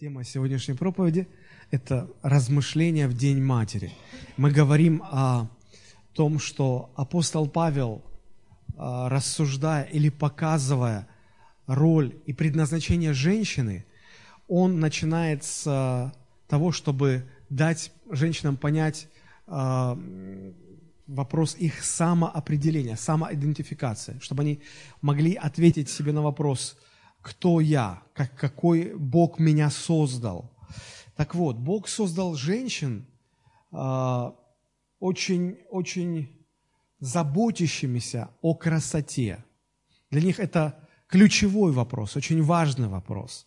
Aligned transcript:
Тема 0.00 0.24
сегодняшней 0.24 0.72
проповеди– 0.72 1.28
это 1.70 2.08
размышления 2.22 3.06
в 3.06 3.12
День 3.12 3.42
Матери. 3.42 3.92
Мы 4.38 4.50
говорим 4.50 5.02
о 5.04 5.50
том, 6.14 6.38
что 6.38 6.90
апостол 6.96 7.46
Павел, 7.46 8.02
а, 8.78 9.10
рассуждая 9.10 9.84
или 9.84 10.08
показывая 10.08 11.06
роль 11.66 12.16
и 12.24 12.32
предназначение 12.32 13.12
женщины, 13.12 13.84
он 14.48 14.80
начинает 14.80 15.44
с 15.44 16.14
того, 16.48 16.72
чтобы 16.72 17.28
дать 17.50 17.92
женщинам 18.10 18.56
понять 18.56 19.06
а, 19.46 19.98
вопрос 21.08 21.56
их 21.56 21.84
самоопределения, 21.84 22.96
самоидентификации, 22.96 24.18
чтобы 24.22 24.44
они 24.44 24.60
могли 25.02 25.34
ответить 25.34 25.90
себе 25.90 26.12
на 26.12 26.22
вопрос– 26.22 26.78
кто 27.22 27.60
я, 27.60 28.02
как, 28.14 28.34
какой 28.36 28.94
Бог 28.94 29.38
меня 29.38 29.70
создал. 29.70 30.50
Так 31.16 31.34
вот, 31.34 31.56
Бог 31.56 31.88
создал 31.88 32.34
женщин 32.34 33.06
э, 33.72 34.30
очень, 35.00 35.58
очень 35.70 36.28
заботящимися 36.98 38.30
о 38.40 38.54
красоте. 38.54 39.44
Для 40.10 40.22
них 40.22 40.40
это 40.40 40.88
ключевой 41.08 41.72
вопрос, 41.72 42.16
очень 42.16 42.42
важный 42.42 42.88
вопрос. 42.88 43.46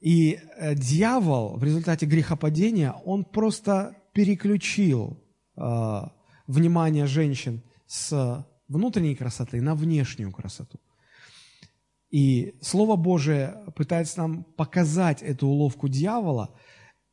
И 0.00 0.38
э, 0.56 0.74
дьявол 0.74 1.56
в 1.56 1.64
результате 1.64 2.06
грехопадения, 2.06 2.92
он 3.04 3.24
просто 3.24 3.96
переключил 4.12 5.18
э, 5.56 6.02
внимание 6.46 7.06
женщин 7.06 7.62
с 7.86 8.46
внутренней 8.68 9.14
красоты 9.14 9.60
на 9.60 9.74
внешнюю 9.74 10.32
красоту. 10.32 10.78
И 12.12 12.54
Слово 12.60 12.96
Божие 12.96 13.64
пытается 13.74 14.18
нам 14.18 14.44
показать 14.44 15.22
эту 15.22 15.48
уловку 15.48 15.88
дьявола 15.88 16.54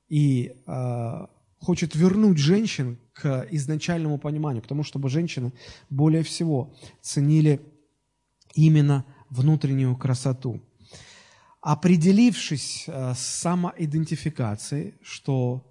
и 0.09 0.51
э, 0.67 1.27
хочет 1.59 1.95
вернуть 1.95 2.37
женщин 2.37 2.99
к 3.13 3.47
изначальному 3.49 4.19
пониманию, 4.19 4.61
потому 4.61 4.83
что 4.83 4.99
женщины 5.07 5.53
более 5.89 6.21
всего 6.23 6.75
ценили 7.01 7.61
именно 8.53 9.05
внутреннюю 9.29 9.95
красоту. 9.95 10.61
Определившись 11.61 12.83
э, 12.87 13.13
с 13.13 13.19
самоидентификацией, 13.19 14.95
что 15.01 15.65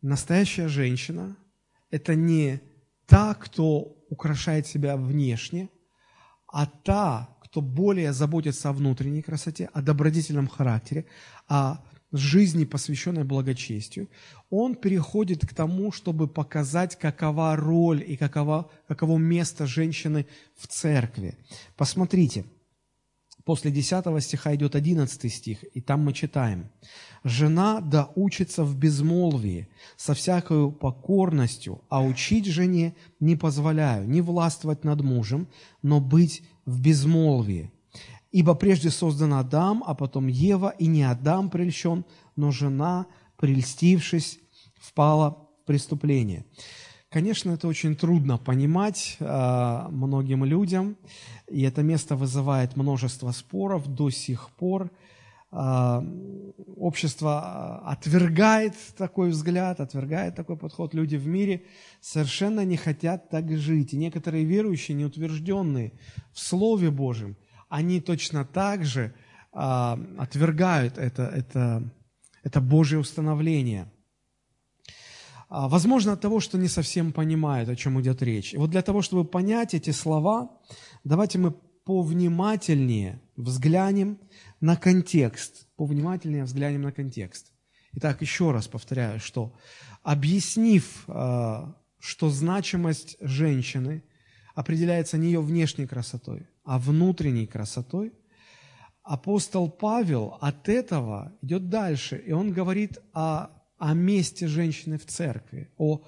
настоящая 0.00 0.68
женщина– 0.68 1.36
это 1.90 2.14
не 2.14 2.60
та, 3.06 3.34
кто 3.34 3.96
украшает 4.08 4.66
себя 4.66 4.96
внешне, 4.96 5.68
а 6.46 6.64
та, 6.64 7.36
кто 7.52 7.60
более 7.60 8.14
заботится 8.14 8.70
о 8.70 8.72
внутренней 8.72 9.20
красоте, 9.20 9.68
о 9.74 9.82
добродетельном 9.82 10.48
характере, 10.48 11.04
о 11.48 11.84
жизни, 12.10 12.64
посвященной 12.64 13.24
благочестию, 13.24 14.08
он 14.48 14.74
переходит 14.74 15.46
к 15.46 15.52
тому, 15.52 15.92
чтобы 15.92 16.28
показать, 16.28 16.98
какова 16.98 17.54
роль 17.56 18.02
и 18.06 18.16
какова, 18.16 18.70
каково 18.88 19.18
место 19.18 19.66
женщины 19.66 20.26
в 20.56 20.66
церкви. 20.66 21.36
Посмотрите, 21.76 22.46
после 23.44 23.70
10 23.70 24.24
стиха 24.24 24.54
идет 24.54 24.74
11 24.74 25.30
стих, 25.30 25.62
и 25.74 25.82
там 25.82 26.00
мы 26.04 26.14
читаем. 26.14 26.70
«Жена 27.22 27.82
да 27.82 28.08
учится 28.14 28.64
в 28.64 28.78
безмолвии, 28.78 29.68
со 29.98 30.14
всякою 30.14 30.72
покорностью, 30.72 31.82
а 31.90 32.02
учить 32.02 32.46
жене 32.46 32.94
не 33.20 33.36
позволяю, 33.36 34.08
не 34.08 34.22
властвовать 34.22 34.84
над 34.84 35.02
мужем, 35.02 35.48
но 35.82 36.00
быть 36.00 36.42
в 36.66 36.80
безмолвии. 36.80 37.70
Ибо 38.30 38.54
прежде 38.54 38.90
создан 38.90 39.34
Адам, 39.34 39.84
а 39.86 39.94
потом 39.94 40.26
Ева, 40.26 40.74
и 40.78 40.86
не 40.86 41.02
Адам 41.02 41.50
прельщен, 41.50 42.04
но 42.34 42.50
жена, 42.50 43.06
прельстившись, 43.36 44.40
впала 44.80 45.48
в 45.62 45.66
преступление. 45.66 46.44
Конечно, 47.10 47.50
это 47.50 47.68
очень 47.68 47.94
трудно 47.94 48.38
понимать 48.38 49.16
э, 49.20 49.86
многим 49.90 50.46
людям, 50.46 50.96
и 51.46 51.60
это 51.60 51.82
место 51.82 52.16
вызывает 52.16 52.74
множество 52.74 53.32
споров 53.32 53.86
до 53.86 54.08
сих 54.08 54.48
пор. 54.50 54.90
Э, 55.52 56.00
общество 56.76 57.80
отвергает 57.86 58.74
такой 58.96 59.30
взгляд, 59.30 59.80
отвергает 59.80 60.34
такой 60.34 60.56
подход. 60.56 60.94
Люди 60.94 61.16
в 61.16 61.26
мире 61.26 61.64
совершенно 62.00 62.64
не 62.64 62.76
хотят 62.76 63.30
так 63.30 63.50
жить. 63.56 63.94
И 63.94 63.96
некоторые 63.96 64.44
верующие, 64.44 64.96
неутвержденные 64.96 65.92
в 66.32 66.40
Слове 66.40 66.90
Божьем, 66.90 67.36
они 67.68 68.00
точно 68.00 68.44
так 68.44 68.84
же 68.84 69.14
а, 69.52 69.98
отвергают 70.18 70.98
это, 70.98 71.22
это, 71.22 71.82
это 72.42 72.60
Божье 72.60 72.98
установление. 72.98 73.92
А, 75.48 75.68
возможно, 75.68 76.12
от 76.12 76.20
того, 76.20 76.40
что 76.40 76.58
не 76.58 76.68
совсем 76.68 77.12
понимают, 77.12 77.68
о 77.68 77.76
чем 77.76 78.00
идет 78.00 78.22
речь. 78.22 78.54
И 78.54 78.56
вот 78.56 78.70
для 78.70 78.82
того, 78.82 79.02
чтобы 79.02 79.24
понять 79.24 79.74
эти 79.74 79.90
слова, 79.90 80.50
давайте 81.04 81.38
мы 81.38 81.52
повнимательнее 81.84 83.20
взглянем 83.42 84.18
на 84.60 84.76
контекст. 84.76 85.66
Повнимательнее 85.76 86.44
взглянем 86.44 86.82
на 86.82 86.92
контекст. 86.92 87.52
Итак, 87.94 88.22
еще 88.22 88.52
раз 88.52 88.68
повторяю, 88.68 89.20
что 89.20 89.54
объяснив 90.02 91.04
а, 91.08 91.74
что 92.02 92.30
значимость 92.30 93.16
женщины 93.20 94.02
определяется 94.56 95.16
не 95.18 95.28
ее 95.28 95.40
внешней 95.40 95.86
красотой, 95.86 96.48
а 96.64 96.80
внутренней 96.80 97.46
красотой, 97.46 98.12
апостол 99.04 99.70
Павел 99.70 100.36
от 100.40 100.68
этого 100.68 101.32
идет 101.42 101.68
дальше, 101.68 102.16
и 102.16 102.32
он 102.32 102.52
говорит 102.52 102.98
о, 103.12 103.50
о 103.78 103.94
месте 103.94 104.48
женщины 104.48 104.98
в 104.98 105.06
церкви, 105.06 105.70
о, 105.76 106.02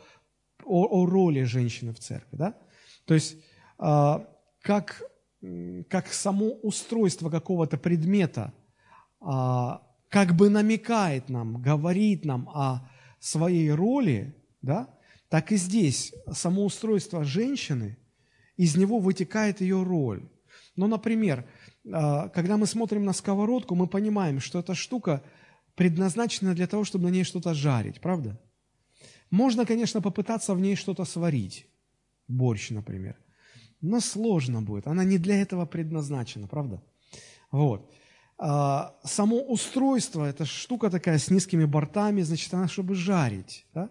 о, 0.64 0.86
о 0.86 1.06
роли 1.06 1.44
женщины 1.44 1.94
в 1.94 2.00
церкви. 2.00 2.36
Да? 2.36 2.58
То 3.04 3.14
есть, 3.14 3.36
э, 3.78 4.18
как, 4.62 5.00
как 5.88 6.12
само 6.12 6.52
устройство 6.62 7.30
какого-то 7.30 7.76
предмета 7.76 8.52
э, 9.20 9.26
как 10.08 10.34
бы 10.36 10.48
намекает 10.48 11.28
нам, 11.28 11.60
говорит 11.60 12.24
нам 12.24 12.48
о 12.50 12.88
своей 13.18 13.70
роли, 13.70 14.34
да, 14.62 14.88
так 15.28 15.50
и 15.50 15.56
здесь 15.56 16.14
само 16.30 16.64
устройство 16.64 17.24
женщины, 17.24 17.98
из 18.56 18.76
него 18.76 19.00
вытекает 19.00 19.60
ее 19.60 19.82
роль. 19.82 20.28
Ну, 20.76 20.86
например, 20.86 21.44
а, 21.92 22.28
когда 22.28 22.56
мы 22.56 22.66
смотрим 22.66 23.04
на 23.04 23.12
сковородку, 23.12 23.74
мы 23.74 23.86
понимаем, 23.86 24.40
что 24.40 24.60
эта 24.60 24.74
штука 24.74 25.22
предназначена 25.74 26.54
для 26.54 26.66
того, 26.66 26.84
чтобы 26.84 27.04
на 27.04 27.12
ней 27.12 27.24
что-то 27.24 27.54
жарить, 27.54 28.00
правда? 28.00 28.40
Можно, 29.30 29.66
конечно, 29.66 30.00
попытаться 30.00 30.54
в 30.54 30.60
ней 30.60 30.76
что-то 30.76 31.04
сварить, 31.04 31.66
борщ, 32.28 32.70
например, 32.70 33.16
но 33.84 34.00
сложно 34.00 34.62
будет, 34.62 34.86
она 34.86 35.04
не 35.04 35.18
для 35.18 35.40
этого 35.42 35.66
предназначена, 35.66 36.46
правда? 36.46 36.82
Вот. 37.50 37.90
А, 38.38 38.94
само 39.04 39.36
устройство, 39.42 40.24
это 40.24 40.44
штука 40.44 40.90
такая 40.90 41.18
с 41.18 41.30
низкими 41.30 41.66
бортами, 41.66 42.22
значит, 42.22 42.54
она 42.54 42.66
чтобы 42.66 42.94
жарить, 42.94 43.66
да? 43.74 43.90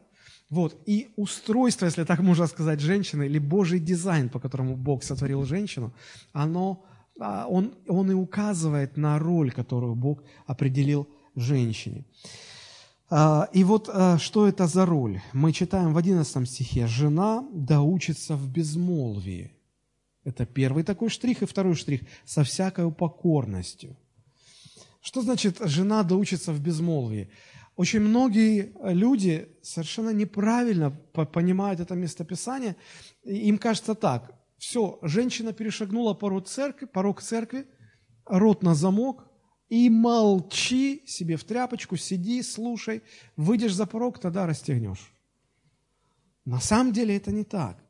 Вот. 0.50 0.76
И 0.86 1.14
устройство, 1.16 1.86
если 1.86 2.04
так 2.04 2.20
можно 2.20 2.48
сказать, 2.48 2.80
женщины, 2.80 3.28
или 3.28 3.40
Божий 3.40 3.80
дизайн, 3.80 4.30
по 4.30 4.40
которому 4.40 4.76
Бог 4.76 5.04
сотворил 5.04 5.46
женщину, 5.46 5.94
оно, 6.34 6.84
а, 7.20 7.46
он, 7.48 7.74
он 7.88 8.12
и 8.12 8.14
указывает 8.14 8.98
на 8.98 9.20
роль, 9.20 9.52
которую 9.52 9.96
Бог 9.96 10.24
определил 10.48 11.08
женщине. 11.36 12.04
А, 13.10 13.48
и 13.54 13.64
вот 13.64 13.90
что 14.18 14.48
это 14.48 14.68
за 14.68 14.86
роль? 14.86 15.22
Мы 15.34 15.54
читаем 15.54 15.94
в 15.94 15.98
11 15.98 16.50
стихе 16.50 16.88
«Жена 16.88 17.46
да 17.54 17.81
учится 17.81 18.36
в 18.36 18.50
безмолвии». 18.50 19.52
Это 20.24 20.46
первый 20.46 20.84
такой 20.84 21.10
штрих, 21.10 21.42
и 21.42 21.46
второй 21.46 21.76
штрих– 21.76 22.02
со 22.26 22.44
всякой 22.44 22.92
покорностью. 22.92 23.98
Что 25.02 25.22
значит 25.22 25.58
«жена 25.66 26.04
да 26.04 26.16
учится 26.16 26.54
в 26.54 26.62
безмолвии»? 26.62 27.30
Очень 27.75 28.02
многие 28.02 28.72
люди 28.94 29.50
совершенно 29.62 30.12
неправильно 30.12 30.92
понимают 30.92 31.80
это 31.80 31.96
местописание. 31.96 32.75
Им 33.24 33.58
кажется 33.58 33.96
так, 33.96 34.31
все, 34.58 35.00
женщина 35.02 35.52
перешагнула 35.52 36.14
порог 36.14 36.48
церкви, 36.48 36.86
порог 36.86 37.22
церкви, 37.22 37.68
рот 38.26 38.64
на 38.64 38.76
замок, 38.76 39.26
и 39.68 39.90
молчи 39.90 41.02
себе 41.06 41.36
в 41.36 41.44
тряпочку, 41.44 41.98
сиди, 41.98 42.42
слушай, 42.44 43.02
выйдешь 43.36 43.74
за 43.74 43.86
порог, 43.86 44.19
тогда 44.19 44.46
расстегнешь. 44.46 45.12
На 46.46 46.62
самом 46.62 46.94
деле 46.94 47.18
это 47.18 47.31
не 47.31 47.44
так. 47.44 47.82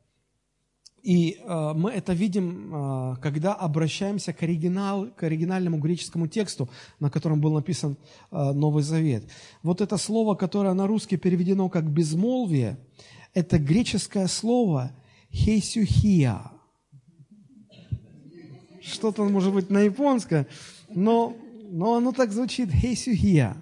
И 1.03 1.37
э, 1.37 1.73
мы 1.75 1.91
это 1.91 2.13
видим, 2.13 2.73
э, 2.73 3.15
когда 3.21 3.53
обращаемся 3.53 4.31
к, 4.31 4.41
оригинал, 4.41 5.07
к 5.07 5.23
оригинальному 5.23 5.77
греческому 5.77 6.27
тексту, 6.27 6.69
на 6.99 7.09
котором 7.09 7.41
был 7.41 7.53
написан 7.53 7.97
э, 8.31 8.51
Новый 8.53 8.83
Завет. 8.83 9.29
Вот 9.63 9.81
это 9.81 9.97
слово, 9.97 10.35
которое 10.35 10.73
на 10.73 10.87
русский 10.87 11.17
переведено 11.17 11.67
как 11.67 11.89
«безмолвие», 11.89 12.77
это 13.33 13.59
греческое 13.59 14.27
слово 14.27 14.91
«хейсюхия». 15.29 16.39
Что-то, 18.81 19.25
может 19.25 19.53
быть, 19.53 19.69
на 19.69 19.81
японском, 19.81 20.45
но 20.89 21.35
но 21.73 21.95
оно 21.95 22.11
так 22.11 22.31
звучит 22.31 22.71
«хейсюхия». 22.71 23.57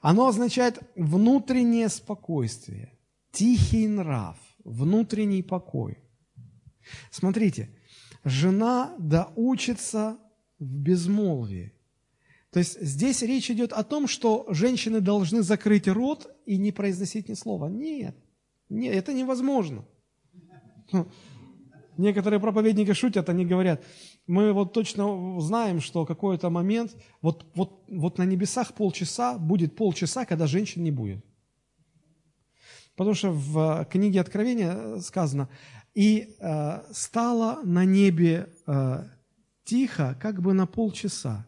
Оно 0.00 0.28
означает 0.28 0.80
внутреннее 0.96 1.90
спокойствие, 1.90 2.90
тихий 3.32 3.86
нрав, 3.86 4.38
внутренний 4.70 5.42
покой. 5.42 5.98
Смотрите, 7.10 7.68
жена 8.24 8.94
доучится 8.98 10.18
в 10.58 10.64
безмолвии. 10.64 11.72
То 12.50 12.58
есть 12.58 12.80
здесь 12.80 13.22
речь 13.22 13.50
идет 13.50 13.72
о 13.72 13.84
том, 13.84 14.08
что 14.08 14.46
женщины 14.50 15.00
должны 15.00 15.42
закрыть 15.42 15.86
рот 15.86 16.28
и 16.46 16.56
не 16.56 16.72
произносить 16.72 17.28
ни 17.28 17.34
слова. 17.34 17.68
Нет, 17.68 18.16
нет 18.68 18.94
это 18.94 19.12
невозможно. 19.12 19.84
Некоторые 21.96 22.40
проповедники 22.40 22.92
шутят, 22.92 23.28
они 23.28 23.44
говорят, 23.44 23.84
мы 24.26 24.52
вот 24.52 24.72
точно 24.72 25.38
знаем, 25.40 25.80
что 25.80 26.06
какой-то 26.06 26.48
момент, 26.50 26.96
вот, 27.20 27.46
вот, 27.54 27.84
вот 27.88 28.18
на 28.18 28.24
небесах 28.24 28.72
полчаса, 28.74 29.38
будет 29.38 29.76
полчаса, 29.76 30.24
когда 30.24 30.46
женщин 30.46 30.82
не 30.82 30.90
будет. 30.90 31.24
Потому 33.00 33.14
что 33.14 33.30
в 33.30 33.86
книге 33.86 34.20
Откровения 34.20 35.00
сказано, 35.00 35.48
и 35.94 36.36
э, 36.38 36.82
стало 36.92 37.62
на 37.62 37.86
небе 37.86 38.50
э, 38.66 39.04
тихо, 39.64 40.18
как 40.20 40.42
бы 40.42 40.52
на 40.52 40.66
полчаса. 40.66 41.46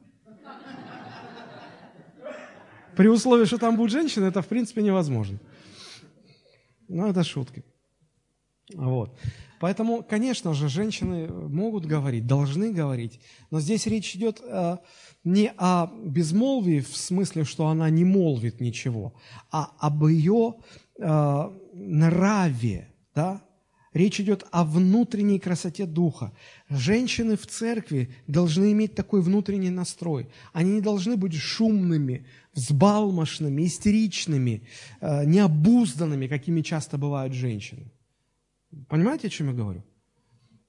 При 2.96 3.08
условии, 3.08 3.44
что 3.44 3.58
там 3.58 3.76
будет 3.76 3.90
женщина, 3.90 4.24
это 4.24 4.40
в 4.40 4.46
принципе 4.46 4.82
невозможно. 4.82 5.38
Но 6.88 7.08
это 7.08 7.22
шутки. 7.22 7.62
Вот. 8.72 9.14
Поэтому, 9.60 10.02
конечно 10.02 10.54
же, 10.54 10.70
женщины 10.70 11.28
могут 11.28 11.84
говорить, 11.84 12.26
должны 12.26 12.72
говорить, 12.72 13.20
но 13.50 13.60
здесь 13.60 13.86
речь 13.86 14.16
идет 14.16 14.40
э, 14.42 14.78
не 15.22 15.52
о 15.58 15.86
безмолвии 16.02 16.80
в 16.80 16.96
смысле, 16.96 17.44
что 17.44 17.68
она 17.68 17.90
не 17.90 18.04
молвит 18.04 18.60
ничего, 18.60 19.12
а 19.50 19.70
об 19.78 20.06
ее 20.06 20.54
э, 20.98 21.50
нраве, 21.74 22.88
да? 23.14 23.42
Речь 23.94 24.20
идет 24.20 24.46
о 24.50 24.64
внутренней 24.64 25.38
красоте 25.38 25.84
духа. 25.84 26.32
Женщины 26.70 27.36
в 27.36 27.46
церкви 27.46 28.10
должны 28.26 28.72
иметь 28.72 28.94
такой 28.94 29.20
внутренний 29.20 29.68
настрой. 29.68 30.28
Они 30.54 30.72
не 30.72 30.80
должны 30.80 31.16
быть 31.16 31.34
шумными, 31.34 32.26
взбалмошными, 32.54 33.66
истеричными, 33.66 34.66
э, 35.00 35.26
необузданными, 35.26 36.26
какими 36.26 36.62
часто 36.62 36.96
бывают 36.96 37.34
женщины. 37.34 37.92
Понимаете, 38.88 39.26
о 39.26 39.30
чем 39.30 39.48
я 39.48 39.52
говорю? 39.52 39.84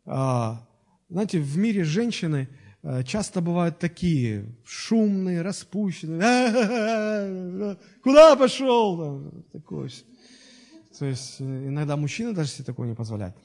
А, 0.06 0.68
знаете, 1.08 1.40
в 1.40 1.58
мире 1.58 1.86
женщины 1.86 2.50
э, 2.82 3.04
часто 3.04 3.40
бывают 3.40 3.80
такие 3.80 4.54
шумные, 4.66 5.42
распущенные. 5.42 7.78
Куда 8.04 8.36
пошел? 8.36 9.32
Такое. 9.54 9.90
То 10.98 11.06
есть 11.06 11.38
э, 11.40 11.44
иногда 11.44 11.98
мужчины 11.98 12.34
даже 12.34 12.50
себе 12.50 12.66
такое 12.66 12.88
не 12.88 12.96
позволяют, 12.96 13.36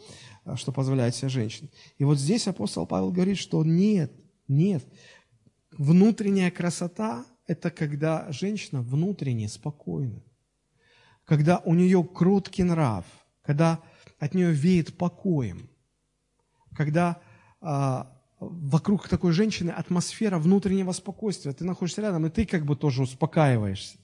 а, 0.45 0.57
что 0.57 0.73
позволяет 0.73 1.15
себе 1.15 1.29
женщина. 1.29 1.69
И 1.99 2.05
вот 2.05 2.19
здесь 2.19 2.49
апостол 2.49 2.87
Павел 2.87 3.11
говорит, 3.11 3.39
что 3.39 3.65
нет, 3.65 4.13
нет. 4.47 4.85
Внутренняя 5.73 6.51
красота– 6.51 7.25
это 7.47 7.71
когда 7.71 8.31
женщина 8.31 8.83
внутренне 8.83 9.49
спокойна, 9.49 10.23
когда 11.25 11.59
у 11.65 11.75
нее 11.75 12.03
кроткий 12.05 12.63
нрав, 12.63 13.05
когда 13.43 13.81
от 14.19 14.35
нее 14.35 14.53
веет 14.53 14.97
покоем, 14.97 15.69
когда 16.77 17.21
а, 17.61 18.13
вокруг 18.41 19.09
такой 19.09 19.33
женщины 19.33 19.71
атмосфера 19.71 20.39
внутреннего 20.39 20.93
спокойствия, 20.93 21.53
ты 21.53 21.65
находишься 21.65 22.03
рядом, 22.03 22.27
и 22.27 22.31
ты 22.31 22.47
как 22.47 22.65
бы 22.65 22.77
тоже 22.77 23.03
успокаиваешься. 23.03 23.99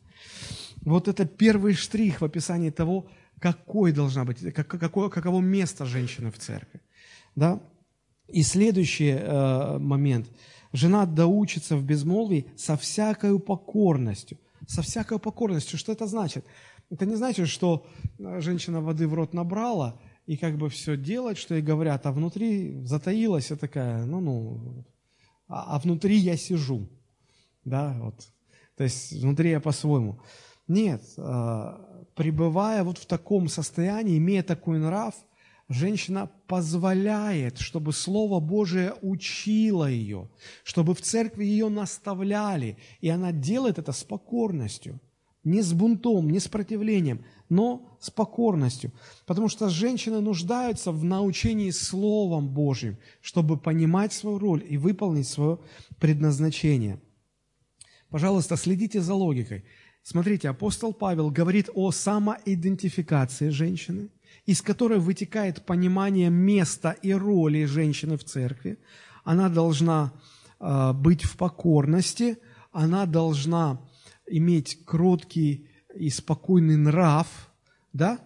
Вот 0.82 1.08
это 1.08 1.25
первый 1.25 1.75
штрих 1.75 2.20
в 2.20 2.25
описании 2.25 2.70
того, 2.70 3.08
какой 3.40 3.92
должна 3.92 4.25
быть, 4.25 4.52
как, 4.52 4.66
какое, 4.66 5.08
каково 5.08 5.40
место 5.40 5.84
женщины 5.84 6.31
в 6.31 6.38
церкви. 6.38 6.81
Да? 7.36 7.60
И 8.28 8.42
следующий 8.42 9.10
э, 9.10 9.78
момент. 9.78 10.28
Жена 10.72 11.06
доучится 11.06 11.76
в 11.76 11.84
безмолвии 11.84 12.46
со 12.56 12.76
всякой 12.76 13.38
покорностью. 13.38 14.38
Со 14.66 14.82
всякой 14.82 15.19
покорностью. 15.19 15.78
Что 15.78 15.92
это 15.92 16.06
значит? 16.06 16.44
Это 16.90 17.06
не 17.06 17.16
значит, 17.16 17.48
что 17.48 17.86
э, 18.19 18.40
женщина 18.40 18.81
воды 18.81 19.06
в 19.06 19.14
рот 19.14 19.34
набрала 19.34 20.00
и 20.26 20.36
как 20.36 20.56
бы 20.56 20.69
все 20.70 20.96
делает, 20.96 21.38
что 21.38 21.54
ей 21.54 21.62
говорят, 21.62 22.06
а 22.06 22.12
внутри 22.12 22.81
затаилась 22.84 23.50
и 23.50 23.56
такая, 23.56 24.04
ну-ну, 24.06 24.84
а, 25.48 25.76
а 25.76 25.78
внутри 25.78 26.16
я 26.16 26.36
сижу. 26.36 26.88
Да, 27.64 27.96
вот. 28.00 28.26
То 28.76 28.84
есть 28.84 29.12
внутри 29.12 29.50
я 29.50 29.60
по-своему. 29.60 30.20
Нет, 30.66 31.02
э, 31.19 31.22
пребывая 32.14 32.84
вот 32.84 32.99
в 32.99 33.06
таком 33.06 33.49
состоянии, 33.49 34.19
имея 34.19 34.43
такой 34.43 34.78
нрав, 34.78 35.14
женщина 35.69 36.31
позволяет, 36.46 37.58
чтобы 37.58 37.93
Слово 37.93 38.40
Божие 38.40 38.94
учило 39.02 39.88
ее, 39.90 40.28
чтобы 40.62 40.94
в 40.94 41.00
церкви 41.00 41.44
ее 41.44 41.69
наставляли, 41.69 42.78
и 43.00 43.08
она 43.08 43.32
делает 43.32 43.78
это 43.78 43.93
с 43.93 44.05
покорностью– 44.05 45.00
не 45.44 45.61
с 45.61 45.72
бунтом, 45.72 46.31
не 46.31 46.40
с 46.40 46.49
противлением, 46.49 47.25
но 47.49 47.96
с 48.00 48.11
покорностью. 48.11 48.93
Потому 49.26 49.49
что 49.49 49.69
женщины 49.69 50.20
нуждаются 50.20 50.90
в 50.90 51.05
научении 51.05 51.70
Словом 51.70 52.49
Божьим, 52.49 52.96
чтобы 53.20 53.58
понимать 53.58 54.12
свою 54.12 54.38
роль 54.38 54.64
и 54.67 54.78
выполнить 54.78 55.28
свое 55.28 55.58
предназначение. 56.00 56.99
Пожалуйста, 58.08 58.56
следите 58.56 59.00
за 59.00 59.14
логикой. 59.14 59.64
Смотрите, 60.06 60.51
апостол 60.51 60.93
Павел 60.93 61.31
говорит 61.31 61.71
о 61.75 61.91
самоидентификации 61.91 63.49
женщины, 63.49 64.11
из 64.45 64.61
которой 64.61 64.99
вытекает 64.99 65.65
понимание 65.65 66.29
места 66.29 66.91
и 66.91 67.15
роли 67.15 67.65
женщины 67.65 68.19
в 68.19 68.25
церкви. 68.25 68.79
Она 69.25 69.49
должна 69.49 70.12
э, 70.61 70.93
быть 70.93 71.25
в 71.25 71.39
покорности, 71.39 72.37
она 72.71 73.06
должна 73.06 73.81
иметь 74.27 74.85
кроткий 74.85 75.71
и 75.97 76.11
спокойный 76.11 76.77
нрав, 76.77 77.51
да? 77.95 78.19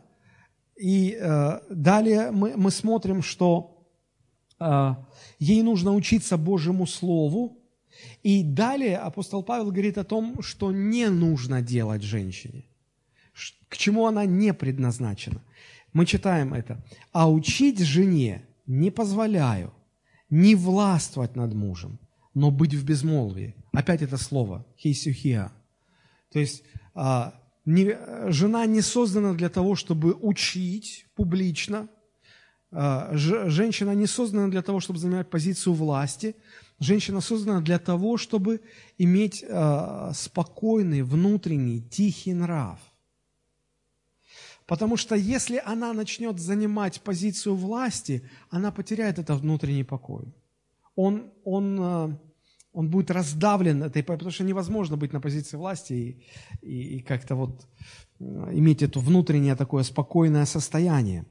И 0.77 1.17
э, 1.17 1.61
далее 1.71 2.33
мы, 2.33 2.57
мы 2.57 2.73
смотрим, 2.73 3.23
что 3.23 3.87
э, 4.59 4.95
ей 5.39 5.63
нужно 5.63 5.95
учиться 5.95 6.37
Божьему 6.37 6.89
Слову. 6.89 7.58
И 8.23 8.43
далее 8.43 8.99
апостол 8.99 9.43
Павел 9.43 9.71
говорит 9.71 9.99
о 9.99 10.05
том, 10.05 10.43
что 10.43 10.73
не 10.73 11.09
нужно 11.09 11.63
делать 11.63 12.03
женщине, 12.03 12.65
к 13.69 13.77
чему 13.77 14.07
она 14.07 14.25
не 14.25 14.53
предназначена. 14.55 15.43
Мы 15.93 16.07
читаем 16.07 16.55
это. 16.55 16.85
«А 17.13 17.31
учить 17.31 17.81
жене 17.81 18.45
не 18.67 18.91
позволяю, 18.91 19.73
не 20.31 20.55
властвовать 20.55 21.37
над 21.37 21.55
мужем, 21.55 21.99
но 22.35 22.51
быть 22.51 22.75
в 22.75 22.85
безмолвии». 22.85 23.55
Опять 23.73 24.03
это 24.03 24.17
слово 24.17 24.67
«хейсюхия». 24.77 25.53
То 26.31 26.39
есть 26.39 26.63
а, 26.95 27.35
не, 27.65 27.97
жена 28.31 28.67
не 28.67 28.81
создана 28.81 29.35
для 29.35 29.49
того, 29.49 29.75
чтобы 29.75 30.15
учить 30.15 31.07
публично. 31.15 31.89
А, 32.71 33.11
женщина 33.15 33.95
не 33.95 34.07
создана 34.07 34.49
для 34.49 34.63
того, 34.63 34.81
чтобы 34.81 34.99
занимать 34.99 35.31
позицию 35.31 35.75
власти. 35.75 36.35
Женщина 36.81 37.21
создана 37.21 37.61
для 37.61 37.79
того, 37.79 38.17
чтобы 38.17 38.61
иметь 38.99 39.45
а, 39.49 40.13
спокойный, 40.15 41.03
внутренний, 41.03 41.81
тихий 41.81 42.35
нрав. 42.35 42.79
Потому 44.67 44.97
что 44.97 45.17
если 45.17 45.61
она 45.65 45.93
начнет 45.93 46.39
занимать 46.39 47.01
позицию 47.01 47.57
власти, 47.57 48.23
она 48.51 48.71
потеряет 48.71 49.19
этот 49.19 49.41
внутренний 49.41 49.85
покой. 49.85 50.33
Он, 50.95 51.33
он 51.45 51.81
а, 51.81 52.19
он 52.79 52.91
будет 52.91 53.11
раздавлен 53.11 53.83
этой, 53.83 54.05
потому 54.05 54.31
что 54.31 54.45
невозможно 54.45 54.97
быть 54.97 55.13
на 55.13 55.21
позиции 55.21 55.57
власти 55.57 55.93
и, 55.93 56.23
и, 56.63 56.97
и 56.97 57.01
как-то 57.01 57.35
вот 57.35 57.67
э, 58.21 58.25
иметь 58.53 58.83
это 58.83 59.01
внутреннее 59.01 59.57
такое 59.57 59.83
спокойное 59.83 60.45
состояние. 60.45 61.25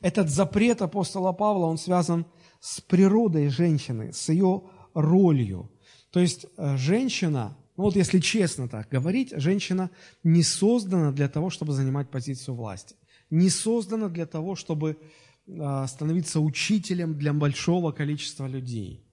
Этот 0.00 0.28
запрет 0.28 0.82
апостола 0.82 1.32
Павла, 1.32 1.66
он 1.66 1.76
связан 1.76 2.24
с 2.60 2.80
природой 2.80 3.48
женщины, 3.48 4.12
с 4.12 4.28
ее 4.28 4.62
ролью. 4.94 5.70
То 6.10 6.20
есть 6.20 6.46
э, 6.56 6.76
женщина, 6.76 7.56
ну 7.76 7.84
вот 7.84 7.96
если 7.96 8.20
честно 8.20 8.68
так 8.68 8.88
говорить, 8.88 9.32
женщина 9.36 9.90
не 10.24 10.42
создана 10.42 11.12
для 11.12 11.28
того, 11.28 11.50
чтобы 11.50 11.72
занимать 11.72 12.10
позицию 12.10 12.54
власти. 12.54 12.96
Не 13.30 13.50
создана 13.50 14.08
для 14.08 14.26
того, 14.26 14.54
чтобы 14.54 14.96
э, 15.46 15.86
становиться 15.88 16.40
учителем 16.40 17.18
для 17.18 17.32
большого 17.32 17.92
количества 17.92 18.46
людей. 18.46 19.06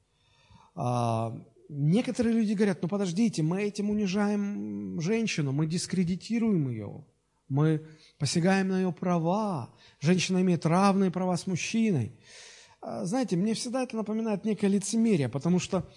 А, 0.76 1.36
некоторые 1.70 2.36
люди 2.36 2.54
говорят, 2.54 2.82
ну 2.82 2.88
подождите, 2.88 3.44
мы 3.44 3.64
этим 3.64 3.90
унижаем 3.90 5.00
женщину, 5.02 5.52
мы 5.52 5.68
дискредитируем 5.68 6.70
ее, 6.70 7.06
мы 7.48 7.86
посягаем 8.18 8.70
на 8.70 8.82
ее 8.82 8.92
права, 8.92 9.74
женщина 10.00 10.42
имеет 10.42 10.66
равные 10.66 11.12
права 11.12 11.38
с 11.38 11.48
мужчиной. 11.48 12.18
А, 12.86 13.06
знаете, 13.06 13.38
мне 13.38 13.54
всегда 13.54 13.84
это 13.84 13.96
напоминает 13.96 14.44
некое 14.44 14.68
лицемерие, 14.68 15.30
потому 15.30 15.58
что 15.58 15.90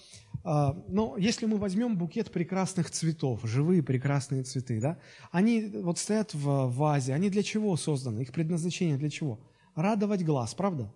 а, 0.44 0.72
но 0.86 1.16
если 1.18 1.46
мы 1.46 1.56
возьмем 1.58 1.98
букет 1.98 2.30
прекрасных 2.30 2.90
цветов, 2.90 3.40
живые 3.42 3.82
прекрасные 3.82 4.44
цветы, 4.44 4.80
да, 4.80 5.00
они 5.32 5.62
вот 5.82 5.98
стоят 5.98 6.32
в 6.32 6.68
вазе, 6.68 7.14
они 7.14 7.28
для 7.28 7.42
чего 7.42 7.76
созданы? 7.76 8.20
Их 8.20 8.32
предназначение 8.32 8.96
для 8.96 9.10
чего? 9.10 9.40
Радовать 9.74 10.24
глаз, 10.24 10.54
правда? 10.54 10.92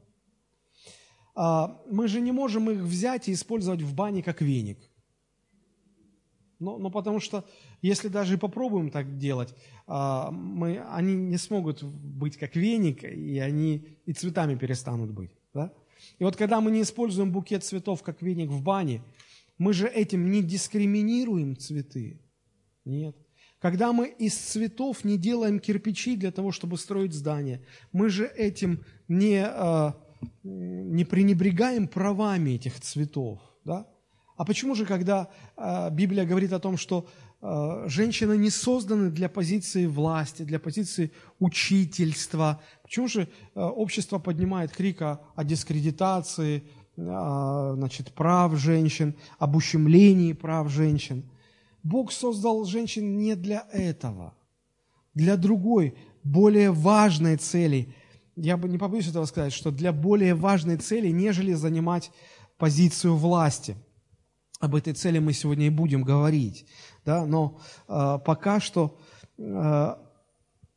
А, 1.34 1.82
мы 1.90 2.06
же 2.06 2.20
не 2.20 2.30
можем 2.30 2.70
их 2.70 2.82
взять 2.82 3.28
и 3.28 3.32
использовать 3.32 3.82
в 3.82 3.92
бане 3.92 4.22
как 4.22 4.42
веник. 4.42 4.78
Ну, 6.60 6.78
ну 6.78 6.90
потому 6.90 7.18
что 7.18 7.44
если 7.82 8.06
даже 8.06 8.38
попробуем 8.38 8.90
так 8.90 9.18
делать, 9.18 9.54
мы, 9.86 10.84
они 10.90 11.14
не 11.14 11.38
смогут 11.38 11.82
быть 11.82 12.36
как 12.36 12.54
веник, 12.54 13.02
и 13.02 13.38
они 13.38 13.98
и 14.04 14.12
цветами 14.12 14.54
перестанут 14.54 15.10
быть. 15.10 15.32
Да? 15.54 15.72
И 16.18 16.24
вот 16.24 16.36
когда 16.36 16.60
мы 16.60 16.70
не 16.70 16.82
используем 16.82 17.32
букет 17.32 17.64
цветов 17.64 18.02
как 18.02 18.22
веник 18.22 18.50
в 18.50 18.62
бане, 18.62 19.02
мы 19.58 19.72
же 19.72 19.88
этим 19.88 20.30
не 20.30 20.42
дискриминируем 20.42 21.56
цветы. 21.56 22.20
Нет. 22.84 23.16
Когда 23.58 23.92
мы 23.92 24.08
из 24.08 24.34
цветов 24.34 25.04
не 25.04 25.18
делаем 25.18 25.60
кирпичи 25.60 26.16
для 26.16 26.32
того, 26.32 26.50
чтобы 26.50 26.78
строить 26.78 27.12
здание, 27.12 27.62
мы 27.92 28.08
же 28.08 28.26
этим 28.26 28.84
не, 29.06 29.44
а, 29.44 30.02
не 30.42 31.04
пренебрегаем 31.04 31.86
правами 31.86 32.52
этих 32.52 32.80
цветов. 32.80 33.40
Да? 33.64 33.86
А 34.40 34.46
почему 34.46 34.74
же, 34.74 34.86
когда 34.86 35.28
э, 35.58 35.90
Библия 35.90 36.24
говорит 36.24 36.54
о 36.54 36.60
том, 36.60 36.78
что 36.78 37.06
женщины 37.42 38.36
не 38.36 38.50
созданы 38.50 39.10
для 39.10 39.28
позиции 39.28 39.86
власти, 39.86 40.42
для 40.42 40.58
позиции 40.58 41.10
учительства, 41.38 42.60
почему 42.82 43.08
же 43.08 43.22
э, 43.22 43.60
общество 43.60 44.18
поднимает 44.18 44.72
крик 44.72 45.00
о, 45.00 45.20
дискредитации 45.38 46.64
э, 46.96 47.72
значит, 47.76 48.12
прав 48.12 48.54
женщин, 48.56 49.14
об 49.38 49.56
ущемлении 49.56 50.34
прав 50.34 50.70
женщин? 50.70 51.30
Бог 51.82 52.12
создал 52.12 52.66
женщин 52.66 53.16
не 53.16 53.34
для 53.36 53.66
этого, 53.72 54.34
для 55.14 55.38
другой, 55.38 55.94
более 56.22 56.72
важной 56.72 57.38
цели. 57.38 57.94
Я 58.36 58.58
бы 58.58 58.68
не 58.68 58.76
побоюсь 58.76 59.08
этого 59.08 59.24
сказать, 59.24 59.54
что 59.54 59.70
для 59.70 59.92
более 59.92 60.34
важной 60.34 60.76
цели, 60.76 61.08
нежели 61.08 61.54
занимать 61.54 62.10
позицию 62.58 63.16
власти– 63.16 63.76
об 64.60 64.74
этой 64.74 64.92
цели 64.92 65.18
мы 65.18 65.32
сегодня 65.32 65.66
и 65.66 65.70
будем 65.70 66.02
говорить. 66.02 66.66
Да? 67.04 67.26
Но 67.26 67.60
э, 67.88 68.18
пока 68.24 68.60
что, 68.60 68.98
э, 69.38 69.94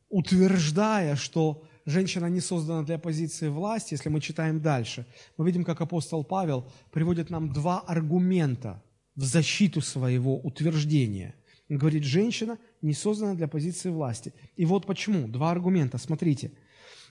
утверждая, 0.08 1.16
что 1.16 1.64
женщина 1.86 2.26
не 2.26 2.40
создана 2.40 2.82
для 2.82 2.98
позиции 2.98 3.48
власти, 3.48 3.94
если 3.94 4.08
мы 4.08 4.20
читаем 4.20 4.60
дальше, 4.60 5.06
мы 5.36 5.46
видим, 5.46 5.64
как 5.64 5.80
апостол 5.80 6.24
Павел 6.24 6.70
приводит 6.90 7.30
нам 7.30 7.52
два 7.52 7.80
аргумента 7.80 8.82
в 9.16 9.24
защиту 9.24 9.80
своего 9.80 10.38
утверждения. 10.38 11.34
Он 11.70 11.78
говорит, 11.78 12.04
женщина 12.04 12.58
не 12.82 12.92
создана 12.92 13.34
для 13.34 13.48
позиции 13.48 13.90
власти. 13.90 14.34
И 14.56 14.66
вот 14.66 14.86
почему. 14.86 15.28
Два 15.28 15.50
аргумента. 15.50 15.98
Смотрите. 15.98 16.52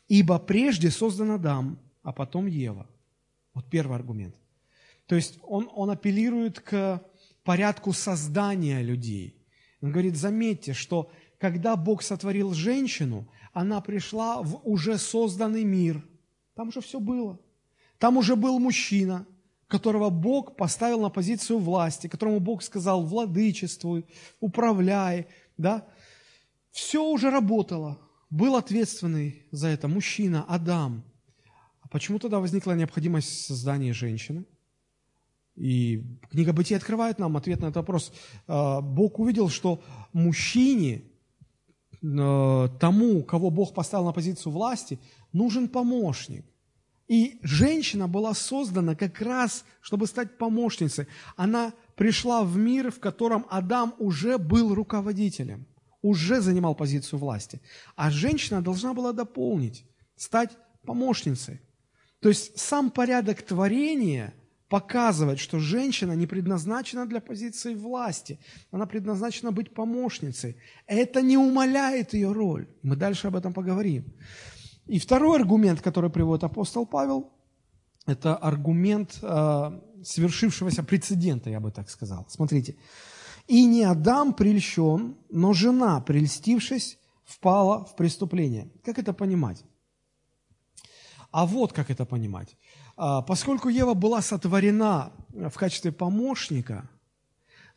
Ибо 0.07 0.37
прежде 0.37 0.91
создан 0.91 1.31
Адам, 1.31 1.79
а 2.03 2.11
потом 2.11 2.45
Ева. 2.45 2.87
Вот 3.53 3.69
первый 3.69 3.95
аргумент. 3.95 4.35
То 5.07 5.15
есть 5.15 5.39
он, 5.43 5.69
он 5.75 5.89
апеллирует 5.89 6.59
к 6.59 7.03
порядку 7.43 7.93
создания 7.93 8.81
людей. 8.81 9.37
Он 9.81 9.91
говорит, 9.91 10.15
заметьте, 10.15 10.73
что 10.73 11.11
когда 11.39 11.75
Бог 11.75 12.01
сотворил 12.03 12.53
женщину, 12.53 13.27
она 13.51 13.81
пришла 13.81 14.41
в 14.41 14.61
уже 14.63 14.97
созданный 14.97 15.63
мир. 15.63 16.03
Там 16.55 16.69
уже 16.69 16.81
все 16.81 16.99
было. 16.99 17.39
Там 17.99 18.17
уже 18.17 18.35
был 18.35 18.59
мужчина, 18.59 19.25
которого 19.67 20.09
Бог 20.09 20.55
поставил 20.55 21.01
на 21.01 21.09
позицию 21.09 21.59
власти, 21.59 22.07
которому 22.07 22.39
Бог 22.39 22.63
сказал, 22.63 23.03
владычествуй, 23.05 24.05
управляй. 24.39 25.27
Да? 25.57 25.85
Все 26.71 27.03
уже 27.03 27.29
работало. 27.29 27.99
Был 28.29 28.55
ответственный 28.55 29.45
за 29.51 29.67
это 29.67 29.87
мужчина, 29.87 30.45
Адам. 30.47 31.03
А 31.81 31.87
почему 31.87 32.19
тогда 32.19 32.39
возникла 32.39 32.71
необходимость 32.71 33.45
создания 33.45 33.93
женщины? 33.93 34.45
И 35.55 36.03
книга 36.31 36.51
Бытия 36.51 36.77
открывает 36.77 37.19
нам 37.19 37.37
ответ 37.37 37.61
на 37.61 37.65
этот 37.65 37.77
вопрос. 37.77 38.11
А, 38.47 38.81
Бог 38.81 39.19
увидел, 39.19 39.49
что 39.49 39.81
мужчине, 40.11 41.03
а, 42.03 42.69
тому, 42.79 43.23
кого 43.23 43.51
Бог 43.51 43.73
поставил 43.73 44.05
на 44.05 44.13
позицию 44.13 44.51
власти, 44.51 44.99
нужен 45.31 45.67
помощник. 45.67 46.45
И 47.07 47.39
женщина 47.43 48.07
была 48.07 48.33
создана 48.33 48.95
как 48.95 49.21
раз, 49.21 49.65
чтобы 49.81 50.07
стать 50.07 50.37
помощницей. 50.37 51.05
Она 51.35 51.73
пришла 51.95 52.43
в 52.43 52.57
мир, 52.57 52.91
в 52.91 52.99
котором 52.99 53.45
Адам 53.49 53.93
уже 53.99 54.37
был 54.39 54.73
руководителем, 54.73 55.67
уже 56.01 56.41
занимал 56.41 56.73
позицию 56.73 57.19
власти. 57.19 57.61
А 57.95 58.09
женщина 58.09 58.61
должна 58.61 58.93
была 58.93 59.11
дополнить, 59.11 59.85
стать 60.15 60.51
помощницей. 60.83 61.61
То 62.21 62.29
есть 62.29 62.57
сам 62.57 62.89
порядок 62.89 63.43
творения– 63.43 64.33
показывать, 64.73 65.39
что 65.39 65.59
женщина 65.59 66.15
не 66.15 66.25
предназначена 66.25 67.05
для 67.05 67.19
позиции 67.21 67.75
власти, 67.75 68.39
она 68.71 68.87
предназначена 68.87 69.51
быть 69.51 69.71
помощницей. 69.71 70.55
Это 70.87 71.21
не 71.21 71.37
умаляет 71.37 72.15
ее 72.15 72.31
роль. 72.31 72.65
Мы 72.81 72.95
дальше 72.95 73.27
об 73.27 73.35
этом 73.35 73.53
поговорим. 73.53 74.03
И 74.87 74.97
второй 74.97 75.39
аргумент, 75.39 75.81
который 75.81 76.09
приводит 76.09 76.43
апостол 76.43 76.87
Павел, 76.87 77.29
это 78.07 78.35
аргумент 78.35 79.19
э, 79.21 79.79
свершившегося 80.03 80.81
прецедента, 80.83 81.51
я 81.51 81.59
бы 81.59 81.71
так 81.71 81.89
сказал. 81.89 82.25
Смотрите. 82.29 82.75
«И 83.47 83.65
не 83.65 83.83
Адам 83.83 84.33
прельщен, 84.33 85.15
но 85.29 85.53
жена, 85.53 86.01
прельстившись, 86.01 86.97
впала 87.25 87.85
в 87.85 87.95
преступление». 87.95 88.71
Как 88.83 88.97
это 88.97 89.13
понимать? 89.13 89.63
А 91.31 91.45
вот 91.45 91.73
как 91.73 91.91
это 91.91 92.05
понимать. 92.05 92.57
А, 92.95 93.21
поскольку 93.21 93.69
Ева 93.69 93.93
была 93.93 94.21
сотворена 94.21 95.13
в 95.29 95.53
качестве 95.55 95.91
помощника, 95.91 96.89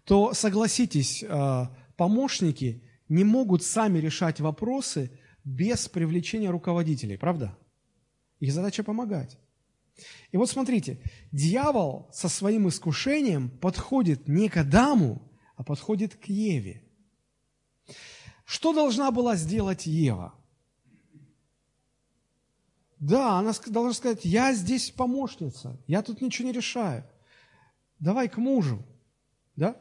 то, 0.04 0.34
согласитесь, 0.34 1.24
а, 1.28 1.74
помощники 1.96 2.82
не 3.08 3.24
могут 3.24 3.62
сами 3.62 3.98
решать 3.98 4.40
вопросы 4.40 5.10
без 5.44 5.88
привлечения 5.88 6.50
руководителей, 6.50 7.16
правда? 7.16 7.56
Их 8.40 8.52
задача 8.52 8.82
помогать. 8.82 9.38
И 10.30 10.36
вот 10.36 10.50
смотрите, 10.50 11.00
дьявол 11.32 12.10
со 12.12 12.28
своим 12.28 12.68
искушением 12.68 13.48
подходит 13.48 14.28
не 14.28 14.48
к 14.48 14.58
Адаму, 14.58 15.22
а 15.56 15.64
подходит 15.64 16.14
к 16.16 16.26
Еве. 16.26 16.82
Что 18.44 18.74
должна 18.74 19.10
была 19.10 19.36
сделать 19.36 19.86
Ева? 19.86 20.34
Да, 22.98 23.38
она 23.38 23.52
должна 23.66 23.92
сказать, 23.92 24.24
я 24.24 24.54
здесь 24.54 24.90
помощница, 24.90 25.78
я 25.86 26.02
тут 26.02 26.20
ничего 26.20 26.48
не 26.48 26.52
решаю. 26.52 27.04
Давай 27.98 28.28
к 28.28 28.38
мужу. 28.38 28.84
Да? 29.54 29.76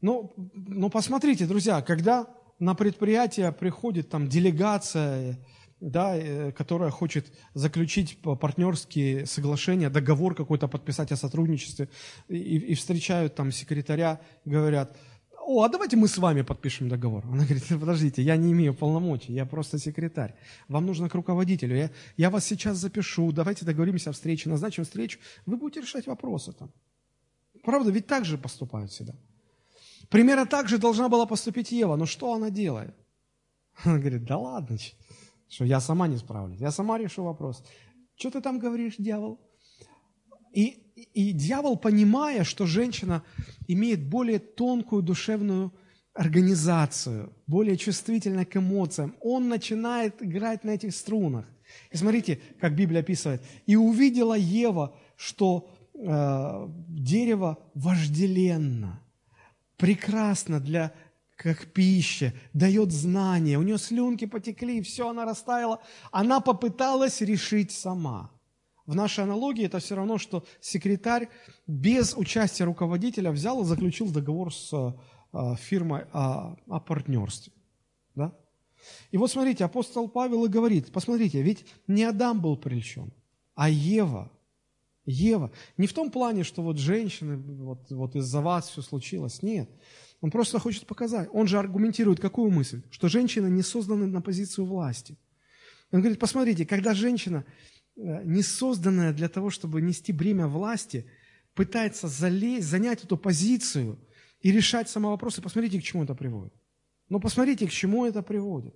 Но, 0.00 0.32
но 0.54 0.88
посмотрите, 0.88 1.46
друзья, 1.46 1.82
когда 1.82 2.26
на 2.58 2.74
предприятие 2.74 3.50
приходит 3.52 4.08
там 4.08 4.28
делегация, 4.28 5.38
да, 5.80 6.16
э, 6.16 6.52
которая 6.52 6.90
хочет 6.90 7.32
заключить 7.54 8.18
партнерские 8.22 9.26
соглашения, 9.26 9.90
договор 9.90 10.34
какой-то 10.34 10.68
подписать 10.68 11.10
о 11.10 11.16
сотрудничестве, 11.16 11.88
и, 12.28 12.36
и 12.36 12.74
встречают 12.74 13.34
там 13.34 13.50
секретаря, 13.50 14.20
говорят– 14.44 14.96
о, 15.46 15.62
а 15.62 15.68
давайте 15.68 15.96
мы 15.96 16.08
с 16.08 16.16
вами 16.18 16.42
подпишем 16.42 16.88
договор. 16.88 17.24
Она 17.26 17.44
говорит, 17.44 17.64
подождите, 17.68 18.22
я 18.22 18.36
не 18.36 18.52
имею 18.52 18.74
полномочий, 18.74 19.34
я 19.34 19.44
просто 19.44 19.78
секретарь. 19.78 20.34
Вам 20.68 20.86
нужно 20.86 21.08
к 21.08 21.14
руководителю. 21.14 21.76
Я, 21.76 21.90
я 22.16 22.30
вас 22.30 22.46
сейчас 22.46 22.78
запишу, 22.78 23.30
давайте 23.32 23.64
договоримся 23.66 24.10
о 24.10 24.12
встрече, 24.12 24.48
назначим 24.48 24.84
встречу. 24.84 25.18
Вы 25.46 25.56
будете 25.56 25.80
решать 25.80 26.06
вопросы 26.06 26.52
там. 26.52 26.72
Правда, 27.62 27.90
ведь 27.90 28.06
так 28.06 28.24
же 28.24 28.38
поступают 28.38 28.90
всегда. 28.90 29.14
Примерно 30.08 30.46
так 30.46 30.68
же 30.68 30.78
должна 30.78 31.08
была 31.08 31.26
поступить 31.26 31.72
Ева. 31.72 31.96
Но 31.96 32.06
что 32.06 32.32
она 32.34 32.50
делает? 32.50 32.94
Она 33.84 33.98
говорит, 33.98 34.24
да 34.24 34.38
ладно, 34.38 34.78
что 35.48 35.64
я 35.64 35.80
сама 35.80 36.08
не 36.08 36.16
справлюсь, 36.16 36.60
я 36.60 36.70
сама 36.70 36.98
решу 36.98 37.22
вопрос. 37.24 37.62
Что 38.16 38.30
ты 38.30 38.40
там 38.40 38.58
говоришь, 38.58 38.96
дьявол? 38.98 39.40
И 40.52 40.83
и 40.94 41.32
дьявол, 41.32 41.76
понимая, 41.76 42.44
что 42.44 42.66
женщина 42.66 43.22
имеет 43.66 44.04
более 44.04 44.38
тонкую 44.38 45.02
душевную 45.02 45.72
организацию, 46.12 47.32
более 47.46 47.76
чувствительна 47.76 48.44
к 48.44 48.56
эмоциям, 48.56 49.16
он 49.20 49.48
начинает 49.48 50.22
играть 50.22 50.62
на 50.62 50.70
этих 50.70 50.94
струнах. 50.94 51.46
И 51.90 51.96
смотрите, 51.96 52.40
как 52.60 52.76
Библия 52.76 53.00
описывает. 53.00 53.42
«И 53.66 53.74
увидела 53.74 54.34
Ева, 54.34 54.96
что 55.16 55.68
э, 55.94 56.68
дерево 56.88 57.58
вожделенно, 57.74 59.00
прекрасно 59.76 60.60
для 60.60 60.92
как 61.36 61.66
пища, 61.72 62.32
дает 62.52 62.92
знания, 62.92 63.58
у 63.58 63.62
нее 63.62 63.76
слюнки 63.76 64.24
потекли, 64.24 64.80
все, 64.82 65.08
она 65.08 65.24
растаяла. 65.24 65.82
Она 66.12 66.38
попыталась 66.38 67.20
решить 67.20 67.72
сама– 67.72 68.30
В 68.86 68.94
нашей 68.94 69.24
аналогии 69.24 69.64
это 69.64 69.78
все 69.78 69.94
равно, 69.94 70.18
что 70.18 70.44
секретарь 70.60 71.28
без 71.66 72.14
участия 72.16 72.64
руководителя 72.64 73.30
взял 73.30 73.62
и 73.62 73.64
заключил 73.64 74.10
договор 74.10 74.52
с 74.52 74.72
а, 75.32 75.56
фирмой 75.56 76.02
о, 76.12 76.56
о 76.68 76.80
партнерстве. 76.80 77.52
Да? 78.14 78.32
И 79.10 79.16
вот 79.16 79.30
смотрите, 79.30 79.64
апостол 79.64 80.08
Павел 80.08 80.44
и 80.44 80.48
говорит, 80.48 80.92
посмотрите, 80.92 81.42
ведь 81.42 81.66
не 81.86 82.04
Адам 82.04 82.40
был 82.40 82.56
прельщен, 82.56 83.12
а 83.54 83.70
Ева. 83.70 84.30
Ева. 85.06 85.50
Не 85.76 85.86
в 85.86 85.92
том 85.92 86.10
плане, 86.10 86.44
что 86.44 86.62
вот 86.62 86.78
женщины, 86.78 87.36
вот, 87.36 87.90
вот 87.90 88.16
из-за 88.16 88.40
вас 88.40 88.68
все 88.68 88.82
случилось. 88.82 89.42
Нет. 89.42 89.68
Он 90.20 90.30
просто 90.30 90.58
хочет 90.58 90.86
показать. 90.86 91.28
Он 91.32 91.46
же 91.46 91.58
аргументирует 91.58 92.20
какую 92.20 92.50
мысль? 92.50 92.82
Что 92.90 93.08
женщины 93.08 93.48
не 93.48 93.62
созданы 93.62 94.06
на 94.06 94.22
позицию 94.22 94.66
власти. 94.66 95.18
Он 95.90 96.00
говорит, 96.00 96.18
посмотрите, 96.18 96.64
когда 96.64 96.94
женщина, 96.94 97.44
э, 97.46 97.73
не 97.96 98.42
созданная 98.42 99.12
для 99.12 99.28
того, 99.28 99.50
чтобы 99.50 99.80
нести 99.80 100.12
бремя 100.12 100.46
власти, 100.46 101.06
пытается 101.54 102.08
залезть, 102.08 102.66
занять 102.66 103.04
эту 103.04 103.16
позицию 103.16 103.98
и 104.40 104.50
решать 104.50 104.88
самовопросы, 104.88 105.40
посмотрите, 105.40 105.80
к 105.80 105.82
чему 105.82 106.04
это 106.04 106.14
приводит. 106.14 106.52
Но 107.08 107.20
посмотрите, 107.20 107.66
к 107.66 107.70
чему 107.70 108.06
это 108.06 108.22
приводит. 108.22 108.74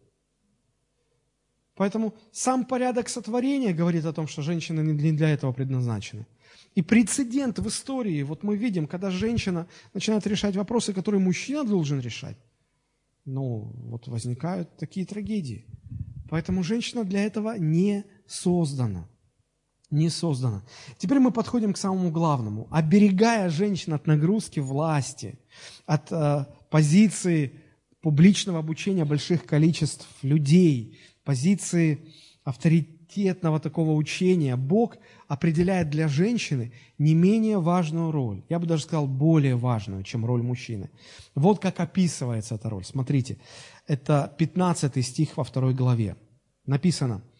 Поэтому 1.74 2.14
сам 2.32 2.64
порядок 2.64 3.08
сотворения 3.08 3.72
говорит 3.72 4.04
о 4.04 4.12
том, 4.12 4.26
что 4.26 4.42
женщины 4.42 4.80
не 4.80 5.12
для 5.12 5.30
этого 5.30 5.52
предназначены. 5.52 6.26
И 6.74 6.82
прецедент 6.82 7.58
в 7.58 7.68
истории, 7.68 8.22
вот 8.22 8.42
мы 8.42 8.56
видим, 8.56 8.86
когда 8.86 9.10
женщина 9.10 9.68
начинает 9.94 10.26
решать 10.26 10.56
вопросы, 10.56 10.92
которые 10.92 11.20
мужчина 11.20 11.64
должен 11.64 12.00
решать, 12.00 12.36
ну, 13.24 13.72
вот 13.74 14.08
возникают 14.08 14.76
такие 14.76 15.06
трагедии. 15.06 15.66
Поэтому 16.30 16.62
женщина 16.62 17.04
для 17.04 17.24
этого 17.24 17.56
не 17.58 18.04
создана. 18.28 19.08
Не 19.90 20.10
создана. 20.10 20.62
Теперь 20.98 21.18
мы 21.18 21.32
подходим 21.32 21.72
к 21.72 21.78
самому 21.78 22.10
главному. 22.10 22.68
Оберегая 22.70 23.48
женщин 23.48 23.94
от 23.94 24.06
нагрузки 24.06 24.60
власти, 24.60 25.38
от 25.86 26.12
э, 26.12 26.44
позиции 26.68 27.52
публичного 28.02 28.58
обучения 28.58 29.06
больших 29.06 29.46
количеств 29.46 30.06
людей, 30.20 30.98
позиции 31.24 32.06
авторитетного 32.44 33.60
такого 33.60 33.92
учения, 33.92 34.56
Бог 34.56 34.98
определяет 35.26 35.88
для 35.88 36.06
женщины 36.06 36.72
не 36.98 37.14
менее 37.14 37.58
важную 37.58 38.10
роль. 38.10 38.42
Я 38.50 38.58
бы 38.58 38.66
даже 38.66 38.82
сказал, 38.82 39.06
более 39.06 39.56
важную, 39.56 40.02
чем 40.02 40.26
роль 40.26 40.42
мужчины. 40.42 40.90
Вот 41.34 41.60
как 41.60 41.80
описывается 41.80 42.56
эта 42.56 42.68
роль. 42.68 42.84
Смотрите, 42.84 43.38
это 43.86 44.34
15 44.36 45.04
стих 45.04 45.38
во 45.38 45.44
второй 45.44 45.72
главе. 45.72 46.16
Написано– 46.66 47.22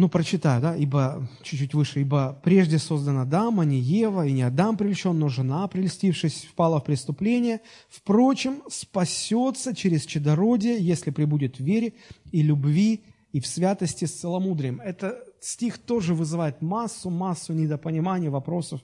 ну, 0.00 0.08
прочитаю, 0.08 0.62
да, 0.62 0.74
ибо, 0.74 1.28
чуть-чуть 1.42 1.74
выше, 1.74 2.00
ибо 2.00 2.40
прежде 2.42 2.78
создана 2.78 3.22
Адам, 3.22 3.60
а 3.60 3.66
не 3.66 3.78
Ева, 3.78 4.26
и 4.26 4.32
не 4.32 4.40
Адам 4.40 4.78
прельщен, 4.78 5.18
но 5.18 5.28
жена, 5.28 5.68
прельстившись, 5.68 6.46
впала 6.50 6.80
в 6.80 6.84
преступление. 6.84 7.60
Впрочем, 7.90 8.62
спасется 8.70 9.76
через 9.76 10.06
чадородие, 10.06 10.78
если 10.80 11.10
прибудет 11.10 11.58
в 11.58 11.60
вере 11.60 11.92
и 12.32 12.40
любви, 12.40 13.04
и 13.32 13.40
в 13.40 13.46
святости 13.46 14.06
с 14.06 14.20
целомудрием. 14.20 14.80
Это 14.80 15.22
стих 15.38 15.76
тоже 15.76 16.14
вызывает 16.14 16.62
массу, 16.62 17.10
массу 17.10 17.52
недопониманий, 17.52 18.30
вопросов 18.30 18.80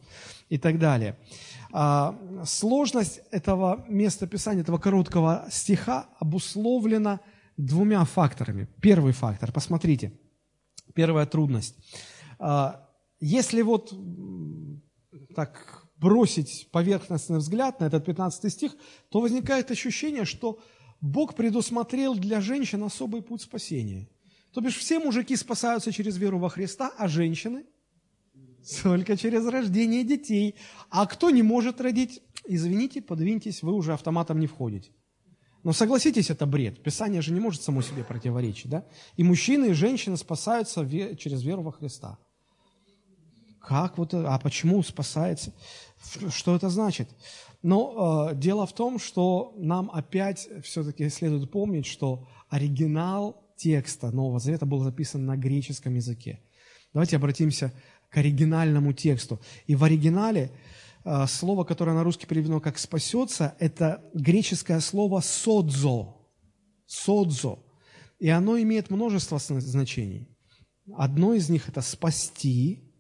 и 0.51 0.59
так 0.59 0.79
далее. 0.79 1.17
А, 1.73 2.15
сложность 2.45 3.21
этого 3.31 3.87
места 3.89 4.27
Писания, 4.27 4.61
этого 4.61 4.77
короткого 4.77 5.47
стиха 5.51 6.11
обусловлена 6.19 7.21
двумя 7.57 8.05
факторами. 8.05 8.69
Первый 8.83 9.15
фактор, 9.15 9.51
посмотрите– 9.51 10.13
Первая 10.97 11.27
трудность. 11.27 11.77
А, 12.39 12.89
если 13.21 13.61
вот 13.61 13.95
так 15.35 15.87
бросить 15.97 16.69
поверхностный 16.73 17.39
взгляд 17.39 17.81
на 17.81 17.85
этот 17.85 18.07
15 18.07 18.53
стих, 18.53 18.75
то 19.11 19.21
возникает 19.21 19.71
ощущение, 19.71 20.25
что 20.25 20.59
Бог 21.03 21.35
предусмотрел 21.35 22.15
для 22.15 22.41
женщин 22.41 22.83
особый 22.83 23.21
путь 23.21 23.43
спасения. 23.43 24.09
То 24.53 24.63
бишь 24.63 24.79
все 24.79 24.99
мужики 24.99 25.37
спасаются 25.37 25.93
через 25.93 26.17
веру 26.17 26.39
во 26.39 26.49
Христа, 26.49 26.91
а 26.97 27.09
женщины 27.09 27.67
только 28.83 29.19
через 29.19 29.47
рождение 29.47 30.03
детей. 30.03 30.55
А 30.89 31.07
кто 31.07 31.29
не 31.29 31.43
может 31.43 31.81
родить, 31.81 32.23
извините, 32.47 33.03
подвиньтесь, 33.03 33.63
вы 33.63 33.75
уже 33.75 33.93
автоматом 33.93 34.41
не 34.41 34.47
входите. 34.47 34.91
Но 35.67 35.73
согласитесь, 35.73 36.31
это 36.31 36.47
бред. 36.47 36.81
Писание 36.81 37.21
же 37.23 37.33
не 37.33 37.41
может 37.41 37.61
само 37.61 37.83
себе 37.83 38.05
противоречить. 38.05 38.71
Да? 38.71 38.85
И 39.17 39.25
мужчины, 39.25 39.71
и 39.71 39.73
женщины 39.73 40.17
спасаются 40.17 40.89
через 41.17 41.43
веру 41.43 41.63
во 41.63 41.73
Христа. 41.73 42.19
Как 43.61 43.99
вот, 43.99 44.15
а 44.15 44.39
почему 44.39 44.81
спасается? 44.85 45.53
Что 46.31 46.55
это 46.55 46.71
значит? 46.71 47.09
Но 47.63 48.29
э, 48.31 48.37
дело 48.37 48.65
в 48.65 48.75
том, 48.75 49.01
что 49.01 49.55
нам 49.57 49.91
опять 49.93 50.49
все-таки 50.63 51.09
следует 51.09 51.51
помнить, 51.51 51.87
что 51.87 52.29
оригинал 52.49 53.43
текста 53.57 54.13
Нового 54.13 54.39
Завета 54.39 54.67
был 54.67 54.85
записан 54.85 55.27
на 55.27 55.37
греческом 55.37 55.97
языке. 55.97 56.39
Давайте 56.93 57.17
обратимся 57.17 57.73
к 58.09 58.19
оригинальному 58.19 58.93
тексту. 58.93 59.41
И 59.67 59.75
в 59.75 59.83
оригинале 59.83 60.53
слово, 61.29 61.65
которое 61.65 61.93
на 61.93 62.03
русский 62.03 62.27
переведено 62.27 62.61
как 62.61 62.79
«спасется», 62.79 63.55
это 63.61 64.03
греческое 64.15 64.81
слово 64.81 65.21
«содзо». 65.21 66.29
«Содзо». 66.87 67.65
И 68.19 68.29
оно 68.29 68.59
имеет 68.61 68.91
множество 68.91 69.39
значений. 69.39 70.29
Одно 70.97 71.35
из 71.35 71.49
них– 71.49 71.69
это 71.69 71.81
«спасти», 71.81 72.93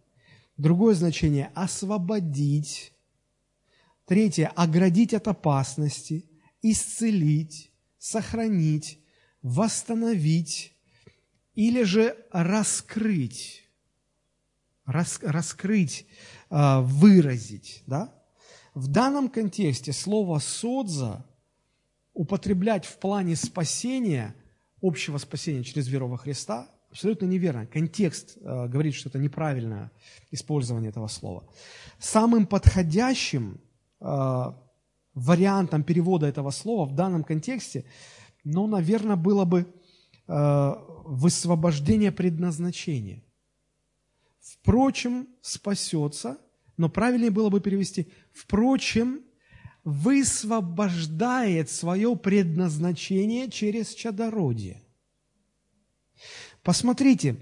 другое 0.57 0.95
значение– 0.95 1.51
«освободить», 1.55 2.92
третье– 4.05 4.53
«оградить 4.57 5.14
от 5.14 5.27
опасности», 5.29 6.31
«исцелить», 6.62 7.73
«сохранить», 7.99 9.01
«восстановить» 9.42 10.77
или 11.55 11.83
же 11.83 12.16
«раскрыть» 12.31 13.66
рас, 14.87 15.19
раскрыть, 15.23 16.07
а, 16.07 16.07
выразить. 16.48 17.82
Да? 17.87 18.12
В 18.74 18.88
данном 18.88 19.28
контексте 19.28 19.92
слово 19.92 20.38
«содза» 20.38 21.24
употреблять 22.12 22.85
в 22.85 22.98
плане 22.98 23.37
спасения, 23.37 24.35
общего 24.82 25.18
спасения 25.18 25.64
через 25.64 25.88
веру 25.88 26.09
во 26.09 26.16
Христа, 26.16 26.68
абсолютно 26.90 27.26
неверно. 27.26 27.66
Контекст 27.66 28.38
э, 28.38 28.68
говорит, 28.68 28.94
что 28.94 29.11
это 29.11 29.18
неправильное 29.18 29.90
использование 30.30 30.90
этого 30.90 31.09
слова. 31.09 31.44
Самым 31.98 32.46
подходящим 32.46 33.61
э, 34.00 34.52
вариантом 35.14 35.82
перевода 35.82 36.26
этого 36.26 36.50
слова 36.50 36.87
в 36.87 36.94
данном 36.94 37.22
контексте, 37.22 37.85
ну, 38.44 38.66
наверное, 38.66 39.16
было 39.16 39.44
бы 39.44 39.66
э, 40.26 40.74
высвобождение 41.04 42.12
предназначения. 42.12 43.22
Впрочем, 44.46 45.28
спасется, 45.40 46.38
но 46.76 46.88
правильнее 46.88 47.32
было 47.32 47.48
бы 47.48 47.61
перевести, 47.61 48.12
впрочем, 48.32 49.22
высвобождает 49.82 51.68
свое 51.68 52.14
предназначение 52.16 53.50
через 53.50 53.92
чадородие. 53.92 54.82
Посмотрите, 56.62 57.37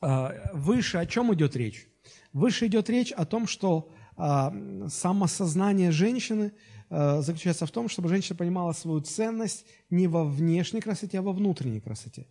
а, 0.00 0.34
выше 0.52 0.98
о 0.98 1.06
чем 1.06 1.32
идет 1.32 1.56
речь? 1.56 1.88
Выше 2.34 2.66
идет 2.66 2.90
речь 2.90 3.12
о 3.12 3.24
том, 3.24 3.46
что 3.46 3.90
а, 4.16 4.54
самосознание 4.88 5.90
женщины 5.92 6.52
а, 6.90 7.22
заключается 7.22 7.64
в 7.64 7.70
том, 7.70 7.88
чтобы 7.88 8.10
женщина 8.10 8.36
понимала 8.36 8.72
свою 8.72 9.00
ценность 9.00 9.64
не 9.88 10.08
во 10.08 10.24
внешней 10.24 10.82
красоте, 10.82 11.20
а 11.20 11.22
во 11.22 11.32
внутренней 11.32 11.80
красоте. 11.80 12.26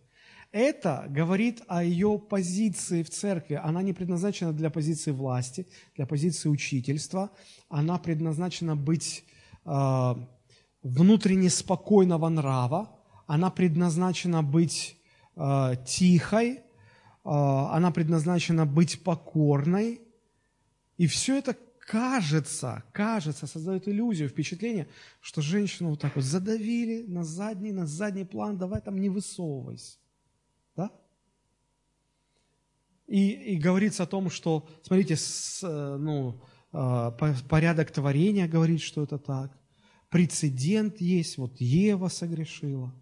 Это 0.50 1.04
говорит 1.10 1.62
о 1.68 1.84
ее 1.84 2.18
позиции 2.18 3.02
в 3.02 3.10
церкви. 3.10 3.60
Она 3.62 3.82
не 3.82 3.92
предназначена 3.92 4.52
для 4.52 4.70
позиции 4.70 5.10
власти, 5.10 5.66
для 5.94 6.06
позиции 6.06 6.48
учительства. 6.48 7.30
Она 7.68 7.98
предназначена 7.98 8.74
быть 8.74 9.24
э, 9.66 10.14
внутренне 10.82 11.50
спокойного 11.50 12.30
нрава. 12.30 12.98
Она 13.26 13.50
предназначена 13.50 14.42
быть 14.42 14.96
э, 15.36 15.74
тихой. 15.86 16.50
Э, 16.50 16.60
она 17.24 17.90
предназначена 17.90 18.64
быть 18.64 19.04
покорной. 19.04 20.00
И 20.96 21.06
все 21.06 21.38
это 21.38 21.54
кажется, 21.78 22.84
кажется, 22.92 23.46
создает 23.46 23.86
иллюзию, 23.86 24.30
впечатление, 24.30 24.88
что 25.20 25.42
женщину 25.42 25.90
вот 25.90 26.00
так 26.00 26.16
вот 26.16 26.24
задавили 26.24 27.02
на 27.06 27.22
задний, 27.22 27.72
на 27.72 27.86
задний 27.86 28.24
план, 28.24 28.56
давай 28.56 28.80
там 28.80 28.98
не 28.98 29.10
высовывайся. 29.10 29.98
Да? 30.78 30.92
И, 33.08 33.30
и 33.54 33.56
говорится 33.56 34.04
о 34.04 34.06
том, 34.06 34.30
что, 34.30 34.68
смотрите, 34.82 35.16
с, 35.16 35.60
э, 35.64 35.96
ну, 35.96 36.40
э, 36.72 37.12
порядок 37.48 37.90
творения 37.90 38.46
говорит, 38.46 38.80
что 38.80 39.02
это 39.02 39.18
так. 39.18 39.58
Прецедент 40.08 41.00
есть, 41.00 41.36
вот 41.36 41.60
Ева 41.60 42.08
согрешила. 42.08 42.94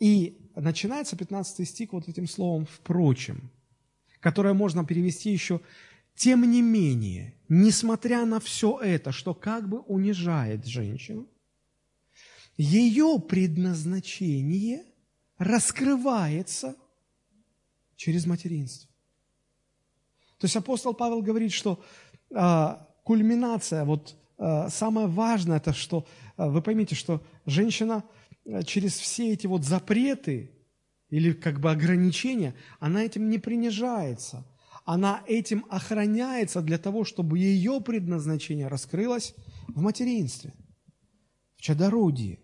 И 0.00 0.50
начинается 0.56 1.16
15 1.16 1.68
стих 1.68 1.92
вот 1.92 2.08
этим 2.08 2.26
словом 2.26 2.66
«впрочем». 2.66 3.50
которое 4.20 4.52
можно 4.52 4.84
перевести 4.84 5.30
еще 5.30 5.60
«тем 6.16 6.50
не 6.50 6.60
менее, 6.60 7.34
несмотря 7.48 8.26
на 8.26 8.40
все 8.40 8.80
это, 8.80 9.12
что 9.12 9.32
как 9.32 9.68
бы 9.68 9.78
унижает 9.82 10.66
женщину, 10.66 11.28
ее 12.56 13.20
предназначение 13.20 14.87
раскрывается 15.38 16.76
через 17.96 18.26
материнство». 18.26 18.88
То 20.38 20.44
есть 20.44 20.56
апостол 20.56 20.94
Павел 20.94 21.22
говорит, 21.22 21.52
что 21.52 21.82
а, 22.32 22.86
кульминация, 23.02 23.84
вот 23.84 24.16
а, 24.38 24.68
самое 24.68 25.08
важное, 25.08 25.56
это 25.56 25.72
что, 25.72 26.06
а, 26.36 26.48
вы 26.48 26.62
поймите, 26.62 26.94
что 26.94 27.22
женщина 27.44 28.04
а, 28.46 28.62
через 28.62 28.96
все 28.98 29.32
эти 29.32 29.46
вот 29.46 29.64
запреты 29.64 30.52
или 31.10 31.32
как 31.32 31.60
бы 31.60 31.70
ограничения, 31.70 32.54
она 32.78 33.02
этим 33.02 33.28
не 33.28 33.38
принижается. 33.38 34.46
Она 34.84 35.22
этим 35.26 35.66
охраняется 35.68 36.62
для 36.62 36.78
того, 36.78 37.04
чтобы 37.04 37.38
ее 37.38 37.80
предназначение 37.80 38.68
раскрылось 38.68 39.34
в 39.66 39.82
материнстве, 39.82 40.54
в 41.56 41.62
чадородии. 41.62 42.38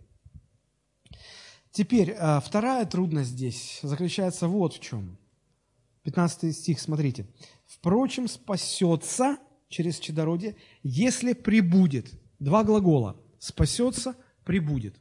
Теперь, 1.75 2.13
а, 2.13 2.39
вторая 2.39 2.87
трудность 2.87 3.31
здесь 3.31 3.81
заключается 3.83 4.47
вот 4.47 4.75
в 4.75 4.81
чем. 4.81 5.19
15 6.05 6.57
стих, 6.57 6.79
смотрите. 6.79 7.27
Впрочем, 7.67 8.29
спасется 8.29 9.39
через 9.69 9.99
чадородие, 9.99 10.55
если 10.85 11.33
прибудет. 11.33 12.13
Два 12.39 12.63
глагола. 12.63 13.21
Спасется, 13.41 14.15
прибудет. 14.45 14.95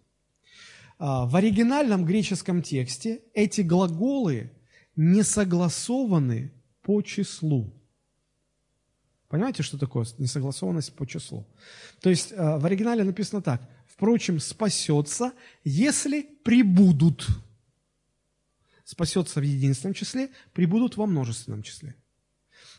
А, 0.98 1.28
в 1.28 1.36
оригинальном 1.36 2.06
греческом 2.06 2.64
тексте 2.64 3.22
эти 3.36 3.62
глаголы 3.62 4.52
не 4.96 5.22
согласованы 5.22 6.54
по 6.82 7.04
числу. 7.04 7.72
Понимаете, 9.28 9.62
что 9.62 9.78
такое 9.78 10.08
несогласованность 10.18 10.96
по 10.96 11.06
числу? 11.06 11.46
То 12.02 12.10
есть 12.10 12.34
а, 12.36 12.58
в 12.58 12.66
оригинале 12.66 13.04
написано 13.04 13.44
так. 13.44 13.62
Впрочем, 14.04 14.42
спасется, 14.42 15.32
если 15.63 16.24
прибудут. 16.44 17.26
Спасется 18.84 19.39
в 19.39 19.44
единственном 19.44 19.94
числе, 19.94 20.30
прибудут 20.52 20.98
во 20.98 21.06
множественном 21.06 21.63
числе. 21.63 21.96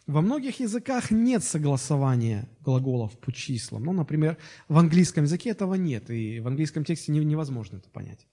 Во 0.06 0.20
многих 0.20 0.60
языках 0.60 1.10
нет 1.10 1.42
согласования 1.42 2.46
глаголов 2.60 3.18
по 3.20 3.32
числам. 3.32 3.84
Ну, 3.84 3.94
например, 3.94 4.37
в 4.68 4.76
английском 4.76 5.24
языке 5.24 5.48
этого 5.48 5.76
нет, 5.76 6.10
и 6.10 6.40
в 6.40 6.46
английском 6.46 6.84
тексте 6.84 7.10
невозможно 7.10 7.78
это 7.78 7.88
понять. 7.88 8.26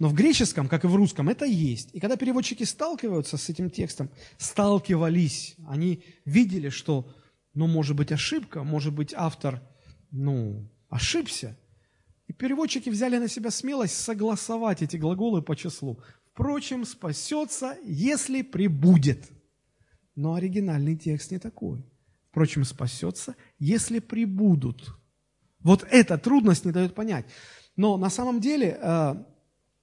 Но 0.00 0.08
в 0.08 0.12
греческом, 0.12 0.66
как 0.66 0.82
и 0.82 0.88
в 0.88 0.96
русском, 0.96 1.28
это 1.28 1.44
есть. 1.44 1.90
И 1.92 2.00
когда 2.00 2.16
переводчики 2.16 2.64
сталкиваются 2.64 3.36
с 3.36 3.48
этим 3.50 3.70
текстом, 3.70 4.10
сталкивались, 4.36 5.54
они 5.68 6.02
видели, 6.24 6.70
что, 6.70 7.08
ну, 7.54 7.68
может 7.68 7.94
быть, 7.94 8.10
ошибка, 8.10 8.64
может 8.64 8.94
быть, 8.94 9.14
автор, 9.14 9.62
ну, 10.10 10.68
ошибся. 10.88 11.56
И 12.26 12.32
переводчики 12.32 12.90
взяли 12.90 13.18
на 13.18 13.28
себя 13.28 13.50
смелость 13.50 13.96
согласовать 13.96 14.82
эти 14.82 14.96
глаголы 14.96 15.42
по 15.42 15.54
числу. 15.56 16.00
Впрочем, 16.32 16.84
спасется, 16.84 17.76
если 17.84 18.42
прибудет– 18.42 19.30
но 20.16 20.34
оригинальный 20.34 20.96
текст 20.96 21.30
не 21.30 21.38
такой. 21.38 21.84
Впрочем, 22.30 22.64
спасется, 22.64 23.36
если 23.58 23.98
прибудут. 23.98 24.98
Вот 25.60 25.86
эта 25.90 26.18
трудность 26.18 26.64
не 26.64 26.72
дает 26.72 26.94
понять. 26.94 27.26
Но 27.76 27.96
на 27.98 28.10
самом 28.10 28.40
деле 28.40 28.78
э, 28.80 29.14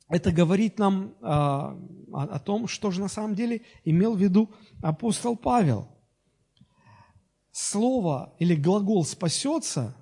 это 0.10 0.32
говорит 0.32 0.79
нам 0.79 1.13
э, 1.21 1.25
о 1.25 2.39
том, 2.43 2.67
что 2.67 2.91
же 2.91 2.99
на 2.99 3.08
самом 3.08 3.36
деле 3.36 3.62
имел 3.86 4.15
в 4.15 4.21
виду 4.21 4.51
апостол 4.82 5.38
Павел. 5.38 5.88
Слово 7.51 8.34
или 8.39 8.56
глагол 8.56 9.06
«спасется» 9.06 9.95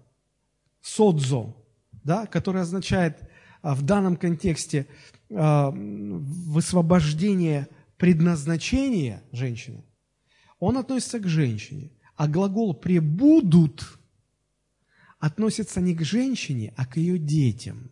«содзо», 0.79 1.55
да, 2.03 2.25
который 2.25 2.61
означает 2.61 3.21
э, 3.21 3.73
в 3.73 3.83
данном 3.83 4.17
контексте 4.17 4.87
высвобождение 5.29 7.69
предназначения 7.95 9.23
женщины, 9.31 9.85
он 10.59 10.77
относится 10.77 11.19
к 11.19 11.27
женщине. 11.27 11.91
А 12.17 12.27
глагол 12.27 12.73
«пребудут» 12.73 13.97
относится 15.19 15.81
не 15.81 15.95
к 15.95 16.03
женщине, 16.03 16.73
а 16.75 16.85
к 16.85 16.97
ее 16.97 17.17
детям. 17.17 17.91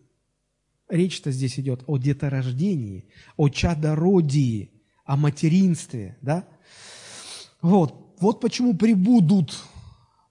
Речь-то 0.90 1.32
здесь 1.32 1.60
идет 1.60 1.84
о 1.88 1.98
деторождении, 1.98 3.08
о 3.38 3.50
чадородии, 3.50 4.72
о 5.06 5.16
материнстве, 5.16 6.18
да? 6.22 6.46
Вот, 7.62 8.18
вот 8.20 8.42
почему 8.42 8.76
«прибудут», 8.76 9.58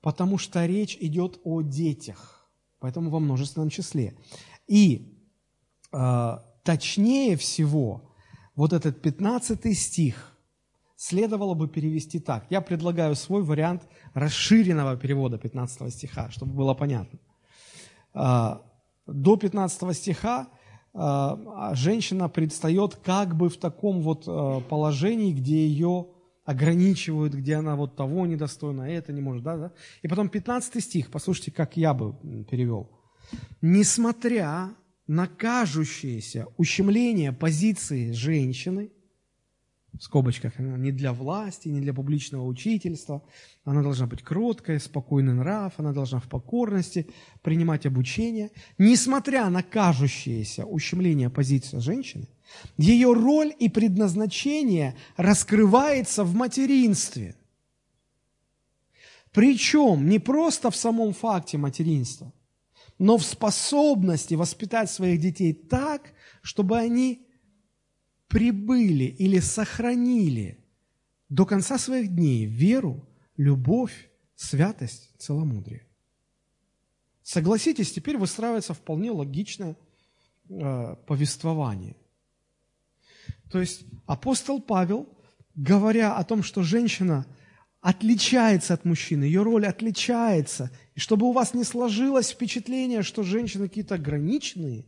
потому 0.01 0.39
что 0.39 0.65
речь 0.67 0.97
идет 1.01 1.41
о 1.45 1.63
детях, 1.63 2.38
поэтому 2.81 3.11
во 3.11 3.21
множественном 3.21 3.71
числе. 3.71 4.17
И 4.67 5.15
э, 5.93 6.39
точнее 6.63 7.37
всего, 7.37 8.11
вот 8.55 8.73
этот 8.73 9.03
15 9.03 9.79
стих– 9.79 10.35
следовало 10.99 11.55
бы 11.55 11.69
перевести 11.69 12.19
так. 12.19 12.45
Я 12.51 12.61
предлагаю 12.61 13.15
свой 13.15 13.43
вариант 13.43 13.89
расширенного 14.15 14.97
перевода 14.97 15.39
15 15.39 15.95
стиха, 15.95 16.29
чтобы 16.31 16.55
было 16.55 16.75
понятно. 16.75 17.21
А, 18.13 18.63
до 19.07 19.37
15 19.37 19.97
стиха 19.97 20.49
а, 20.93 21.73
женщина 21.75 22.29
предстает 22.29 22.97
как 22.97 23.37
бы 23.37 23.49
в 23.49 23.57
таком 23.59 24.01
вот 24.03 24.25
а, 24.27 24.61
положении, 24.61 25.33
где 25.33 25.69
ее 25.69 26.09
ограничивают, 26.49 27.35
где 27.35 27.57
она 27.57 27.77
вот 27.77 27.95
того 27.95 28.27
недостойна, 28.27 28.83
это 28.83 29.13
не 29.13 29.21
может, 29.21 29.43
да, 29.43 29.57
да. 29.57 29.73
И 30.03 30.09
потом 30.09 30.29
15 30.29 30.83
стих, 30.83 31.11
послушайте, 31.11 31.51
как 31.51 31.77
я 31.77 31.93
бы 31.93 32.15
перевел. 32.51 32.91
Несмотря 33.61 34.71
на 35.07 35.27
кажущееся 35.27 36.47
ущемление 36.57 37.33
позиции 37.33 38.13
женщины– 38.13 38.91
в 39.99 40.03
скобочках, 40.03 40.53
она 40.59 40.77
не 40.77 40.93
для 40.93 41.13
власти, 41.13 41.69
не 41.69 41.81
для 41.81 41.93
публичного 41.93 42.45
учительства. 42.45 43.23
Она 43.65 43.83
должна 43.83 44.07
быть 44.07 44.23
кроткая, 44.23 44.79
спокойный 44.79 45.35
нрав, 45.35 45.75
она 45.79 45.93
должна 45.93 46.21
в 46.21 46.29
покорности 46.29 47.07
принимать 47.43 47.85
обучение. 47.85 48.51
Несмотря 48.79 49.49
на 49.49 49.63
кажущееся 49.63 50.65
ущемление 50.65 51.31
позиции 51.31 51.79
женщины, 51.79 52.29
ее 52.77 53.13
роль 53.13 53.55
и 53.59 53.69
предназначение 53.69 54.97
раскрывается 55.17 56.25
в 56.25 56.35
материнстве. 56.35 57.35
Причем 59.33 60.09
не 60.09 60.19
просто 60.19 60.71
в 60.71 60.77
самом 60.77 61.13
факте 61.13 61.59
материнства, 61.59 62.33
но 62.99 63.17
в 63.19 63.25
способности 63.25 64.35
воспитать 64.35 64.91
своих 64.91 65.21
детей 65.21 65.53
так, 65.53 66.13
чтобы 66.43 66.79
они 66.79 67.27
прибыли 68.29 69.05
или 69.05 69.39
сохранили 69.39 70.59
до 71.29 71.47
конца 71.47 71.79
своих 71.79 72.15
дней 72.15 72.47
веру, 72.47 73.07
любовь, 73.37 74.11
святость, 74.35 75.11
целомудрие. 75.19 75.87
Согласитесь, 77.23 77.93
теперь 77.93 78.17
выстраивается 78.17 78.73
вполне 78.73 79.11
логичное 79.11 79.77
э, 80.49 80.97
повествование. 81.07 81.97
То 83.51 83.61
есть 83.61 83.85
апостол 84.07 84.61
Павел, 84.61 85.09
говоря 85.55 86.17
о 86.17 86.25
том, 86.25 86.43
что 86.43 86.63
женщина 86.63 87.27
отличается 87.81 88.75
от 88.75 88.85
мужчины, 88.85 89.25
ее 89.25 89.43
роль 89.43 89.67
отличается, 89.67 90.71
и 90.95 91.01
чтобы 91.01 91.27
у 91.27 91.33
вас 91.33 91.55
не 91.55 91.65
сложилось 91.65 92.31
впечатление, 92.31 93.03
что 93.03 93.23
женщины 93.23 93.69
какие-то 93.69 93.95
ограниченные, 93.95 94.87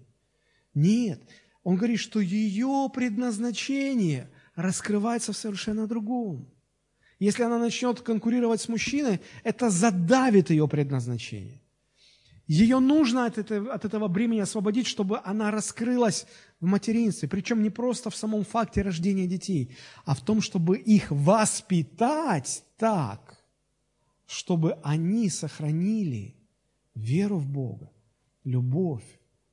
нет, 0.75 1.23
он 1.63 1.77
говорит, 1.77 2.01
что 2.01 2.21
ее 2.21 2.91
предназначение 2.93 4.31
раскрывается 4.55 5.33
в 5.33 5.37
совершенно 5.37 5.87
другом. 5.87 6.53
Если 7.19 7.43
она 7.43 7.59
начнет 7.59 8.01
конкурировать 8.01 8.63
с 8.63 8.69
мужчиной, 8.69 9.21
это 9.45 9.69
задавит 9.69 10.51
ее 10.51 10.67
предназначение. 10.67 11.63
Ее 12.47 12.81
нужно 12.81 13.27
от 13.27 13.39
этого, 13.39 13.73
от 13.73 13.85
этого 13.85 14.09
бремени 14.09 14.41
освободить, 14.41 14.87
чтобы 14.87 15.21
она 15.23 15.51
раскрылась 15.51 16.27
в 16.61 16.67
материнстве. 16.67 17.29
Причем 17.29 17.63
не 17.63 17.71
просто 17.71 18.11
в 18.11 18.17
самом 18.17 18.45
факте 18.45 18.83
рождения 18.83 19.27
детей, 19.27 19.75
а 20.05 20.15
в 20.15 20.21
том, 20.21 20.41
чтобы 20.41 20.79
их 20.79 21.11
воспитать 21.11 22.65
так, 22.77 23.43
чтобы 24.27 24.75
они 24.83 25.29
сохранили 25.29 26.37
веру 26.95 27.39
в 27.39 27.47
Бога, 27.47 27.91
любовь, 28.45 29.05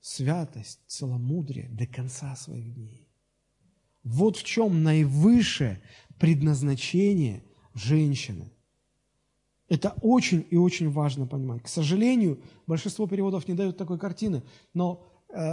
святость, 0.01 0.81
целомудрие 0.87 1.69
до 1.69 1.87
конца 1.87 2.35
своих 2.35 2.73
дней. 2.73 3.07
Вот 4.03 4.37
в 4.37 4.43
чем 4.43 4.83
наивысшее 4.83 5.81
предназначение 6.19 7.43
женщины. 7.73 8.51
Это 9.67 9.95
очень 10.01 10.47
и 10.49 10.55
очень 10.55 10.89
важно 10.89 11.27
понимать. 11.27 11.63
К 11.63 11.67
сожалению, 11.67 12.41
большинство 12.67 13.05
переводов 13.05 13.47
не 13.49 13.53
дают 13.53 13.77
такой 13.77 13.99
картины, 13.99 14.43
но 14.73 15.05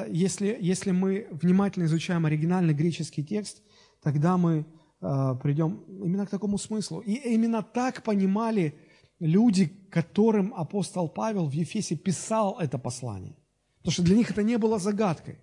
если, 0.09 0.57
если 0.61 0.93
мы 0.93 1.27
внимательно 1.31 1.85
изучаем 1.85 2.27
оригинальный 2.27 2.75
греческий 2.75 3.25
текст, 3.25 3.63
тогда 4.05 4.37
мы 4.37 4.59
э, 4.59 4.65
э, 5.01 5.35
придем 5.43 5.83
именно 5.89 6.27
к 6.27 6.31
такому 6.31 6.59
смыслу. 6.59 7.01
И 7.01 7.15
именно 7.35 7.63
так 7.63 8.03
понимали 8.03 8.75
люди, 9.19 9.67
которым 9.91 10.53
апостол 10.55 11.09
Павел 11.09 11.49
в 11.49 11.53
Ефесе 11.53 11.97
писал 11.97 12.59
это 12.61 12.79
послание. 12.79 13.37
Потому 13.79 13.93
что 13.93 14.03
для 14.03 14.17
них 14.17 14.31
это 14.31 14.43
не 14.43 14.59
было 14.59 14.79
загадкой. 14.79 15.39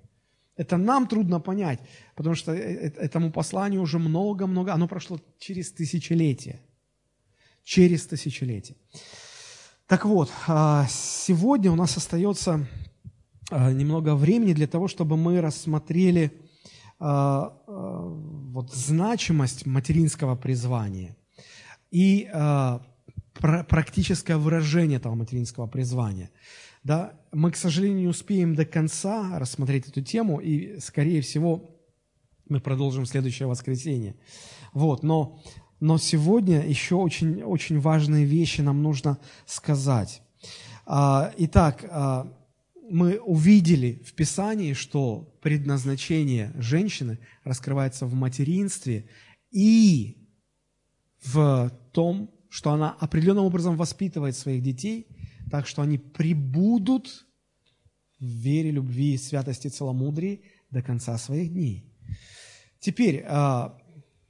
Это 0.56 0.78
нам 0.78 1.08
трудно 1.08 1.40
понять, 1.40 1.80
потому 2.16 2.36
что 2.36 2.54
э, 2.54 2.58
э, 2.58 2.88
этому 2.98 3.32
посланию 3.32 3.82
уже 3.82 4.00
много-много, 4.00 4.74
оно 4.74 4.88
прошло 4.88 5.20
через 5.40 5.72
тысячелетия. 5.72 6.62
Через 7.64 8.08
тысячелетия. 8.08 8.76
Так 9.88 10.06
вот, 10.06 10.32
а, 10.48 10.88
сегодня 10.90 11.72
у 11.72 11.76
нас 11.76 11.98
остается 11.98 12.68
немного 13.52 14.16
времени 14.16 14.54
для 14.54 14.68
того, 14.68 14.88
чтобы 14.88 15.18
мы 15.18 15.42
рассмотрели 15.42 16.32
а, 17.00 17.54
вот, 17.68 18.72
значимость 18.72 19.66
материнского 19.66 20.36
призвания 20.36 21.16
и 21.92 22.30
практическое 23.34 24.38
выражение 24.38 24.98
этого 24.98 25.16
материнского 25.16 25.68
призвания. 25.68 26.30
Да, 26.84 27.14
мы, 27.32 27.52
к 27.52 27.56
сожалению, 27.56 28.00
не 28.00 28.08
успеем 28.08 28.56
до 28.56 28.66
конца 28.66 29.38
рассмотреть 29.38 29.88
эту 29.88 30.02
тему, 30.02 30.40
и, 30.40 30.80
скорее 30.80 31.22
всего, 31.22 31.80
мы 32.50 32.60
продолжим 32.60 33.06
следующее 33.06 33.48
воскресенье. 33.48 34.16
Вот, 34.74 35.04
но, 35.04 35.42
но 35.80 35.98
сегодня 35.98 36.66
еще 36.68 36.96
очень, 36.96 37.44
очень 37.44 37.80
важные 37.80 38.26
вещи 38.26 38.62
нам 38.62 38.82
нужно 38.82 39.20
сказать. 39.46 40.22
А, 40.86 41.32
итак, 41.38 41.86
а, 41.90 42.34
мы 42.92 43.20
увидели 43.20 44.02
в 44.06 44.14
Писании, 44.14 44.74
что 44.74 45.38
предназначение 45.42 46.54
женщины 46.58 47.20
раскрывается 47.44 48.06
в 48.06 48.14
материнстве 48.14 49.10
и 49.52 50.18
в 51.24 51.72
том, 51.92 52.32
что 52.50 52.72
она 52.72 52.92
определенным 52.92 53.46
образом 53.46 53.78
воспитывает 53.78 54.36
своих 54.36 54.62
детей– 54.62 55.08
так 55.52 55.68
что 55.68 55.82
они 55.82 55.98
прибудут 55.98 57.28
в 58.20 58.24
вере, 58.26 58.72
любви, 58.72 59.18
святости, 59.18 59.68
целомудрии 59.68 60.44
до 60.72 60.82
конца 60.82 61.18
своих 61.18 61.52
дней. 61.52 61.94
Теперь 62.80 63.24
а, 63.28 63.78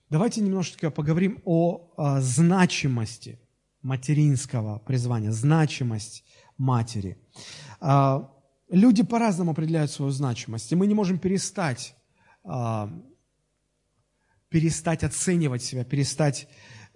давайте 0.09 0.41
немножечко 0.41 0.89
поговорим 0.89 1.41
о 1.45 1.93
а, 1.95 2.21
значимости 2.21 3.39
материнского 3.83 4.79
призвания, 4.79 5.31
значимость 5.31 6.23
матери. 6.57 7.17
Люди 8.71 9.03
по-разному 9.03 9.51
определяют 9.51 9.91
свою 9.91 10.11
значимость, 10.11 10.71
и 10.71 10.75
мы 10.75 10.87
не 10.87 10.95
можем 10.95 11.19
перестать, 11.19 11.95
перестать 14.49 15.03
оценивать 15.03 15.61
себя, 15.61 15.83
перестать 15.83 16.47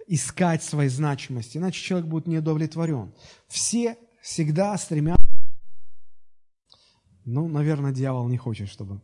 искать 0.06 0.62
своей 0.62 0.88
значимости, 0.88 1.58
иначе 1.58 1.82
человек 1.82 2.08
будет 2.08 2.26
неудовлетворен. 2.26 3.12
Все 3.48 3.98
всегда 4.22 4.76
стремятся... 4.78 5.22
Ну, 7.24 7.48
наверное, 7.48 7.92
дьявол 7.92 8.28
не 8.28 8.36
хочет, 8.36 8.68
чтобы, 8.68 9.02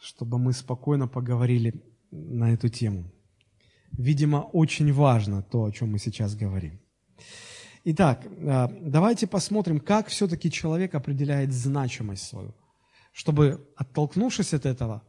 чтобы 0.00 0.38
мы 0.38 0.52
спокойно 0.52 1.06
поговорили 1.06 1.84
на 2.10 2.52
эту 2.52 2.68
тему. 2.68 3.12
Видимо, 3.92 4.38
очень 4.38 4.92
важно 4.92 5.42
то, 5.42 5.64
о 5.64 5.70
чем 5.70 5.92
мы 5.92 6.00
сейчас 6.00 6.34
говорим. 6.34 6.80
Итак, 7.86 8.24
э, 8.24 8.68
давайте 8.80 9.26
посмотрим, 9.26 9.78
как 9.78 10.08
все-таки 10.08 10.50
человек 10.50 10.94
определяет 10.94 11.52
значимость 11.52 12.26
свою, 12.26 12.54
чтобы, 13.12 13.68
оттолкнувшись 13.76 14.54
от 14.54 14.64
этого, 14.64 15.02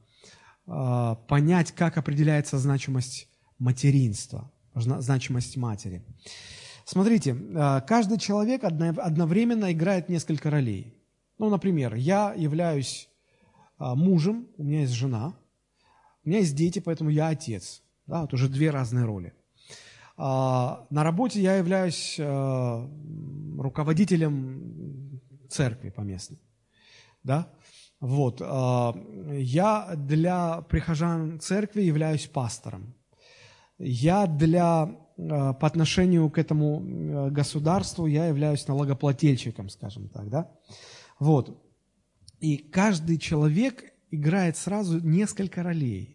э, 0.68 1.16
понять, 1.30 1.72
как 1.72 1.98
определяется 1.98 2.58
значимость 2.58 3.30
материнства, 3.60 4.52
значимость 4.74 5.56
матери. 5.56 6.04
Смотрите, 6.84 7.32
э, 7.32 7.82
каждый 7.88 8.18
человек 8.18 8.66
одновременно 8.66 9.72
играет 9.72 10.10
несколько 10.10 10.50
ролей. 10.50 10.94
Ну, 11.38 11.50
например, 11.50 11.96
я 11.96 12.34
являюсь 12.34 13.08
мужем, 13.80 14.48
у 14.58 14.64
меня 14.64 14.82
есть 14.82 14.94
жена, 14.94 15.34
у 16.26 16.30
меня 16.30 16.40
есть 16.40 16.56
дети, 16.56 16.80
поэтому 16.80 17.10
я 17.10 17.28
отец. 17.30 17.84
Да, 18.06 18.22
вот 18.22 18.34
уже 18.34 18.50
две 18.50 18.70
разные 18.70 19.06
роли. 19.06 19.34
А, 20.18 20.86
на 20.90 21.04
работе 21.04 21.42
я 21.42 21.56
являюсь 21.56 22.16
э, 22.18 22.88
руководителем 23.60 25.22
церкви 25.50 25.90
поместной. 25.90 26.40
Да? 27.24 27.52
Вот. 28.00 28.42
Я 28.42 29.94
для 29.96 30.62
прихожан 30.62 31.40
церкви 31.40 31.82
являюсь 31.82 32.28
пастором. 32.28 32.94
Я 33.80 34.28
для 34.28 34.96
Э, 35.18 35.54
по 35.54 35.68
отношению 35.68 36.30
к 36.30 36.38
этому 36.38 36.82
э, 36.82 37.30
государству 37.30 38.06
я 38.06 38.28
являюсь 38.28 38.68
налогоплательщиком, 38.68 39.70
скажем 39.70 40.10
так, 40.10 40.30
да? 40.30 40.52
Вот. 41.20 41.58
И 42.40 42.58
каждый 42.58 43.18
человек 43.18 43.94
играет 44.12 44.58
сразу 44.58 45.00
несколько 45.00 45.64
ролей, 45.64 46.15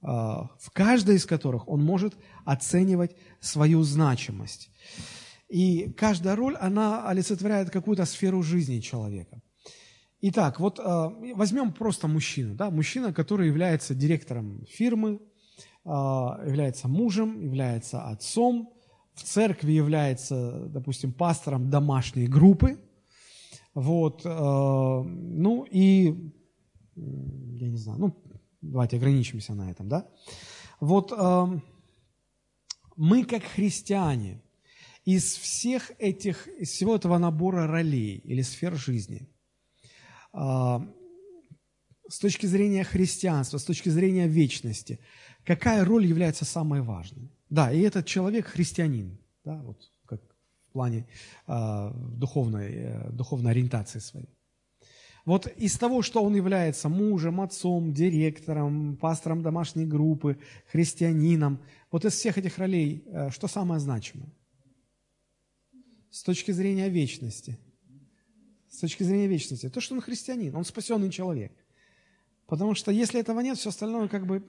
в 0.00 0.70
каждой 0.72 1.16
из 1.16 1.26
которых 1.26 1.68
он 1.68 1.84
может 1.84 2.14
оценивать 2.44 3.16
свою 3.40 3.82
значимость. 3.82 4.70
И 5.48 5.90
каждая 5.96 6.36
роль, 6.36 6.56
она 6.56 7.08
олицетворяет 7.08 7.70
какую-то 7.70 8.04
сферу 8.04 8.42
жизни 8.42 8.78
человека. 8.78 9.42
Итак, 10.20 10.60
вот 10.60 10.78
возьмем 10.78 11.72
просто 11.72 12.06
мужчину, 12.06 12.54
да, 12.54 12.70
мужчина, 12.70 13.12
который 13.12 13.48
является 13.48 13.94
директором 13.94 14.64
фирмы, 14.68 15.20
а, 15.90 16.38
является 16.44 16.86
мужем, 16.86 17.40
является 17.40 18.02
отцом, 18.02 18.74
в 19.14 19.22
церкви 19.22 19.72
является, 19.72 20.66
допустим, 20.68 21.14
пастором 21.14 21.70
домашней 21.70 22.26
группы. 22.26 22.78
Вот, 23.72 24.20
а, 24.26 25.02
ну 25.02 25.64
и, 25.64 26.32
я 26.94 27.68
не 27.68 27.78
знаю, 27.78 28.00
ну, 28.00 28.16
давайте 28.60 28.96
ограничимся 28.96 29.54
на 29.54 29.70
этом, 29.70 29.88
да. 29.88 30.06
Вот 30.80 31.12
а, 31.16 31.60
мы, 32.96 33.24
как 33.24 33.42
христиане, 33.44 34.42
из 35.04 35.34
всех 35.34 35.92
этих, 35.98 36.48
из 36.48 36.70
всего 36.70 36.96
этого 36.96 37.18
набора 37.18 37.66
ролей 37.66 38.18
или 38.24 38.42
сфер 38.42 38.76
жизни, 38.76 39.26
с 40.34 42.18
точки 42.20 42.44
зрения 42.44 42.84
христианства, 42.84 43.56
с 43.56 43.64
точки 43.64 43.88
зрения 43.88 44.28
вечности– 44.28 45.00
какая 45.48 45.84
роль 45.84 46.06
является 46.06 46.44
самой 46.44 46.82
важной. 46.82 47.32
Да, 47.48 47.72
и 47.72 47.80
этот 47.80 48.04
человек 48.06 48.46
христианин, 48.46 49.18
да, 49.44 49.62
вот 49.62 49.90
как 50.04 50.20
в 50.68 50.72
плане 50.72 51.08
э, 51.46 51.90
духовной, 51.94 52.72
э, 52.74 53.10
духовной 53.10 53.52
ориентации 53.52 54.00
своей. 54.00 54.28
Вот 55.28 55.46
из 55.46 55.76
того, 55.76 56.00
что 56.00 56.24
он 56.24 56.34
является 56.34 56.88
мужем, 56.88 57.42
отцом, 57.42 57.92
директором, 57.92 58.96
пастором 58.96 59.42
домашней 59.42 59.84
группы, 59.84 60.38
христианином, 60.72 61.60
вот 61.90 62.06
из 62.06 62.14
всех 62.14 62.38
этих 62.38 62.56
ролей, 62.56 63.04
э, 63.04 63.28
что 63.28 63.46
самое 63.46 63.78
значимое? 63.78 64.30
С 66.10 66.22
точки 66.22 66.50
зрения 66.50 66.88
вечности. 66.88 67.58
С 68.70 68.78
точки 68.78 69.02
зрения 69.02 69.26
вечности. 69.26 69.68
То, 69.68 69.82
что 69.82 69.94
он 69.94 70.00
христианин, 70.00 70.56
он 70.56 70.64
спасенный 70.64 71.10
человек. 71.10 71.52
Потому 72.46 72.74
что 72.74 72.90
если 72.90 73.20
этого 73.20 73.40
нет, 73.40 73.58
все 73.58 73.68
остальное 73.68 74.08
как 74.08 74.26
бы 74.26 74.42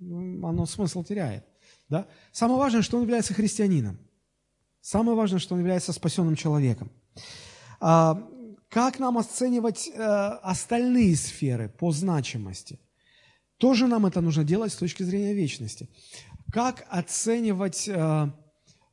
оно 0.00 0.64
смысл 0.64 1.04
теряет. 1.04 1.44
Да? 1.90 2.08
Самое 2.32 2.58
важное, 2.58 2.80
что 2.80 2.96
он 2.96 3.02
является 3.02 3.34
христианином. 3.34 3.98
Самое 4.80 5.14
важное, 5.14 5.40
что 5.40 5.52
он 5.52 5.60
является 5.60 5.92
спасенным 5.92 6.36
человеком. 6.36 6.90
Как 8.72 8.98
нам 8.98 9.18
оценивать 9.18 9.90
а, 9.94 10.38
остальные 10.38 11.16
сферы 11.16 11.68
по 11.68 11.92
значимости? 11.92 12.80
Тоже 13.58 13.86
нам 13.86 14.06
это 14.06 14.20
нужно 14.20 14.44
делать 14.44 14.72
с 14.72 14.76
точки 14.76 15.02
зрения 15.02 15.34
вечности. 15.34 15.88
Как 16.50 16.86
оценивать 16.88 17.88
а, 17.88 18.34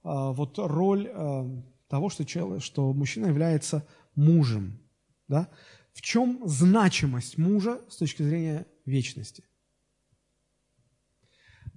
а, 0.04 0.32
вот 0.34 0.60
роль 0.60 1.10
а, 1.12 1.50
того, 1.88 2.10
что, 2.10 2.26
человек, 2.26 2.62
что 2.62 2.92
мужчина 2.94 3.28
является 3.28 3.88
мужем? 4.16 4.80
Да? 5.28 5.50
В 5.94 6.02
чем 6.02 6.42
значимость 6.46 7.38
мужа 7.38 7.80
с 7.90 7.96
точки 7.98 8.22
зрения 8.22 8.68
вечности? 8.86 9.44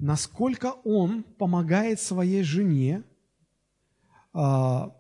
насколько 0.03 0.73
он 0.85 1.23
помогает 1.23 2.01
своей 2.01 2.43
жене 2.43 3.05
а, 4.33 4.97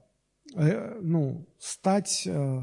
э, 0.54 1.00
ну, 1.02 1.48
стать, 1.58 2.24
э, 2.26 2.60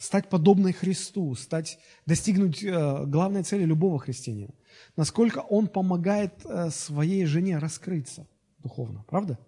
стать 0.00 0.28
подобной 0.28 0.72
Христу, 0.72 1.34
стать, 1.36 1.78
достигнуть 2.06 2.64
э, 2.64 3.04
главной 3.06 3.44
цели 3.44 3.64
любого 3.64 4.00
христианина. 4.00 4.54
Насколько 4.96 5.38
он 5.38 5.68
помогает 5.68 6.44
своей 6.70 7.26
жене 7.26 7.58
раскрыться 7.58 8.26
духовно, 8.58 9.04
правда? 9.06 9.38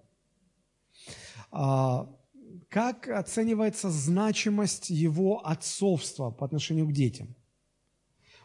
А, 1.51 2.09
как 2.69 3.09
оценивается 3.09 3.91
значимость 3.91 4.91
его 4.91 5.45
отцовства 5.45 6.31
по 6.31 6.45
отношению 6.45 6.87
к 6.87 6.93
детям? 6.93 7.35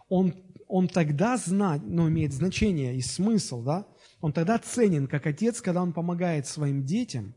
он, 0.09 0.33
он 0.67 0.87
тогда 0.87 1.37
знать, 1.37 1.81
ну, 1.85 2.09
имеет 2.09 2.33
значение 2.33 2.95
и 2.95 3.01
смысл, 3.01 3.63
да? 3.63 3.87
Он 4.19 4.33
тогда 4.33 4.57
ценен 4.57 5.07
как 5.07 5.27
отец, 5.27 5.61
когда 5.61 5.81
он 5.81 5.93
помогает 5.93 6.47
своим 6.47 6.83
детям 6.83 7.35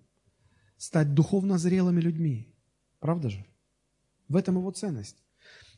стать 0.76 1.14
духовно 1.14 1.58
зрелыми 1.58 2.00
людьми. 2.00 2.54
Правда 3.00 3.28
же? 3.28 3.44
В 4.30 4.36
этом 4.36 4.56
его 4.56 4.70
ценность. 4.70 5.16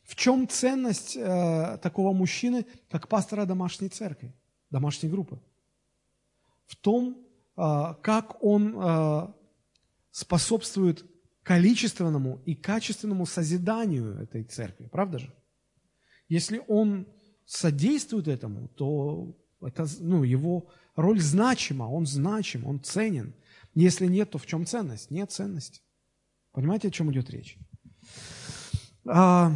В 0.03 0.15
чем 0.15 0.47
ценность 0.47 1.17
э, 1.17 1.79
такого 1.81 2.13
мужчины, 2.13 2.67
как 2.87 3.07
пастора 3.07 3.45
домашней 3.45 3.89
церкви, 3.89 4.31
домашней 4.69 5.09
группы? 5.09 5.41
В 6.67 6.75
том, 6.75 7.17
э, 7.57 7.95
как 8.01 8.43
он 8.43 8.75
э, 8.77 9.27
способствует 10.11 11.03
количественному 11.41 12.41
и 12.45 12.53
качественному 12.53 13.25
созиданию 13.25 14.19
этой 14.19 14.43
церкви. 14.43 14.87
Правда 14.91 15.17
же? 15.17 15.33
Если 16.29 16.61
он 16.67 17.07
содействует 17.45 18.27
этому, 18.27 18.67
то 18.67 19.35
это, 19.61 19.87
ну, 19.99 20.23
его 20.23 20.69
роль 20.95 21.19
значима, 21.19 21.85
он 21.85 22.05
значим, 22.05 22.67
он 22.67 22.83
ценен. 22.83 23.33
Если 23.73 24.05
нет, 24.05 24.29
то 24.29 24.37
в 24.37 24.45
чем 24.45 24.67
ценность? 24.67 25.09
Нет 25.09 25.31
ценности. 25.31 25.81
Понимаете, 26.51 26.89
о 26.89 26.91
чем 26.91 27.11
идет 27.11 27.31
речь? 27.31 27.57
А, 29.05 29.51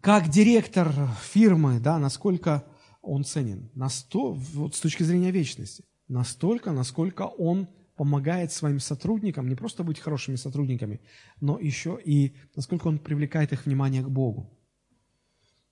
как 0.00 0.28
директор 0.28 0.92
фирмы, 1.22 1.80
да, 1.80 1.98
насколько 1.98 2.64
он 3.02 3.24
ценен? 3.24 3.70
На 3.74 3.88
сто, 3.88 4.32
вот 4.32 4.74
с 4.74 4.80
точки 4.80 5.02
зрения 5.02 5.30
вечности. 5.30 5.84
Настолько, 6.08 6.72
насколько 6.72 7.22
он 7.22 7.68
помогает 7.96 8.52
своим 8.52 8.78
сотрудникам 8.78 9.48
не 9.48 9.54
просто 9.54 9.82
быть 9.82 9.98
хорошими 9.98 10.36
сотрудниками, 10.36 11.00
но 11.40 11.58
еще 11.58 11.98
и 12.04 12.36
насколько 12.54 12.88
он 12.88 12.98
привлекает 12.98 13.52
их 13.52 13.64
внимание 13.64 14.02
к 14.02 14.10
Богу. 14.10 14.52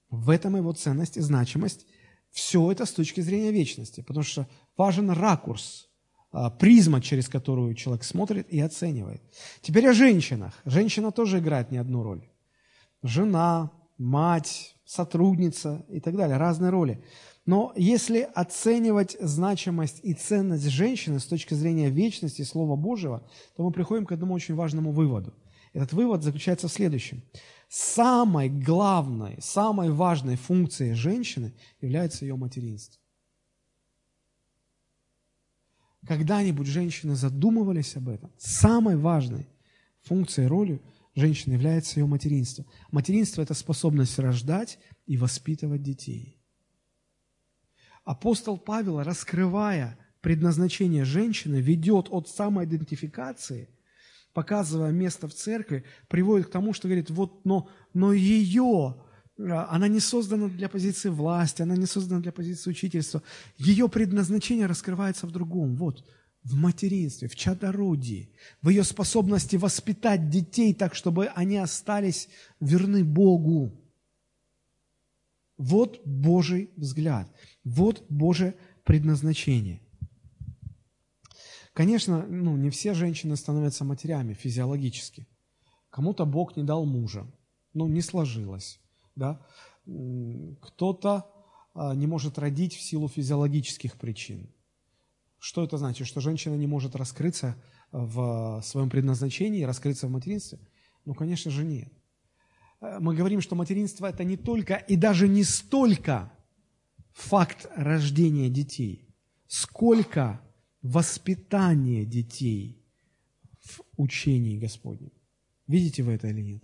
В 0.09 0.31
этом 0.31 0.57
его 0.57 0.73
ценность 0.73 1.17
и 1.17 1.21
значимость. 1.21 1.87
Все 2.31 2.73
это 2.73 2.87
с 2.87 2.93
точки 2.93 3.21
зрения 3.21 3.53
вечности, 3.53 4.01
потому 4.01 4.25
что 4.25 4.49
важен 4.77 5.11
ракурс, 5.11 5.89
а, 6.33 6.51
призма, 6.51 7.01
через 7.01 7.29
которую 7.29 7.75
человек 7.75 8.03
смотрит 8.03 8.49
и 8.49 8.59
оценивает. 8.59 9.23
Теперь 9.61 9.87
о 9.87 9.93
женщинах. 9.93 10.55
Женщина 10.65 11.13
тоже 11.13 11.39
играет 11.39 11.71
не 11.71 11.79
одну 11.79 12.03
роль. 12.03 12.29
Жена, 13.05 13.71
мать, 13.99 14.77
сотрудница 14.87 15.85
и 15.91 16.01
так 16.01 16.17
далее, 16.17 16.39
разные 16.39 16.71
роли. 16.71 17.05
Но 17.45 17.75
если 17.77 18.27
оценивать 18.35 19.15
значимость 19.21 20.01
и 20.03 20.15
ценность 20.15 20.65
женщины 20.69 21.21
с 21.21 21.27
точки 21.27 21.53
зрения 21.53 21.91
вечности 21.91 22.41
Слова 22.41 22.77
Божьего, 22.77 23.29
то 23.57 23.63
мы 23.63 23.73
приходим 23.73 24.07
к 24.07 24.13
одному 24.13 24.33
очень 24.33 24.55
важному 24.55 24.91
выводу. 24.91 25.35
Этот 25.75 25.93
вывод 25.93 26.23
заключается 26.23 26.69
в 26.69 26.73
следующем. 26.73 27.23
Самой 27.69 28.49
главной, 28.49 29.37
самой 29.39 29.91
важной 29.91 30.37
функцией 30.37 30.95
женщины 30.95 31.53
является 31.83 32.25
ее 32.25 32.37
материнство. 32.37 32.99
Когда-нибудь 36.07 36.67
женщины 36.67 37.17
задумывались 37.17 37.97
об 37.97 38.09
этом? 38.09 38.33
Самой 38.39 38.97
важной 38.97 39.47
функцией, 40.03 40.49
ролью 40.49 40.81
женщины 41.15 41.55
является 41.55 42.01
ее 42.01 42.07
материнство. 42.07 42.67
Материнство– 42.91 43.43
это 43.43 43.55
способность 43.55 44.19
рождать 44.19 44.79
и 45.07 45.17
воспитывать 45.17 45.83
детей. 45.83 46.41
Апостол 48.05 48.59
Павел, 48.59 49.03
раскрывая 49.03 49.99
предназначение 50.21 51.05
женщины, 51.05 51.57
ведет 51.57 52.09
от 52.11 52.29
самоидентификации, 52.29 53.69
показывая 54.33 54.91
место 54.91 55.29
в 55.29 55.35
церкви, 55.35 55.85
приводит 56.09 56.49
к 56.49 56.51
тому, 56.51 56.73
что 56.73 56.89
говорит, 56.89 57.11
вот, 57.11 57.45
но, 57.45 57.69
но 57.95 58.13
ее, 58.13 58.97
а, 59.39 59.69
она 59.71 59.89
не 59.89 60.01
создана 60.01 60.49
для 60.49 60.69
позиции 60.69 61.09
власти, 61.09 61.63
она 61.63 61.77
не 61.77 61.87
создана 61.87 62.21
для 62.21 62.33
позиции 62.33 62.71
учительства. 62.71 63.23
Ее 63.57 63.89
предназначение 63.89 64.67
раскрывается 64.67 65.27
в 65.27 65.31
другом. 65.31 65.77
Вот, 65.77 66.05
в 66.45 66.55
материнстве, 66.55 67.27
в 67.29 67.35
чадородии, 67.35 68.31
в 68.63 68.69
ее 68.69 68.85
способности 68.85 69.57
воспитать 69.57 70.29
детей 70.29 70.75
так, 70.75 70.95
чтобы 70.95 71.27
они 71.29 71.57
остались 71.57 72.29
верны 72.61 73.03
Богу. 73.03 73.73
Вот 75.57 76.01
Божий 76.05 76.71
взгляд, 76.77 77.29
вот 77.65 78.05
Божье 78.09 78.55
предназначение. 78.85 79.81
Конечно, 81.73 82.25
ну, 82.27 82.57
не 82.57 82.71
все 82.71 82.95
женщины 82.95 83.37
становятся 83.37 83.85
матерями 83.85 84.35
физиологически. 84.35 85.27
Кому-то 85.91 86.27
Бог 86.27 86.57
не 86.57 86.63
дал 86.63 86.85
мужа, 86.85 87.27
ну, 87.73 87.89
не 87.89 88.03
сложилось. 88.03 88.81
Да? 89.17 89.45
Кто-то 90.61 91.31
а, 91.75 91.95
не 91.95 92.07
может 92.07 92.39
родить 92.39 92.75
в 92.75 92.81
силу 92.81 93.09
физиологических 93.09 93.97
причин. 93.97 94.54
Что 95.45 95.63
это 95.63 95.77
значит? 95.77 96.07
Что 96.07 96.23
женщина 96.23 96.55
не 96.55 96.67
может 96.67 96.97
раскрыться 96.97 97.55
в 97.93 98.63
своем 98.65 98.89
предназначении, 98.89 99.63
раскрыться 99.63 100.07
в 100.07 100.11
материнстве? 100.11 100.59
Ну, 101.05 101.13
конечно 101.13 101.51
же, 101.51 101.65
нет. 101.65 101.93
Э, 102.81 102.97
мы 102.99 103.15
говорим, 103.15 103.43
что 103.43 103.55
материнство– 103.55 104.07
это 104.09 104.25
не 104.25 104.39
только 104.39 104.77
и 104.77 104.97
даже 104.97 105.29
не 105.29 105.45
столько 105.45 106.33
факт 107.13 107.67
рождения 107.77 108.49
детей, 108.49 109.15
сколько 109.47 110.41
воспитание 110.81 112.07
детей 112.07 112.83
в 113.61 113.83
учении 113.99 114.59
Господнем. 114.59 115.13
Видите 115.67 116.03
вы 116.03 116.13
это 116.13 116.29
или 116.29 116.41
нет? 116.41 116.63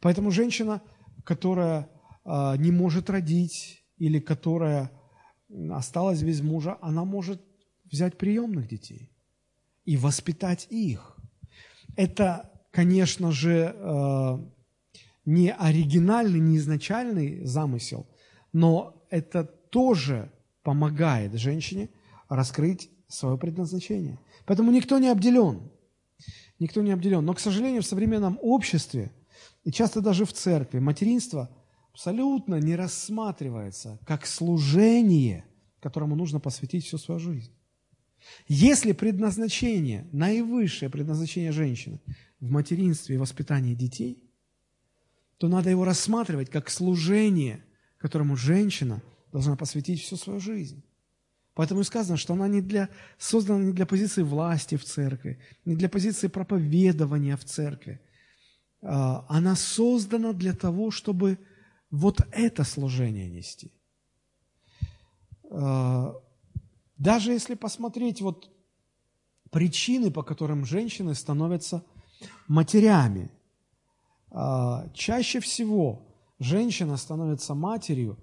Поэтому 0.00 0.32
женщина, 0.32 0.82
которая 1.22 1.88
э, 2.24 2.56
не 2.58 2.72
может 2.72 3.10
родить 3.10 3.84
или 3.96 4.18
которая 4.18 4.90
осталась 5.70 6.22
без 6.22 6.40
мужа, 6.40 6.78
она 6.80 7.04
может 7.04 7.42
взять 7.90 8.16
приемных 8.16 8.68
детей 8.68 9.10
и 9.84 9.96
воспитать 9.96 10.66
их. 10.70 11.16
Это, 11.96 12.50
конечно 12.70 13.32
же, 13.32 13.74
э, 13.74 14.38
не 15.24 15.52
оригинальный, 15.52 16.40
не 16.40 16.56
изначальный 16.56 17.44
замысел, 17.44 18.06
но 18.52 19.04
это 19.10 19.44
тоже 19.44 20.32
помогает 20.62 21.34
женщине 21.34 21.90
раскрыть 22.28 22.90
свое 23.08 23.36
предназначение. 23.36 24.18
Поэтому 24.46 24.70
никто 24.72 24.98
не 24.98 25.08
обделен. 25.08 25.70
Никто 26.58 26.80
не 26.80 26.92
обделен. 26.92 27.24
Но, 27.24 27.34
к 27.34 27.40
сожалению, 27.40 27.82
в 27.82 27.86
современном 27.86 28.38
обществе, 28.40 29.12
и 29.64 29.72
часто 29.72 30.00
даже 30.00 30.24
в 30.24 30.32
церкви, 30.32 30.78
материнство– 30.78 31.50
абсолютно 31.92 32.56
не 32.56 32.74
рассматривается 32.74 33.98
как 34.06 34.26
служение, 34.26 35.44
которому 35.80 36.16
нужно 36.16 36.40
посвятить 36.40 36.84
всю 36.86 36.98
свою 36.98 37.20
жизнь. 37.20 37.52
Если 38.48 38.92
предназначение, 38.92 40.08
наивысшее 40.12 40.90
предназначение 40.90 41.52
женщины 41.52 42.00
в 42.40 42.50
материнстве 42.50 43.16
и 43.16 43.18
воспитании 43.18 43.74
детей, 43.74 44.22
то 45.38 45.48
надо 45.48 45.70
его 45.70 45.84
рассматривать 45.84 46.50
как 46.50 46.70
служение, 46.70 47.64
которому 47.98 48.36
женщина 48.36 49.02
должна 49.32 49.56
посвятить 49.56 50.00
всю 50.00 50.16
свою 50.16 50.40
жизнь. 50.40 50.82
Поэтому 51.54 51.80
и 51.80 51.84
сказано, 51.84 52.16
что 52.16 52.32
она 52.32 52.48
не 52.48 52.62
для, 52.62 52.88
создана 53.18 53.64
не 53.64 53.72
для 53.72 53.84
позиции 53.84 54.22
власти 54.22 54.76
в 54.76 54.84
церкви, 54.84 55.38
не 55.64 55.76
для 55.76 55.88
позиции 55.88 56.28
проповедования 56.28 57.36
в 57.36 57.44
церкви. 57.44 58.00
А, 58.80 59.26
она 59.28 59.56
создана 59.56 60.32
для 60.32 60.54
того, 60.54 60.90
чтобы 60.90 61.38
вот 61.92 62.26
это 62.32 62.64
служение 62.64 63.28
нести. 63.28 63.70
А, 65.50 66.16
даже 66.96 67.32
если 67.32 67.54
посмотреть 67.54 68.22
вот 68.22 68.50
причины, 69.50 70.10
по 70.10 70.22
которым 70.22 70.64
женщины 70.64 71.14
становятся 71.14 71.84
матерями, 72.48 73.30
а, 74.30 74.88
чаще 74.94 75.40
всего 75.40 76.08
женщина 76.38 76.96
становится 76.96 77.54
матерью 77.54 78.16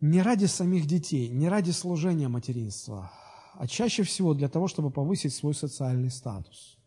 не 0.00 0.22
ради 0.22 0.46
самих 0.46 0.86
детей, 0.86 1.28
не 1.28 1.48
ради 1.48 1.72
служения 1.72 2.28
материнства, 2.28 3.10
а 3.54 3.66
чаще 3.66 4.04
всего 4.04 4.34
для 4.34 4.48
того, 4.48 4.68
чтобы 4.68 4.90
повысить 4.90 5.34
свой 5.34 5.54
социальный 5.54 6.10
статус. 6.10 6.78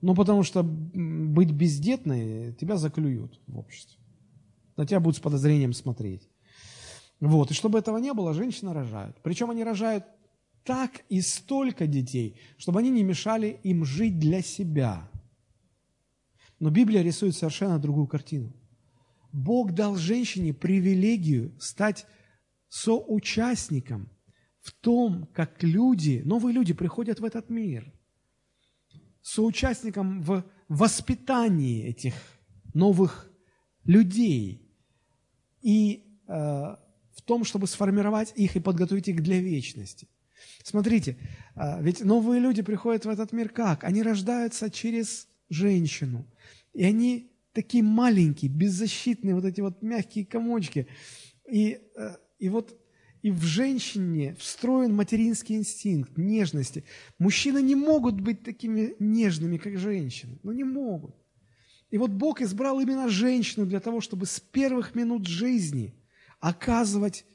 Ну, 0.00 0.16
потому 0.16 0.42
что 0.42 0.64
быть 0.64 1.52
бездетной 1.52 2.52
тебя 2.54 2.76
заклюют 2.76 3.40
в 3.46 3.58
обществе 3.58 4.01
на 4.82 4.86
тебя 4.86 4.98
будут 4.98 5.18
с 5.18 5.20
подозрением 5.20 5.72
смотреть. 5.72 6.28
Вот. 7.20 7.52
И 7.52 7.54
чтобы 7.54 7.78
этого 7.78 7.98
не 7.98 8.12
было, 8.12 8.34
женщины 8.34 8.72
рожают. 8.72 9.16
Причем 9.22 9.48
они 9.50 9.62
рожают 9.62 10.04
так 10.64 11.04
и 11.08 11.20
столько 11.20 11.86
детей, 11.86 12.36
чтобы 12.58 12.80
они 12.80 12.90
не 12.90 13.04
мешали 13.04 13.60
им 13.62 13.84
жить 13.84 14.18
для 14.18 14.42
себя. 14.42 15.08
Но 16.58 16.70
Библия 16.70 17.02
рисует 17.02 17.36
совершенно 17.36 17.78
другую 17.78 18.08
картину. 18.08 18.52
Бог 19.30 19.72
дал 19.72 19.94
женщине 19.94 20.52
привилегию 20.52 21.56
стать 21.60 22.04
соучастником 22.68 24.10
в 24.58 24.72
том, 24.72 25.28
как 25.32 25.62
люди, 25.62 26.22
новые 26.24 26.52
люди 26.52 26.74
приходят 26.74 27.20
в 27.20 27.24
этот 27.24 27.50
мир. 27.50 27.92
Соучастником 29.20 30.22
в 30.22 30.44
воспитании 30.68 31.84
этих 31.84 32.14
новых 32.74 33.32
людей, 33.84 34.61
и 35.62 36.04
э, 36.28 36.32
в 36.32 37.22
том, 37.24 37.44
чтобы 37.44 37.66
сформировать 37.66 38.32
их 38.36 38.56
и 38.56 38.60
подготовить 38.60 39.08
их 39.08 39.22
для 39.22 39.40
вечности. 39.40 40.08
Смотрите, 40.62 41.16
э, 41.56 41.82
ведь 41.82 42.04
новые 42.04 42.40
люди 42.40 42.62
приходят 42.62 43.04
в 43.04 43.08
этот 43.08 43.32
мир 43.32 43.48
как? 43.48 43.84
Они 43.84 44.02
рождаются 44.02 44.70
через 44.70 45.28
женщину. 45.48 46.26
И 46.72 46.84
они 46.84 47.30
такие 47.52 47.84
маленькие, 47.84 48.50
беззащитные, 48.50 49.34
вот 49.34 49.44
эти 49.44 49.60
вот 49.60 49.82
мягкие 49.82 50.24
комочки. 50.24 50.86
И, 51.50 51.78
э, 51.96 52.16
и 52.38 52.48
вот 52.48 52.78
и 53.22 53.30
в 53.30 53.42
женщине 53.42 54.34
встроен 54.38 54.94
материнский 54.94 55.56
инстинкт 55.56 56.18
нежности. 56.18 56.84
Мужчины 57.18 57.62
не 57.62 57.76
могут 57.76 58.20
быть 58.20 58.42
такими 58.42 58.96
нежными, 58.98 59.58
как 59.58 59.78
женщины. 59.78 60.40
Ну, 60.42 60.50
не 60.50 60.64
могут. 60.64 61.14
И 61.92 61.98
вот 61.98 62.10
Бог 62.10 62.40
избрал 62.40 62.80
именно 62.80 63.08
женщину 63.08 63.66
для 63.66 63.78
того, 63.78 64.00
чтобы 64.00 64.24
с 64.24 64.40
первых 64.40 64.94
минут 64.94 65.26
жизни 65.26 65.94
оказывать 66.40 67.26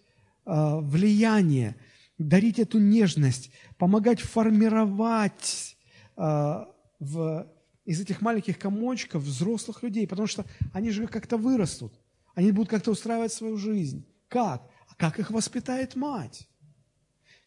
э, 0.45 0.79
влияние, 0.81 1.75
дарить 2.17 2.57
эту 2.57 2.79
нежность, 2.79 3.51
помогать 3.77 4.19
формировать 4.19 5.77
э, 6.17 6.65
в, 6.99 7.47
из 7.85 8.01
этих 8.01 8.21
маленьких 8.21 8.57
комочков 8.57 9.21
взрослых 9.21 9.83
людей, 9.83 10.07
потому 10.07 10.25
что 10.25 10.43
они 10.73 10.89
же 10.89 11.05
как-то 11.05 11.37
вырастут, 11.37 11.93
они 12.33 12.51
будут 12.51 12.71
как-то 12.71 12.89
устраивать 12.89 13.31
свою 13.31 13.57
жизнь. 13.57 14.07
Как? 14.27 14.67
А 14.87 14.95
как 14.95 15.19
их 15.19 15.29
воспитает 15.29 15.95
мать? 15.95 16.49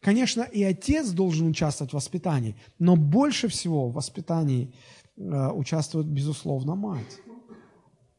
Конечно, 0.01 0.43
и 0.43 0.63
отец 0.63 1.11
должен 1.11 1.49
участвовать 1.49 1.91
в 1.91 1.97
воспитании, 1.97 2.57
но 2.79 2.95
больше 2.95 3.49
всего 3.49 3.89
в 3.89 3.95
воспитании 3.95 4.73
участвует, 5.21 6.07
безусловно, 6.07 6.75
мать. 6.75 7.21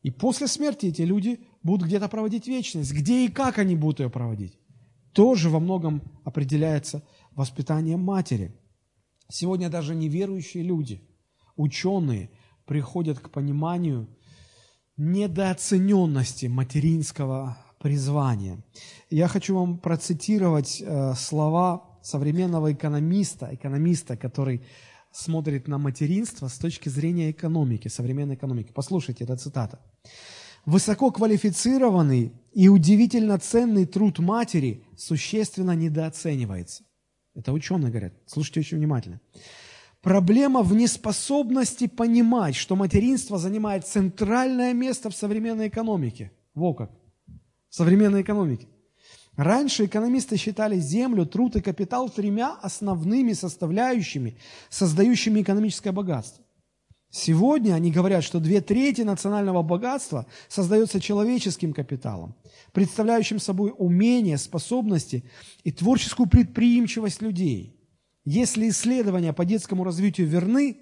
И 0.03 0.11
после 0.11 0.47
смерти 0.47 0.87
эти 0.87 1.01
люди 1.03 1.39
будут 1.63 1.87
где-то 1.87 2.07
проводить 2.07 2.47
вечность. 2.47 2.93
Где 2.93 3.25
и 3.25 3.29
как 3.29 3.59
они 3.59 3.75
будут 3.75 3.99
ее 3.99 4.09
проводить? 4.09 4.57
Тоже 5.13 5.49
во 5.49 5.59
многом 5.59 6.01
определяется 6.23 7.03
воспитанием 7.31 8.01
матери. 8.01 8.55
Сегодня 9.29 9.69
даже 9.69 9.95
неверующие 9.95 10.63
люди, 10.63 11.01
ученые, 11.55 12.31
приходят 12.65 13.19
к 13.19 13.29
пониманию 13.29 14.07
недооцененности 14.97 16.45
материнского 16.47 17.57
призвания. 17.79 18.63
Я 19.09 19.27
хочу 19.27 19.55
вам 19.55 19.79
процитировать 19.79 20.81
э, 20.81 21.13
слова 21.15 21.99
современного 22.03 22.73
экономиста, 22.73 23.49
экономиста, 23.53 24.17
который 24.17 24.63
смотрит 25.11 25.67
на 25.67 25.77
материнство 25.77 26.47
с 26.47 26.57
точки 26.57 26.89
зрения 26.89 27.31
экономики, 27.31 27.87
современной 27.87 28.35
экономики. 28.35 28.71
Послушайте, 28.73 29.23
это 29.23 29.37
цитата. 29.37 29.79
«Высококвалифицированный 30.65 32.33
и 32.53 32.67
удивительно 32.69 33.39
ценный 33.39 33.85
труд 33.85 34.19
матери 34.19 34.83
существенно 34.95 35.71
недооценивается». 35.71 36.83
Это 37.33 37.51
ученые 37.51 37.89
говорят. 37.89 38.13
Слушайте 38.25 38.59
очень 38.59 38.77
внимательно. 38.77 39.19
Проблема 40.01 40.63
в 40.63 40.73
неспособности 40.73 41.87
понимать, 41.87 42.55
что 42.55 42.75
материнство 42.75 43.37
занимает 43.37 43.87
центральное 43.87 44.73
место 44.73 45.09
в 45.09 45.15
современной 45.15 45.67
экономике. 45.67 46.31
Во 46.55 46.73
как. 46.73 46.91
В 47.69 47.75
современной 47.75 48.23
экономике. 48.23 48.67
Раньше 49.41 49.85
экономисты 49.85 50.37
считали 50.37 50.77
землю, 50.77 51.25
труд 51.25 51.55
и 51.55 51.61
капитал 51.61 52.11
тремя 52.11 52.59
основными 52.61 53.33
составляющими, 53.33 54.37
создающими 54.69 55.41
экономическое 55.41 55.91
богатство. 55.91 56.45
Сегодня 57.09 57.73
они 57.73 57.91
говорят, 57.91 58.23
что 58.23 58.39
две 58.39 58.61
трети 58.61 59.01
национального 59.01 59.63
богатства 59.63 60.27
создается 60.47 61.01
человеческим 61.01 61.73
капиталом, 61.73 62.35
представляющим 62.71 63.39
собой 63.39 63.73
умения, 63.75 64.37
способности 64.37 65.23
и 65.63 65.71
творческую 65.71 66.29
предприимчивость 66.29 67.23
людей. 67.23 67.75
Если 68.23 68.69
исследования 68.69 69.33
по 69.33 69.43
детскому 69.43 69.83
развитию 69.83 70.27
верны, 70.27 70.77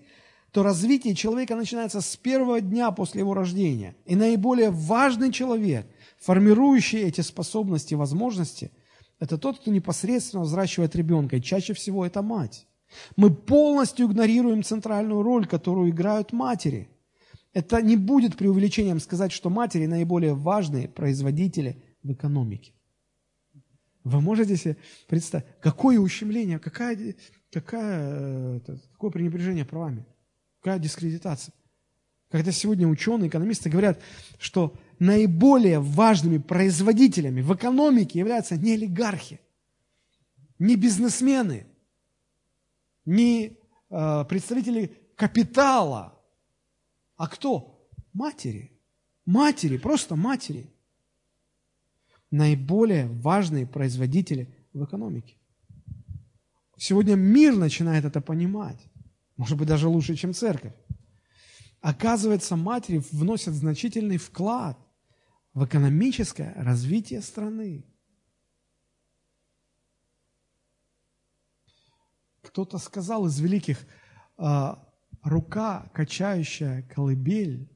то 0.52 0.64
развитие 0.64 1.16
человека 1.16 1.56
начинается 1.56 2.02
с 2.02 2.18
первого 2.18 2.60
дня 2.60 2.92
после 2.92 3.22
его 3.22 3.34
рождения. 3.34 3.96
И 4.06 4.18
наиболее 4.18 4.70
важный 4.70 5.32
человек– 5.32 5.88
формирующий 6.20 7.00
эти 7.00 7.22
способности 7.22 7.94
и 7.94 7.98
возможности, 7.98 8.72
это 9.20 9.38
тот, 9.38 9.60
кто 9.60 9.72
непосредственно 9.72 10.44
взращивает 10.44 10.96
ребенка, 10.96 11.38
и 11.38 11.42
чаще 11.42 11.74
всего 11.74 12.06
это 12.06 12.22
мать. 12.22 12.68
Мы 13.16 13.34
полностью 13.34 14.08
игнорируем 14.08 14.64
центральную 14.64 15.22
роль, 15.22 15.46
которую 15.46 15.90
играют 15.90 16.32
матери. 16.34 16.90
Это 17.54 17.82
не 17.82 17.98
будет 17.98 18.38
преувеличением 18.38 19.00
сказать, 19.00 19.32
что 19.32 19.50
матери 19.50 19.86
наиболее 19.86 20.34
важные 20.34 20.88
производители 20.88 21.84
в 22.04 22.12
экономике. 22.14 22.74
Вы 24.04 24.22
можете 24.22 24.56
себе 24.56 24.78
представить, 25.08 25.46
какое 25.62 26.00
ущемление, 26.00 26.58
какая, 26.58 27.16
какая, 27.52 28.60
какое 28.94 29.12
пренебрежение 29.12 29.66
правами, 29.66 30.06
какая 30.62 30.80
дискредитация. 30.80 31.54
Когда 32.30 32.52
сегодня 32.52 32.88
ученые, 32.88 33.28
экономисты 33.28 33.70
говорят, 33.70 34.00
что 34.38 34.76
наиболее 35.00 35.80
важными 35.80 36.38
производителями 36.38 37.42
в 37.42 37.54
экономике 37.56 38.20
являются 38.20 38.58
не 38.58 38.74
олигархи, 38.74 39.40
не 40.60 40.76
бизнесмены, 40.76 41.66
не 43.06 43.58
э, 43.90 44.26
представители 44.26 44.98
капитала, 45.16 46.20
а 47.16 47.28
кто? 47.28 47.90
Матери. 48.14 48.72
Матери, 49.26 49.78
просто 49.78 50.16
матери. 50.16 50.70
Наиболее 52.32 53.08
важные 53.08 53.66
производители 53.66 54.54
в 54.74 54.84
экономике. 54.84 55.36
Сегодня 56.78 57.16
мир 57.16 57.56
начинает 57.56 58.06
это 58.06 58.22
понимать. 58.22 58.80
Может 59.36 59.58
быть, 59.58 59.68
даже 59.68 59.88
лучше, 59.88 60.16
чем 60.16 60.34
церковь. 60.34 60.74
Оказывается, 61.82 62.56
матери 62.56 63.02
вносят 63.12 63.54
значительный 63.54 64.18
вклад 64.18 64.78
в 65.54 65.66
экономическое 65.66 66.54
развитие 66.56 67.22
страны. 67.22 67.86
Кто-то 72.42 72.78
сказал 72.78 73.26
из 73.28 73.40
великих, 73.40 73.86
а, 74.38 74.88
рука, 75.24 75.90
качающая 75.94 76.84
колыбель, 76.84 77.70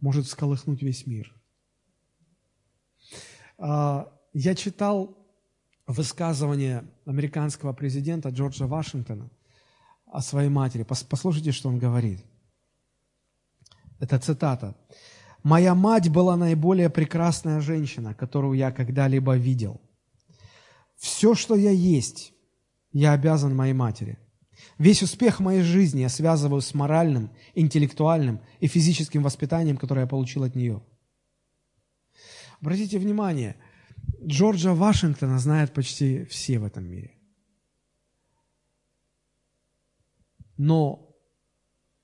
может 0.00 0.26
всколыхнуть 0.26 0.82
весь 0.82 1.06
мир. 1.06 1.34
А, 3.58 4.12
я 4.32 4.54
читал 4.54 5.16
высказывание 5.86 6.84
американского 7.06 7.72
президента 7.72 8.28
Джорджа 8.30 8.66
Вашингтона 8.66 9.30
о 10.06 10.20
своей 10.20 10.48
матери. 10.48 10.84
Послушайте, 10.84 11.52
что 11.52 11.68
он 11.68 11.78
говорит. 11.78 12.24
Это 13.98 14.18
цитата. 14.18 14.76
Моя 15.42 15.74
мать 15.74 16.08
была 16.08 16.36
наиболее 16.36 16.88
прекрасная 16.88 17.60
женщина, 17.60 18.14
которую 18.14 18.54
я 18.54 18.70
когда-либо 18.70 19.36
видел. 19.36 19.80
Все, 20.96 21.34
что 21.34 21.56
я 21.56 21.70
есть, 21.70 22.32
я 22.92 23.12
обязан 23.12 23.56
моей 23.56 23.72
матери. 23.72 24.18
Весь 24.78 25.02
успех 25.02 25.40
моей 25.40 25.62
жизни 25.62 26.00
я 26.00 26.08
связываю 26.08 26.60
с 26.60 26.74
моральным, 26.74 27.30
интеллектуальным 27.54 28.40
и 28.60 28.68
физическим 28.68 29.24
воспитанием, 29.24 29.76
которое 29.76 30.02
я 30.02 30.06
получил 30.06 30.44
от 30.44 30.54
нее. 30.54 30.80
Обратите 32.60 33.00
внимание, 33.00 33.56
Джорджа 34.24 34.74
Вашингтона 34.74 35.40
знают 35.40 35.74
почти 35.74 36.24
все 36.26 36.60
в 36.60 36.64
этом 36.64 36.84
мире. 36.84 37.18
Но 40.56 41.16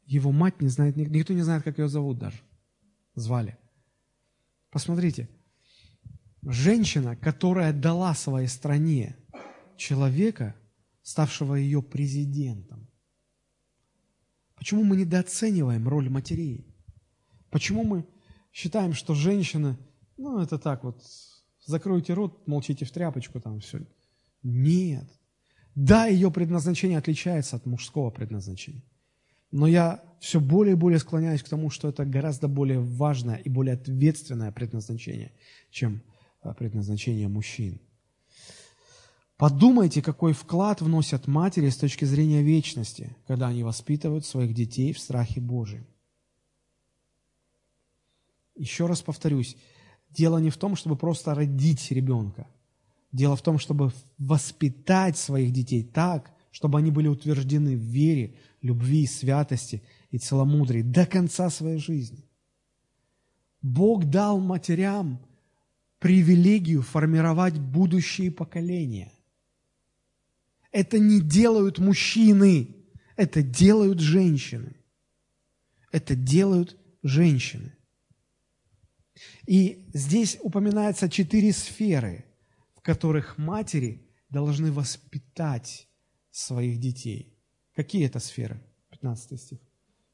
его 0.06 0.32
мать 0.32 0.60
не 0.60 0.68
знает, 0.68 0.96
никто 0.96 1.32
не 1.32 1.42
знает, 1.42 1.62
как 1.62 1.78
ее 1.78 1.88
зовут 1.88 2.18
даже 2.18 2.47
звали. 3.18 3.58
Посмотрите, 4.70 5.28
женщина, 6.42 7.16
которая 7.16 7.72
дала 7.72 8.14
своей 8.14 8.48
стране 8.48 9.16
человека, 9.76 10.54
ставшего 11.02 11.54
ее 11.54 11.82
президентом. 11.82 12.88
Почему 14.56 14.84
мы 14.84 14.96
недооцениваем 14.96 15.88
роль 15.88 16.10
матерей? 16.10 16.66
Почему 17.50 17.84
мы 17.84 18.06
считаем, 18.52 18.92
что 18.92 19.14
женщины, 19.14 19.78
ну, 20.16 20.40
это 20.40 20.58
так 20.58 20.84
вот, 20.84 21.02
закройте 21.64 22.12
рот, 22.12 22.46
молчите 22.46 22.84
в 22.84 22.90
тряпочку, 22.90 23.40
там 23.40 23.60
все. 23.60 23.86
Нет. 24.42 25.08
Да, 25.74 26.06
ее 26.06 26.30
предназначение 26.30 26.98
отличается 26.98 27.56
от 27.56 27.66
мужского 27.66 28.10
предназначения. 28.10 28.82
Но 29.50 29.66
я 29.66 30.02
все 30.20 30.40
более 30.40 30.72
и 30.72 30.78
более 30.78 30.98
склоняюсь 30.98 31.42
к 31.42 31.48
тому, 31.48 31.70
что 31.70 31.88
это 31.88 32.04
гораздо 32.04 32.48
более 32.48 32.80
важное 32.80 33.36
и 33.36 33.48
более 33.48 33.74
ответственное 33.74 34.52
предназначение, 34.52 35.32
чем 35.70 36.02
э, 36.42 36.52
предназначение 36.54 37.28
мужчин. 37.28 37.80
Подумайте, 39.36 40.02
какой 40.02 40.32
вклад 40.32 40.80
вносят 40.80 41.28
матери 41.28 41.68
с 41.68 41.76
точки 41.76 42.04
зрения 42.04 42.42
вечности, 42.42 43.16
когда 43.26 43.48
они 43.48 43.62
воспитывают 43.62 44.26
своих 44.26 44.52
детей 44.52 44.92
в 44.92 44.98
страхе 44.98 45.40
Божьем. 45.40 45.86
Еще 48.56 48.86
раз 48.86 49.00
повторюсь, 49.00 49.56
Дело 50.10 50.38
не 50.38 50.50
в 50.50 50.56
том, 50.56 50.76
чтобы 50.76 50.96
просто 50.96 51.34
родить 51.34 51.90
ребенка. 51.90 52.46
Дело 53.12 53.36
в 53.36 53.42
том, 53.42 53.58
чтобы 53.58 53.92
воспитать 54.18 55.16
своих 55.16 55.52
детей 55.52 55.82
так, 55.82 56.32
чтобы 56.50 56.78
они 56.78 56.90
были 56.90 57.08
утверждены 57.08 57.76
в 57.76 57.80
вере, 57.80 58.36
любви, 58.62 59.06
святости 59.06 59.82
и 60.10 60.18
целомудрии 60.18 60.82
до 60.82 61.06
конца 61.06 61.50
своей 61.50 61.78
жизни. 61.78 62.24
Бог 63.60 64.04
дал 64.06 64.40
матерям 64.40 65.20
привилегию 65.98 66.82
формировать 66.82 67.58
будущие 67.58 68.30
поколения. 68.30 69.12
Это 70.70 70.98
не 70.98 71.20
делают 71.20 71.78
мужчины, 71.78 72.76
это 73.16 73.42
делают 73.42 74.00
женщины. 74.00 74.76
Это 75.90 76.14
делают 76.14 76.76
женщины. 77.02 77.74
И 79.46 79.88
здесь 79.94 80.38
упоминается 80.40 81.08
четыре 81.08 81.52
сферы, 81.52 82.24
в 82.76 82.82
которых 82.82 83.38
матери 83.38 84.06
должны 84.28 84.70
воспитать 84.70 85.87
своих 86.38 86.78
детей. 86.78 87.36
Какие 87.74 88.06
это 88.06 88.20
сферы? 88.20 88.62
15 88.90 89.40
стих. 89.40 89.58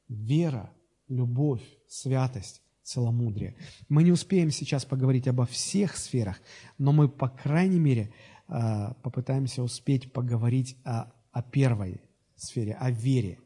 Вера, 0.09 0.73
любовь, 1.09 1.63
святость, 1.87 2.63
целомудрие. 2.83 3.57
Мы 3.89 4.03
не 4.03 4.13
успеем 4.13 4.51
сейчас 4.51 4.85
поговорить 4.85 5.29
обо 5.29 5.47
всех 5.47 5.97
сферах, 5.97 6.41
но 6.79 6.93
мы, 6.93 7.09
по 7.09 7.29
крайней 7.29 7.79
мере, 7.79 8.13
а, 8.47 8.95
попытаемся 9.03 9.63
успеть 9.63 10.13
поговорить 10.13 10.77
о, 10.85 11.13
о 11.31 11.43
первой 11.43 12.01
сфере, 12.37 12.75
о 12.75 12.91
вере. 12.91 13.39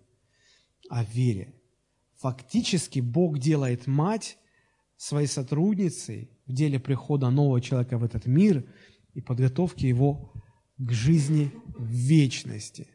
О 0.89 1.05
вере. 1.05 1.55
Фактически 2.17 3.01
Бог 3.01 3.39
делает 3.39 3.87
мать 3.87 4.39
своей 4.97 5.29
сотрудницей 5.29 6.31
в 6.47 6.53
деле 6.53 6.81
прихода 6.81 7.31
нового 7.31 7.61
человека 7.61 7.99
в 7.99 8.05
этот 8.05 8.27
мир 8.27 8.65
и 9.15 9.21
подготовки 9.21 9.87
его 9.87 10.33
к 10.79 10.93
жизни 10.93 11.53
вечности. 11.79 12.89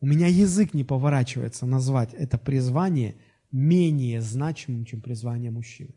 У 0.00 0.06
меня 0.06 0.26
язык 0.26 0.74
не 0.74 0.84
поворачивается 0.84 1.66
назвать 1.66 2.14
это 2.14 2.38
призвание 2.38 3.16
менее 3.50 4.20
значимым, 4.20 4.84
чем 4.84 5.00
призвание 5.00 5.50
мужчины. 5.50 5.94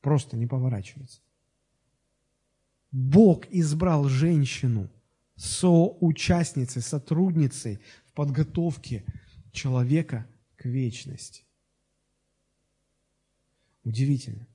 Просто 0.00 0.36
не 0.36 0.46
поворачивается. 0.46 1.20
Бог 2.90 3.46
избрал 3.50 4.04
женщину 4.08 4.90
соучастницей, 5.36 6.82
сотрудницей 6.82 7.78
в 8.06 8.12
подготовке 8.12 9.04
человека 9.50 10.26
к 10.56 10.66
вечности. 10.66 11.44
Удивительно. 13.84 14.46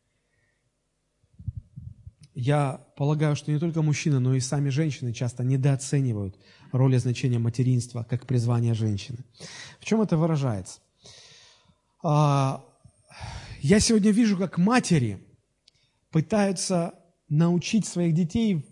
Я 2.39 2.85
полагаю, 2.95 3.35
что 3.35 3.51
не 3.51 3.57
только 3.57 3.81
мужчины, 3.81 4.19
но 4.19 4.35
и 4.35 4.39
сами 4.39 4.69
женщины 4.69 5.11
часто 5.11 5.43
недооценивают 5.43 6.37
роль 6.71 6.93
и 6.93 6.99
значение 6.99 7.39
материнства 7.39 8.05
как 8.07 8.27
призвания 8.27 8.75
женщины. 8.75 9.17
В 9.79 9.85
чем 9.85 10.03
это 10.03 10.17
выражается? 10.17 10.79
А, 12.03 12.63
я 13.61 13.79
сегодня 13.79 14.11
вижу, 14.11 14.37
как 14.37 14.59
матери 14.59 15.17
пытаются 16.11 16.93
научить 17.27 17.87
своих 17.87 18.13
детей 18.13 18.63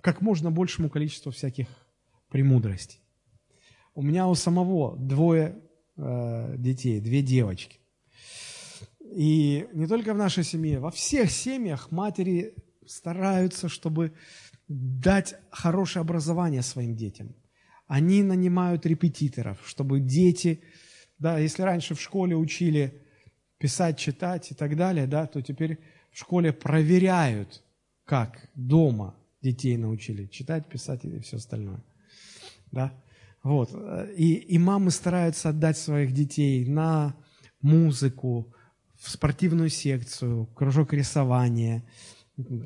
как 0.00 0.22
можно 0.22 0.50
большему 0.50 0.88
количеству 0.88 1.32
всяких 1.32 1.66
премудростей. 2.30 3.02
У 3.94 4.00
меня 4.00 4.26
у 4.26 4.34
самого 4.34 4.96
двое 4.96 5.60
э, 5.98 6.54
детей, 6.56 6.98
две 7.00 7.20
девочки. 7.20 7.78
И 9.00 9.68
не 9.74 9.86
только 9.86 10.14
в 10.14 10.16
нашей 10.16 10.44
семье, 10.44 10.78
во 10.78 10.90
всех 10.90 11.30
семьях 11.30 11.90
матери 11.90 12.54
стараются, 12.86 13.68
чтобы 13.68 14.12
дать 14.68 15.34
хорошее 15.50 16.02
образование 16.02 16.62
своим 16.62 16.96
детям. 16.96 17.34
Они 17.86 18.22
нанимают 18.22 18.86
репетиторов, 18.86 19.58
чтобы 19.66 20.00
дети, 20.00 20.62
да, 21.18 21.38
если 21.38 21.62
раньше 21.62 21.94
в 21.94 22.00
школе 22.00 22.36
учили 22.36 23.02
писать, 23.58 23.98
читать 23.98 24.52
и 24.52 24.54
так 24.54 24.76
далее, 24.76 25.06
да, 25.06 25.26
то 25.26 25.42
теперь 25.42 25.78
в 26.12 26.18
школе 26.18 26.52
проверяют, 26.52 27.62
как 28.04 28.48
дома 28.54 29.14
детей 29.42 29.76
научили 29.76 30.26
читать, 30.26 30.66
писать 30.66 31.04
и 31.04 31.18
все 31.20 31.36
остальное. 31.36 31.82
Да? 32.72 32.92
Вот. 33.42 33.70
И, 34.16 34.34
и 34.34 34.58
мамы 34.58 34.90
стараются 34.90 35.48
отдать 35.48 35.78
своих 35.78 36.12
детей 36.12 36.66
на 36.66 37.14
музыку, 37.60 38.54
в 38.98 39.10
спортивную 39.10 39.70
секцию, 39.70 40.46
кружок 40.54 40.92
рисования, 40.92 41.82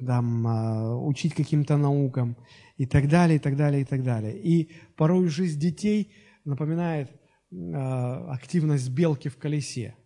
там, 0.06 0.46
а, 0.46 0.96
учить 0.96 1.34
каким-то 1.34 1.76
наукам 1.76 2.36
и 2.76 2.86
так 2.86 3.08
далее, 3.08 3.36
и 3.36 3.38
так 3.38 3.56
далее, 3.56 3.82
и 3.82 3.84
так 3.84 4.02
далее. 4.02 4.38
И 4.38 4.70
порой 4.96 5.28
жизнь 5.28 5.58
детей 5.58 6.12
напоминает 6.44 7.10
а, 7.52 8.32
активность 8.32 8.90
белки 8.90 9.28
в 9.28 9.36
колесе. 9.36 9.96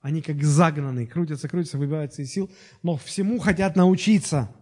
Они 0.00 0.22
как 0.22 0.42
загнанные, 0.42 1.06
крутятся, 1.06 1.48
крутятся, 1.48 1.78
выбиваются 1.78 2.22
из 2.22 2.32
сил, 2.32 2.50
но 2.82 2.96
всему 2.96 3.38
хотят 3.38 3.76
научиться. 3.76 4.54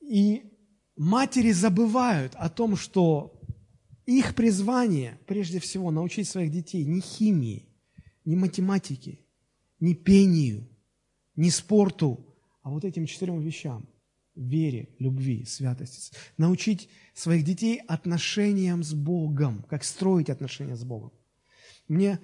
И 0.00 0.52
матери 0.96 1.52
забывают 1.52 2.34
о 2.34 2.50
том, 2.50 2.76
что 2.76 3.40
их 4.04 4.34
призвание, 4.34 5.18
прежде 5.26 5.60
всего, 5.60 5.90
научить 5.90 6.28
своих 6.28 6.50
детей 6.50 6.84
не 6.84 7.00
химии, 7.00 7.68
не 8.24 8.36
математике, 8.36 9.20
не 9.80 9.94
пению, 9.94 10.68
не 11.36 11.50
спорту, 11.50 12.26
а 12.62 12.70
вот 12.70 12.84
этим 12.84 13.06
четырем 13.06 13.40
вещам– 13.40 13.88
вере, 14.34 14.88
любви, 14.98 15.44
святости. 15.44 16.14
Научить 16.36 16.88
своих 17.14 17.44
детей 17.44 17.80
отношениям 17.88 18.82
с 18.82 18.94
Богом, 18.94 19.64
как 19.68 19.84
строить 19.84 20.30
отношения 20.30 20.76
с 20.76 20.84
Богом. 20.84 21.12
Мне, 21.88 22.18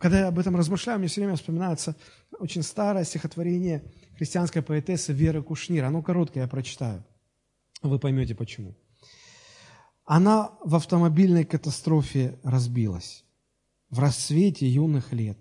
когда 0.00 0.20
я 0.20 0.28
об 0.28 0.38
этом 0.38 0.56
размышляю, 0.56 0.98
мне 0.98 1.08
все 1.08 1.20
время 1.20 1.36
вспоминается 1.36 1.96
очень 2.38 2.62
старое 2.62 3.04
стихотворение 3.04 3.84
христианской 4.16 4.62
поэтессы 4.62 5.12
Веры 5.12 5.42
Кушнир. 5.42 5.84
Оно 5.84 6.02
короткое, 6.02 6.40
я 6.40 6.48
прочитаю. 6.48 7.04
Вы 7.82 7.98
поймете 7.98 8.34
почему. 8.34 8.76
Она 10.04 10.52
в 10.64 10.74
автомобильной 10.74 11.44
катастрофе 11.44 12.38
разбилась 12.42 13.24
в 13.90 13.98
расцвете 13.98 14.66
юных 14.68 15.12
лет. 15.12 15.38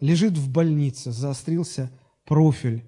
Лежит 0.00 0.36
в 0.36 0.50
больнице, 0.50 1.12
заострился 1.12 1.90
профиль. 2.26 2.84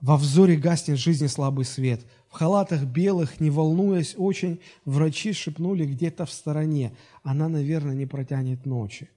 Во 0.00 0.16
взоре 0.16 0.56
гаснет 0.56 0.98
жизни 0.98 1.26
слабый 1.26 1.64
свет. 1.64 2.06
В 2.28 2.32
халатах 2.34 2.84
белых, 2.84 3.40
не 3.40 3.50
волнуясь 3.50 4.14
очень, 4.16 4.60
врачи 4.84 5.32
шепнули 5.32 5.86
где-то 5.86 6.26
в 6.26 6.30
стороне. 6.30 6.96
Она, 7.22 7.48
наверное, 7.48 7.94
не 7.94 8.06
протянет 8.06 8.66
ночи. 8.66 9.08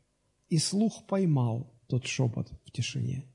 И 0.50 0.58
слух 0.58 1.06
поймал 1.08 1.74
тот 1.88 2.06
шепот 2.06 2.52
в 2.66 2.72
тишине. 2.72 3.26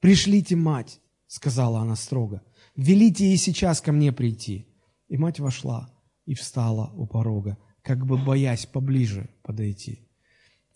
«Пришлите 0.00 0.54
мать!»— 0.54 1.00
сказала 1.26 1.80
она 1.80 1.96
строго. 1.96 2.42
«Велите 2.76 3.26
ей 3.26 3.36
сейчас 3.36 3.80
ко 3.80 3.92
мне 3.92 4.12
прийти». 4.12 4.68
И 5.08 5.16
мать 5.16 5.40
вошла 5.40 5.90
и 6.26 6.34
встала 6.34 6.92
у 6.94 7.06
порога, 7.06 7.58
как 7.82 8.06
бы 8.06 8.18
боясь 8.18 8.66
поближе 8.66 9.30
подойти. 9.42 10.08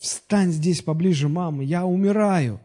Встань 0.03 0.51
здесь 0.51 0.81
поближе, 0.81 1.29
мама, 1.29 1.63
я 1.63 1.85
умираю. 1.85 2.59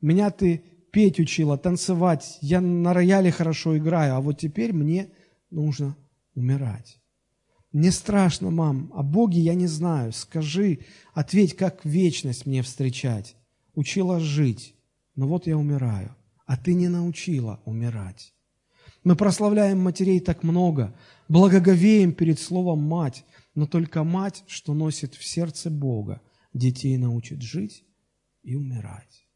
Меня 0.00 0.30
ты 0.30 0.62
петь 0.90 1.20
учила, 1.20 1.58
танцевать, 1.58 2.38
я 2.40 2.60
на 2.60 2.92
рояле 2.92 3.30
хорошо 3.30 3.76
играю, 3.76 4.16
а 4.16 4.20
вот 4.20 4.38
теперь 4.38 4.72
мне 4.72 5.10
нужно 5.50 5.96
умирать. 6.34 7.00
Мне 7.72 7.92
страшно, 7.92 8.50
мам, 8.50 8.90
о 8.94 9.02
Боге 9.02 9.40
я 9.40 9.54
не 9.54 9.66
знаю. 9.66 10.12
Скажи, 10.12 10.80
ответь, 11.12 11.54
как 11.54 11.84
вечность 11.84 12.46
мне 12.46 12.62
встречать. 12.62 13.36
Учила 13.74 14.18
жить, 14.18 14.74
но 15.14 15.28
вот 15.28 15.46
я 15.46 15.56
умираю, 15.56 16.16
а 16.46 16.56
ты 16.56 16.74
не 16.74 16.88
научила 16.88 17.60
умирать. 17.64 18.34
Мы 19.04 19.16
прославляем 19.16 19.80
матерей 19.80 20.20
так 20.20 20.42
много, 20.42 20.98
благоговеем 21.28 22.12
перед 22.12 22.40
словом 22.40 22.82
«мать», 22.82 23.24
но 23.54 23.66
только 23.66 24.02
мать, 24.04 24.44
что 24.46 24.74
носит 24.74 25.14
в 25.14 25.24
сердце 25.24 25.70
Бога, 25.70 26.20
детей 26.52 26.96
научит 26.96 27.42
жить 27.42 27.84
и 28.42 28.54
умирать. 28.54 29.27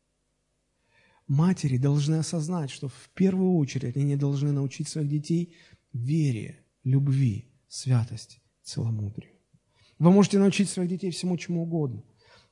Матери 1.32 1.78
должны 1.78 2.16
осознать, 2.16 2.70
что 2.70 2.88
в 2.88 3.10
первую 3.14 3.56
очередь 3.56 3.96
они 3.96 4.16
должны 4.16 4.52
научить 4.52 4.88
своих 4.88 5.08
детей 5.08 5.56
вере, 5.94 6.62
любви, 6.84 7.50
святости, 7.68 8.42
целомудрию. 8.62 9.32
Вы 9.98 10.10
можете 10.10 10.38
научить 10.38 10.68
своих 10.68 10.90
детей 10.90 11.10
всему 11.10 11.38
чему 11.38 11.62
угодно, 11.62 12.04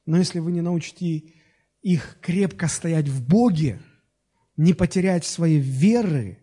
но 0.06 0.16
если 0.16 0.38
вы 0.38 0.52
не 0.52 0.62
научите 0.62 1.34
их 1.82 2.18
крепко 2.22 2.68
стоять 2.68 3.06
в 3.08 3.26
Боге, 3.28 3.82
не 4.56 4.72
потерять 4.72 5.26
своей 5.26 5.60
веры, 5.60 6.38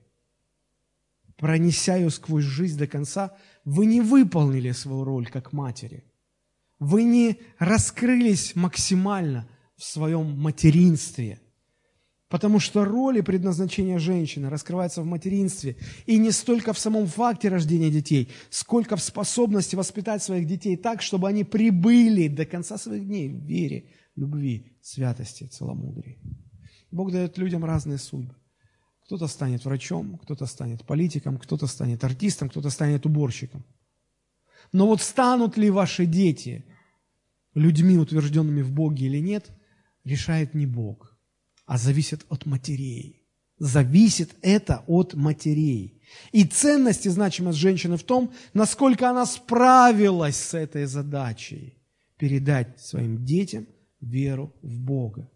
пронеся 1.38 1.96
ее 1.96 2.12
сквозь 2.12 2.46
жизнь 2.46 2.78
до 2.78 2.86
конца, 2.86 3.36
вы 3.66 3.88
не 3.88 4.02
выполнили 4.02 4.72
свою 4.74 5.04
роль 5.04 5.26
как 5.28 5.54
матери– 5.54 6.04
вы 6.80 7.04
не 7.04 7.40
раскрылись 7.58 8.56
максимально 8.56 9.50
в 9.78 9.84
своем 9.84 10.40
материнстве. 10.40 11.42
Потому 12.30 12.60
что 12.60 12.84
роль 12.84 13.20
и 13.20 13.22
предназначение 13.22 14.00
женщины 14.00 14.50
раскрывается 14.50 15.02
в 15.02 15.06
материнстве. 15.06 15.78
И 16.06 16.18
не 16.18 16.32
столько 16.32 16.74
в 16.74 16.80
самом 16.80 17.08
факте 17.08 17.48
рождения 17.48 17.90
детей, 17.90 18.30
сколько 18.50 18.98
в 18.98 19.02
способности 19.02 19.78
воспитать 19.78 20.22
своих 20.22 20.46
детей 20.46 20.76
так, 20.76 21.02
чтобы 21.02 21.30
они 21.30 21.46
прибыли 21.46 22.28
до 22.28 22.46
конца 22.46 22.78
своих 22.78 23.06
дней 23.06 23.30
в 23.30 23.46
вере, 23.46 23.92
любви, 24.18 24.78
святости, 24.82 25.46
целомудрии. 25.46 26.20
Бог 26.92 27.14
дает 27.14 27.38
людям 27.38 27.64
разные 27.64 27.98
судьбы. 27.98 28.36
Кто-то 29.06 29.28
станет 29.28 29.64
врачом, 29.64 30.18
кто-то 30.18 30.46
станет 30.48 30.86
политиком, 30.86 31.38
кто-то 31.38 31.66
станет 31.66 32.04
артистом, 32.04 32.50
кто-то 32.50 32.70
станет 32.70 33.06
уборщиком. 33.06 33.64
Но 34.74 34.86
вот 34.86 35.02
станут 35.02 35.56
ли 35.56 35.70
ваши 35.70 36.06
дети 36.06 36.66
людьми, 37.54 37.98
утвержденными 37.98 38.62
в 38.62 38.74
Боге 38.74 39.06
или 39.06 39.20
нет, 39.20 39.50
решает 40.04 40.54
не 40.54 40.66
Бог– 40.66 41.07
а 41.68 41.78
зависит 41.78 42.26
от 42.30 42.46
матерей. 42.46 43.28
Зависит 43.60 44.36
это 44.42 44.84
от 44.88 45.14
матерей. 45.14 46.02
И 46.32 46.46
ценность 46.46 47.06
и 47.06 47.10
значимость 47.10 47.60
женщины 47.60 47.98
в 47.98 48.04
том, 48.04 48.34
насколько 48.54 49.10
она 49.10 49.26
справилась 49.26 50.38
с 50.38 50.54
этой 50.54 50.86
задачей 50.86 51.78
передать 52.18 52.80
своим 52.80 53.26
детям 53.26 53.68
веру 54.00 54.56
в 54.62 54.80
Бога. 54.80 55.30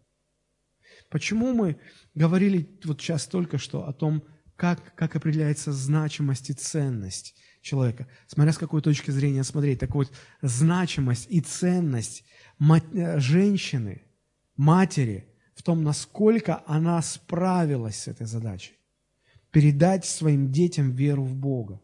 Почему 1.10 1.52
мы 1.52 1.78
говорили 2.14 2.78
вот 2.84 3.00
сейчас 3.00 3.26
только 3.26 3.58
что 3.58 3.86
о 3.86 3.92
том, 3.92 4.24
как, 4.56 4.94
как 4.94 5.14
определяется 5.16 5.72
значимость 5.72 6.48
и 6.48 6.54
ценность 6.54 7.34
человека, 7.60 8.08
смотря 8.26 8.52
с 8.52 8.58
какой 8.58 8.80
точки 8.80 9.10
зрения 9.10 9.44
смотреть. 9.44 9.80
Так 9.80 9.94
вот, 9.94 10.10
значимость 10.40 11.26
и 11.28 11.40
ценность 11.40 12.24
э, 12.58 13.18
женщины, 13.18 14.02
матери– 14.56 15.26
в 15.62 15.64
том, 15.64 15.84
насколько 15.84 16.64
она 16.66 17.00
справилась 17.02 18.00
с 18.00 18.08
этой 18.08 18.26
задачей. 18.26 18.72
Передать 19.52 20.04
своим 20.04 20.50
детям 20.50 20.90
веру 20.90 21.22
в 21.22 21.36
Бога. 21.36 21.80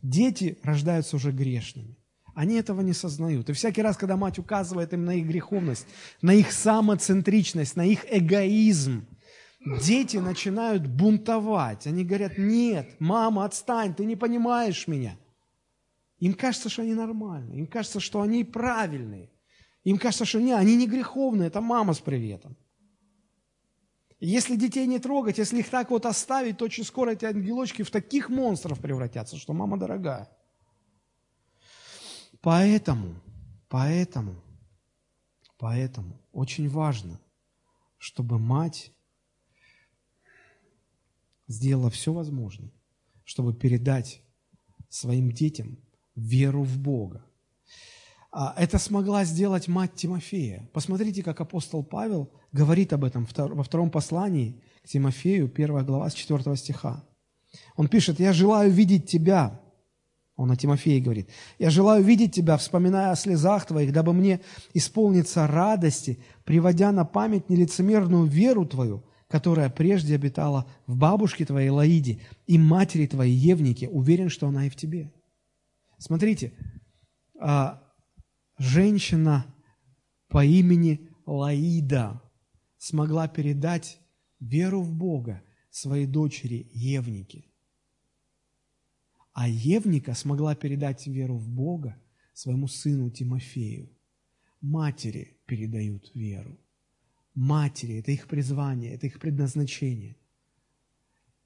Дети 0.00 0.58
рождаются 0.62 1.16
уже 1.16 1.30
грешными. 1.30 1.98
Они 2.34 2.54
этого 2.54 2.80
не 2.80 2.94
сознают. 2.94 3.50
И 3.50 3.52
всякий 3.52 3.82
раз, 3.82 3.98
когда 3.98 4.16
мать 4.16 4.38
указывает 4.38 4.94
им 4.94 5.04
на 5.04 5.16
их 5.16 5.26
греховность, 5.26 5.86
на 6.22 6.32
их 6.32 6.50
самоцентричность, 6.50 7.76
на 7.76 7.84
их 7.84 8.06
эгоизм, 8.10 9.04
дети 9.82 10.16
начинают 10.16 10.86
бунтовать. 10.86 11.86
Они 11.86 12.06
говорят, 12.06 12.38
нет, 12.38 12.88
мама, 13.00 13.44
отстань, 13.44 13.94
ты 13.94 14.06
не 14.06 14.16
понимаешь 14.16 14.88
меня. 14.88 15.18
Им 16.20 16.32
кажется, 16.32 16.70
что 16.70 16.80
они 16.80 16.94
нормальные, 16.94 17.58
им 17.58 17.66
кажется, 17.66 18.00
что 18.00 18.22
они 18.22 18.44
правильные. 18.44 19.28
Им 19.84 19.98
кажется, 19.98 20.24
что 20.24 20.40
не, 20.40 20.54
они 20.54 20.74
не 20.74 20.86
греховные, 20.86 21.48
это 21.48 21.60
мама 21.60 21.92
с 21.92 21.98
приветом. 21.98 22.56
Если 24.20 24.54
детей 24.56 24.86
не 24.86 24.98
трогать, 24.98 25.38
если 25.38 25.60
их 25.60 25.70
так 25.70 25.90
вот 25.90 26.04
оставить, 26.04 26.58
то 26.58 26.66
очень 26.66 26.84
скоро 26.84 27.12
эти 27.12 27.24
ангелочки 27.24 27.82
в 27.82 27.90
таких 27.90 28.28
монстров 28.28 28.78
превратятся, 28.78 29.38
что 29.38 29.54
мама 29.54 29.78
дорогая. 29.78 30.28
Поэтому, 32.42 33.14
поэтому, 33.68 34.42
поэтому 35.58 36.20
очень 36.32 36.68
важно, 36.68 37.18
чтобы 37.96 38.38
мать 38.38 38.92
сделала 41.48 41.90
все 41.90 42.12
возможное, 42.12 42.72
чтобы 43.24 43.54
передать 43.54 44.22
своим 44.90 45.32
детям 45.32 45.78
веру 46.14 46.62
в 46.62 46.78
Бога. 46.78 47.24
А, 48.32 48.54
это 48.56 48.78
смогла 48.78 49.24
сделать 49.24 49.66
мать 49.66 49.94
Тимофея. 49.94 50.68
Посмотрите, 50.72 51.22
как 51.22 51.40
апостол 51.40 51.82
Павел 51.82 52.30
говорит 52.52 52.92
об 52.92 53.04
этом 53.04 53.26
во 53.36 53.62
втором 53.64 53.90
послании 53.90 54.62
к 54.84 54.88
Тимофею, 54.88 55.48
первая 55.48 55.84
глава 55.84 56.08
с 56.10 56.14
4 56.14 56.56
стиха. 56.56 57.04
Он 57.76 57.88
пишет, 57.88 58.20
«Я 58.20 58.32
желаю 58.32 58.70
видеть 58.70 59.08
тебя». 59.08 59.60
Он 60.36 60.50
о 60.50 60.56
Тимофее 60.56 61.00
говорит. 61.00 61.28
«Я 61.58 61.70
желаю 61.70 62.04
видеть 62.04 62.32
тебя, 62.32 62.56
вспоминая 62.56 63.10
о 63.10 63.16
слезах 63.16 63.66
твоих, 63.66 63.92
дабы 63.92 64.12
мне 64.12 64.40
исполниться 64.74 65.46
радости, 65.48 66.22
приводя 66.44 66.92
на 66.92 67.04
память 67.04 67.50
нелицемерную 67.50 68.24
веру 68.26 68.64
твою, 68.64 69.04
которая 69.26 69.68
прежде 69.70 70.14
обитала 70.14 70.66
в 70.86 70.96
бабушке 70.96 71.44
твоей 71.44 71.70
Лаиде 71.70 72.20
и 72.46 72.58
матери 72.58 73.06
твоей 73.06 73.34
Евнике. 73.34 73.88
Уверен, 73.88 74.28
что 74.28 74.46
она 74.46 74.66
и 74.66 74.70
в 74.70 74.76
тебе». 74.76 75.12
Смотрите, 75.98 76.52
а, 77.38 77.82
женщина 78.60 79.46
по 80.28 80.44
имени 80.44 81.08
Лаида 81.24 82.22
смогла 82.76 83.26
передать 83.26 83.98
веру 84.38 84.82
в 84.82 84.92
Бога 84.92 85.42
своей 85.70 86.06
дочери 86.06 86.68
Евнике. 86.72 87.46
А 89.32 89.48
Евника 89.48 90.14
смогла 90.14 90.54
передать 90.54 91.06
веру 91.06 91.36
в 91.38 91.48
Бога 91.48 91.96
своему 92.34 92.68
сыну 92.68 93.10
Тимофею. 93.10 93.88
Матери 94.60 95.38
передают 95.46 96.10
веру. 96.14 96.60
Матери– 97.34 97.94
это 98.00 98.12
их 98.12 98.26
призвание, 98.26 98.92
это 98.92 99.06
их 99.06 99.18
предназначение. 99.18 100.16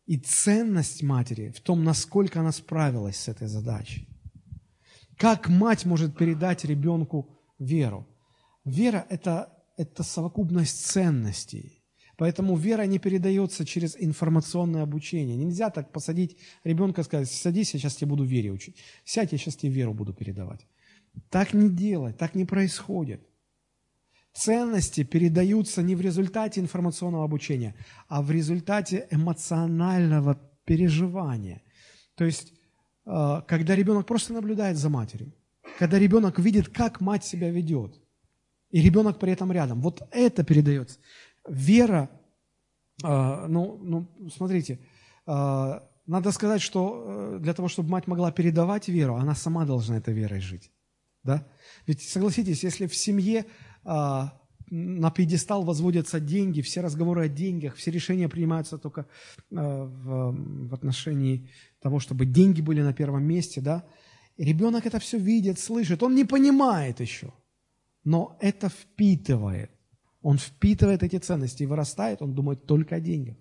И 0.06 0.18
ценность 0.18 1.02
матери 1.02 1.50
в 1.50 1.60
том, 1.60 1.84
насколько 1.84 2.40
она 2.40 2.50
справилась 2.50 3.16
с 3.16 3.28
этой 3.28 3.46
задачей. 3.46 4.08
Как 5.18 5.48
мать 5.48 5.84
может 5.84 6.16
передать 6.16 6.64
ребенку 6.64 7.28
веру? 7.58 8.06
Вера– 8.64 9.06
это, 9.10 9.52
это 9.76 10.02
совокупность 10.02 10.86
ценностей. 10.86 11.84
Поэтому 12.16 12.56
вера 12.56 12.82
не 12.86 12.98
передается 12.98 13.64
через 13.66 13.96
информационное 13.98 14.82
обучение. 14.82 15.36
Нельзя 15.36 15.70
так 15.70 15.92
посадить 15.92 16.36
ребенка 16.62 17.00
и 17.00 17.04
сказать, 17.04 17.30
садись, 17.30 17.74
я 17.74 17.80
сейчас 17.80 17.96
тебе 17.96 18.10
буду 18.10 18.24
вере 18.24 18.52
учить. 18.52 18.76
Сядь, 19.04 19.32
я 19.32 19.38
сейчас 19.38 19.56
тебе 19.56 19.72
веру 19.72 19.94
буду 19.94 20.14
передавать. 20.14 20.66
Так 21.28 21.54
не 21.54 21.68
делать, 21.68 22.16
так 22.16 22.34
не 22.34 22.44
происходит. 22.44 23.26
Ценности 24.32 25.04
передаются 25.04 25.82
не 25.82 25.94
в 25.94 26.00
результате 26.00 26.60
информационного 26.60 27.24
обучения, 27.24 27.74
а 28.08 28.20
в 28.20 28.30
результате 28.30 29.06
эмоционального 29.10 30.40
переживания. 30.64 31.62
То 32.16 32.24
есть 32.24 32.52
когда 33.04 33.74
ребенок 33.74 34.06
просто 34.06 34.32
наблюдает 34.32 34.76
за 34.76 34.88
матерью, 34.88 35.32
когда 35.78 35.98
ребенок 35.98 36.38
видит, 36.38 36.68
как 36.68 37.00
мать 37.00 37.24
себя 37.24 37.50
ведет, 37.50 38.00
и 38.70 38.80
ребенок 38.80 39.18
при 39.20 39.32
этом 39.32 39.52
рядом. 39.52 39.80
Вот 39.80 40.02
это 40.10 40.42
передается. 40.42 40.98
Вера, 41.48 42.10
а, 43.04 43.46
ну, 43.46 43.78
ну 43.78 44.30
смотрите, 44.30 44.80
а, 45.26 45.88
надо 46.06 46.32
сказать, 46.32 46.60
что 46.60 47.36
э, 47.36 47.38
для 47.40 47.54
того, 47.54 47.68
чтобы 47.68 47.90
мать 47.90 48.06
могла 48.08 48.32
передавать 48.32 48.88
веру, 48.88 49.14
она 49.14 49.34
сама 49.34 49.64
должна 49.64 49.96
этой 49.96 50.12
верой 50.12 50.40
жить. 50.40 50.72
Да? 51.22 51.46
Ведь 51.86 52.02
согласитесь, 52.02 52.64
если 52.64 52.86
в 52.86 52.94
семье 52.94 53.46
на 53.84 55.10
пьедестал 55.10 55.62
возводятся 55.62 56.20
деньги, 56.20 56.60
все 56.60 56.80
разговоры 56.80 57.26
о 57.26 57.28
деньгах, 57.28 57.76
все 57.76 57.90
решения 57.90 58.28
принимаются 58.28 58.76
только 58.76 59.06
в, 59.50 60.32
в 60.68 60.74
отношении 60.74 61.48
того, 61.84 62.00
чтобы 62.00 62.24
деньги 62.24 62.62
были 62.62 62.80
на 62.80 62.94
первом 62.94 63.24
месте, 63.24 63.60
да, 63.60 63.84
ребенок 64.38 64.86
это 64.86 64.98
все 64.98 65.18
видит, 65.18 65.58
слышит, 65.58 66.02
он 66.02 66.14
не 66.14 66.24
понимает 66.24 66.98
еще, 66.98 67.34
но 68.04 68.38
это 68.40 68.70
впитывает. 68.70 69.70
Он 70.22 70.38
впитывает 70.38 71.02
эти 71.02 71.18
ценности 71.18 71.62
и 71.62 71.66
вырастает, 71.66 72.22
он 72.22 72.34
думает 72.34 72.64
только 72.64 72.96
о 72.96 73.00
деньгах. 73.00 73.36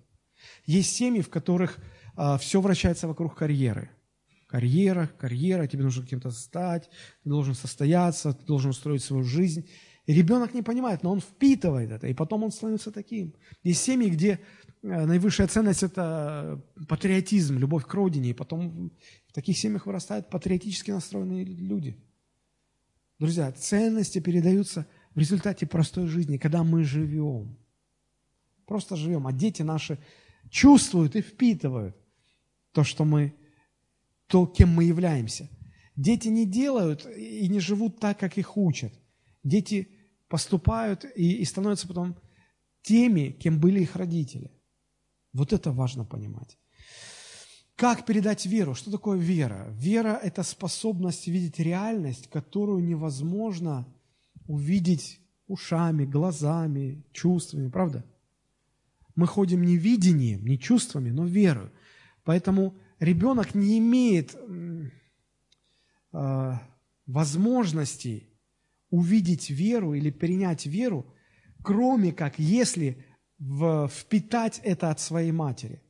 Есть 0.66 0.94
семьи, 0.94 1.22
в 1.22 1.30
которых 1.30 1.80
а, 2.18 2.38
все 2.38 2.60
вращается 2.60 3.08
вокруг 3.08 3.34
карьеры. 3.34 3.90
Карьера, 4.48 5.10
карьера, 5.18 5.66
тебе 5.66 5.84
нужно 5.84 6.06
кем-то 6.06 6.30
стать, 6.32 6.90
ты 7.24 7.30
должен 7.30 7.56
состояться, 7.56 8.34
ты 8.34 8.46
должен 8.46 8.72
устроить 8.72 9.04
свою 9.04 9.24
жизнь. 9.24 9.70
И 10.06 10.14
ребенок 10.14 10.54
не 10.54 10.64
понимает, 10.64 11.02
но 11.02 11.14
он 11.14 11.22
впитывает 11.22 11.92
это, 11.92 12.08
и 12.08 12.14
потом 12.14 12.44
он 12.44 12.52
становится 12.52 12.92
таким. 12.92 13.34
Есть 13.64 13.84
семьи, 13.84 14.10
где 14.10 14.42
наивысшая 14.84 15.48
ценность– 15.48 15.84
это 15.84 16.62
патриотизм, 16.88 17.58
любовь 17.58 17.86
к 17.86 17.94
родине. 17.94 18.32
И 18.32 18.34
потом 18.34 18.92
в 19.28 19.34
таких 19.34 19.58
семьях 19.58 19.86
вырастают 19.86 20.30
патриотически 20.30 20.92
настроенные 20.92 21.46
люди. 21.46 21.98
Друзья, 23.18 23.52
ценности 23.52 24.20
передаются 24.20 24.86
в 25.16 25.20
результате 25.20 25.66
простой 25.66 26.08
жизни, 26.08 26.38
когда 26.38 26.64
мы 26.64 26.84
живем. 26.84 27.58
Просто 28.66 28.96
живем. 28.96 29.26
А 29.26 29.32
дети 29.32 29.62
наши 29.62 29.98
чувствуют 30.50 31.16
и 31.16 31.22
впитывают 31.22 31.96
то, 32.74 32.84
что 32.84 33.06
мы, 33.06 33.34
то, 34.28 34.46
кем 34.46 34.70
мы 34.70 34.84
являемся. 34.84 35.50
Дети 35.96 36.28
не 36.28 36.46
делают 36.46 37.06
и 37.06 37.48
не 37.48 37.60
живут 37.60 38.00
так, 38.00 38.20
как 38.20 38.38
их 38.38 38.58
учат. 38.58 38.94
Дети 39.44 39.90
поступают 40.28 41.06
и, 41.16 41.36
и 41.36 41.46
становятся 41.46 41.88
потом 41.88 42.18
теми, 42.82 43.30
кем 43.30 43.60
были 43.60 43.82
их 43.82 43.96
родители– 43.96 44.52
вот 45.34 45.52
это 45.52 45.72
важно 45.72 46.06
понимать. 46.06 46.58
Как 47.76 48.06
передать 48.06 48.46
веру? 48.46 48.76
Что 48.76 48.92
такое 48.92 49.18
вера? 49.18 49.68
Вера– 49.72 50.20
это 50.24 50.44
способность 50.44 51.28
видеть 51.28 51.60
реальность, 51.60 52.30
которую 52.30 52.84
невозможно 52.84 53.88
увидеть 54.48 55.20
ушами, 55.48 56.06
глазами, 56.06 57.04
чувствами, 57.12 57.70
правда? 57.70 58.06
Мы 59.16 59.28
ходим 59.28 59.64
не 59.64 59.76
видением, 59.76 60.46
не 60.46 60.60
чувствами, 60.60 61.10
но 61.10 61.26
верою. 61.26 61.72
Поэтому 62.24 62.76
ребенок 63.00 63.56
не 63.56 63.80
имеет 63.80 64.36
э, 66.14 66.54
возможности 67.06 68.30
увидеть 68.90 69.50
веру 69.50 69.94
или 69.94 70.12
принять 70.12 70.68
веру, 70.68 71.06
кроме 71.64 72.12
как 72.12 72.38
если 72.38 73.04
в, 73.40 73.88
впитать 73.88 74.60
это 74.64 74.90
от 74.90 75.00
своей 75.00 75.32
матери. 75.32 75.82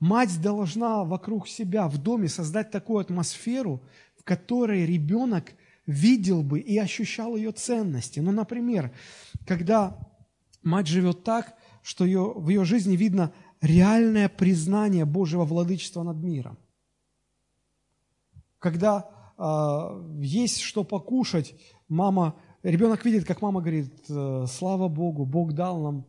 Мать 0.00 0.40
должна 0.42 1.04
вокруг 1.04 1.46
себя 1.46 1.86
в 1.88 1.98
доме 1.98 2.28
создать 2.28 2.70
такую 2.70 2.98
атмосферу, 2.98 3.82
в 4.16 4.24
которой 4.24 4.84
ребенок 4.84 5.52
видел 5.86 6.42
бы 6.42 6.58
и 6.58 6.76
ощущал 6.78 7.36
ее 7.36 7.52
ценности. 7.52 8.20
Ну, 8.20 8.32
например, 8.32 8.92
когда 9.46 9.96
мать 10.62 10.86
живет 10.86 11.24
так, 11.24 11.54
что 11.82 12.04
ее, 12.04 12.32
в 12.34 12.48
ее 12.48 12.64
жизни 12.64 12.96
видно 12.96 13.32
реальное 13.60 14.28
признание 14.28 15.04
Божьего 15.04 15.44
владычества 15.44 16.02
над 16.02 16.16
миром. 16.16 16.58
Когда 18.58 19.08
э, 19.38 20.18
есть 20.20 20.60
что 20.60 20.84
покушать, 20.84 21.54
мама, 21.88 22.36
ребенок 22.62 23.04
видит, 23.04 23.24
как 23.24 23.42
мама 23.42 23.60
говорит, 23.60 24.04
«Э, 24.08 24.46
слава 24.48 24.88
Богу, 24.88 25.24
Бог 25.24 25.52
дал 25.52 25.80
нам 25.80 26.06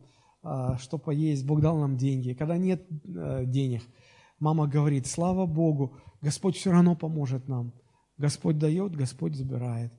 что 0.78 0.98
поесть, 0.98 1.46
Бог 1.46 1.60
дал 1.60 1.78
нам 1.78 1.96
деньги. 1.96 2.34
Когда 2.34 2.56
нет 2.56 2.86
э, 3.04 3.44
денег, 3.46 3.82
мама 4.38 4.66
говорит, 4.66 5.06
слава 5.06 5.46
Богу, 5.46 5.96
Господь 6.20 6.56
все 6.56 6.70
равно 6.70 6.96
поможет 6.96 7.48
нам. 7.48 7.72
Господь 8.18 8.58
дает, 8.58 8.94
Господь 8.94 9.34
забирает. 9.34 9.92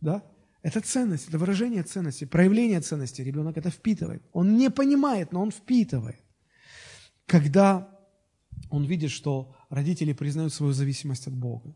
Да? 0.00 0.24
Это 0.62 0.80
ценность, 0.80 1.28
это 1.28 1.38
выражение 1.38 1.82
ценности, 1.82 2.24
проявление 2.26 2.80
ценности. 2.80 3.22
Ребенок 3.22 3.56
это 3.56 3.70
впитывает. 3.70 4.22
Он 4.32 4.56
не 4.56 4.70
понимает, 4.70 5.32
но 5.32 5.40
он 5.42 5.50
впитывает. 5.50 6.20
Когда 7.26 7.88
он 8.70 8.84
видит, 8.84 9.10
что 9.10 9.54
родители 9.68 10.12
признают 10.12 10.52
свою 10.52 10.72
зависимость 10.72 11.26
от 11.26 11.34
Бога. 11.34 11.74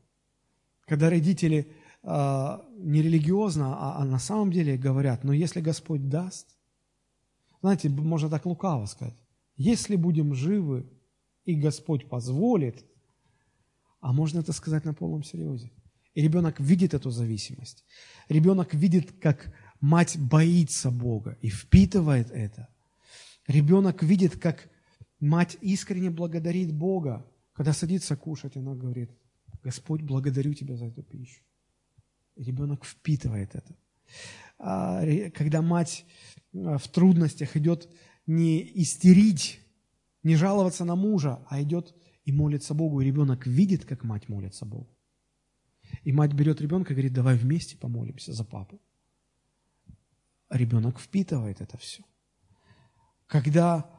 Когда 0.87 1.09
родители 1.09 1.73
э, 2.03 2.59
не 2.79 3.03
религиозно, 3.03 3.77
а, 3.77 4.03
а 4.03 4.05
на 4.05 4.19
самом 4.19 4.51
деле 4.51 4.77
говорят, 4.77 5.25
но 5.25 5.33
если 5.33 5.61
Господь 5.61 6.09
даст, 6.09 6.49
знаете, 7.65 7.89
можно 7.89 8.29
так 8.29 8.47
лукаво 8.47 8.87
сказать, 8.87 9.17
если 9.57 9.97
будем 9.97 10.35
живы 10.35 10.89
и 11.45 11.55
Господь 11.55 12.09
позволит, 12.09 12.85
а 14.01 14.13
можно 14.13 14.41
это 14.41 14.53
сказать 14.53 14.85
на 14.85 14.95
полном 14.95 15.25
серьезе– 15.25 15.71
и 16.15 16.23
ребенок 16.23 16.61
видит 16.61 16.95
эту 16.95 17.11
зависимость. 17.11 17.85
Ребенок 18.29 18.73
видит, 18.73 19.13
как 19.21 19.53
мать 19.81 20.17
боится 20.17 20.91
Бога 20.91 21.37
и 21.43 21.49
впитывает 21.49 22.31
это. 22.31 22.69
Ребенок 23.49 24.03
видит, 24.03 24.39
как 24.39 24.71
мать 25.19 25.57
искренне 25.61 26.11
благодарит 26.11 26.73
Бога. 26.73 27.27
Когда 27.53 27.73
садится 27.73 28.17
кушать, 28.17 28.57
она 28.57 28.75
говорит, 28.75 29.11
Господь, 29.63 30.03
благодарю 30.03 30.55
Тебя 30.55 30.77
за 30.77 30.87
эту 30.87 31.03
пищу. 31.03 31.43
И 32.37 32.45
ребенок 32.45 32.85
впитывает 32.85 33.55
это. 33.55 33.77
А, 34.59 35.03
когда 35.31 35.63
мать 35.63 36.07
в 36.55 36.89
трудностях 36.89 37.57
идет 37.57 37.89
не 38.27 38.63
истерить, 38.83 39.61
не 40.23 40.37
жаловаться 40.37 40.85
на 40.85 40.95
мужа, 40.95 41.45
а 41.49 41.61
идет 41.61 41.95
и 42.25 42.33
молится 42.33 42.75
Богу, 42.75 43.01
и 43.01 43.05
ребенок 43.05 43.47
видит, 43.47 43.85
как 43.85 44.05
мать 44.05 44.29
молится 44.29 44.65
Богу. 44.65 44.89
И 46.05 46.13
мать 46.13 46.33
берет 46.33 46.61
ребенка 46.61 46.93
и 46.93 46.97
говорит, 46.97 47.13
давай 47.13 47.37
вместе 47.37 47.77
помолимся 47.77 48.33
за 48.33 48.45
папу. 48.45 48.81
Ребенок 50.49 50.99
впитывает 50.99 51.61
это 51.61 51.77
все. 51.77 52.03
Когда 53.27 53.91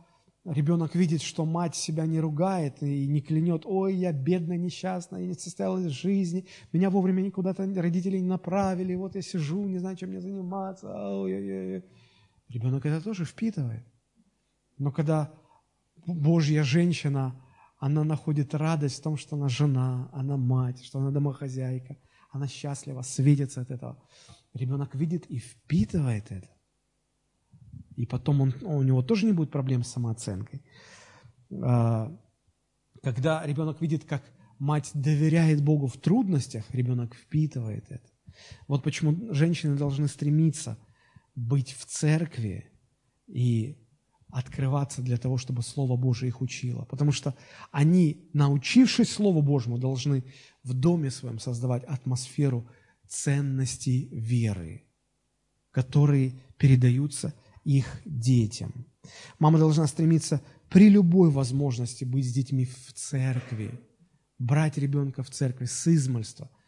ребенок 0.45 0.95
видит, 0.95 1.21
что 1.21 1.45
мать 1.45 1.75
себя 1.75 2.05
не 2.05 2.19
ругает 2.19 2.81
и 2.81 3.07
не 3.07 3.21
клянет, 3.21 3.63
ой, 3.65 3.95
я 3.95 4.11
бедная, 4.11 4.57
несчастная, 4.57 5.21
я 5.21 5.27
не 5.27 5.33
состоялась 5.33 5.85
в 5.85 5.89
жизни, 5.89 6.45
меня 6.71 6.89
вовремя 6.89 7.21
никуда-то 7.21 7.65
родители 7.75 8.17
не 8.17 8.27
направили, 8.27 8.95
вот 8.95 9.15
я 9.15 9.21
сижу, 9.21 9.67
не 9.67 9.79
знаю, 9.79 9.97
чем 9.97 10.09
мне 10.09 10.21
заниматься. 10.21 10.87
Ой-ой-ой. 10.87 11.83
Ребенок 12.49 12.85
это 12.85 13.03
тоже 13.03 13.25
впитывает. 13.25 13.85
Но 14.77 14.91
когда 14.91 15.33
Божья 16.05 16.63
женщина 16.63 17.41
она 17.77 18.03
находит 18.03 18.55
радость 18.55 18.99
в 18.99 19.03
том, 19.03 19.17
что 19.17 19.35
она 19.35 19.49
жена, 19.49 20.09
она 20.13 20.37
мать, 20.37 20.83
что 20.83 20.99
она 20.99 21.11
домохозяйка, 21.11 21.97
она 22.31 22.47
счастлива, 22.47 23.01
светится 23.01 23.61
от 23.61 23.71
этого. 23.71 24.01
Ребенок 24.53 24.95
видит 24.95 25.25
и 25.27 25.39
впитывает 25.39 26.31
это. 26.31 26.49
И 27.95 28.05
потом 28.05 28.41
он, 28.41 28.53
у 28.61 28.81
него 28.81 29.01
тоже 29.01 29.25
не 29.25 29.33
будет 29.33 29.51
проблем 29.51 29.83
с 29.83 29.91
самооценкой. 29.91 30.63
А, 31.63 32.11
когда 33.03 33.45
ребенок 33.45 33.81
видит, 33.81 34.05
как 34.05 34.23
мать 34.57 34.91
доверяет 34.93 35.63
Богу 35.63 35.87
в 35.87 35.97
трудностях, 35.97 36.65
ребенок 36.73 37.13
впитывает 37.15 37.85
это. 37.89 38.09
Вот 38.67 38.83
почему 38.83 39.33
женщины 39.33 39.77
должны 39.77 40.07
стремиться 40.07 40.77
быть 41.35 41.73
в 41.73 41.85
церкви 41.85 42.71
и 43.27 43.77
открываться 44.29 45.01
для 45.01 45.17
того, 45.17 45.37
чтобы 45.37 45.61
Слово 45.61 45.95
Божие 45.95 46.29
их 46.29 46.41
учило. 46.41 46.85
Потому 46.85 47.11
что 47.11 47.35
они, 47.71 48.29
научившись 48.33 49.11
Слову 49.11 49.41
Божьему, 49.41 49.77
должны 49.77 50.23
в 50.63 50.73
доме 50.73 51.11
своем 51.11 51.39
создавать 51.39 51.83
атмосферу 51.83 52.69
ценностей 53.07 54.09
веры, 54.11 54.83
которые 55.71 56.41
передаются 56.57 57.33
их 57.63 58.01
детям. 58.05 58.87
Мама 59.39 59.59
должна 59.59 59.87
стремиться 59.87 60.41
при 60.69 60.89
любой 60.89 61.29
возможности 61.29 62.03
быть 62.03 62.27
с 62.27 62.33
детьми 62.33 62.65
в 62.65 62.93
церкви, 62.93 63.79
брать 64.39 64.77
ребенка 64.77 65.23
в 65.23 65.29
церковь 65.29 65.69
с 65.69 65.87
измольства– 65.87 66.49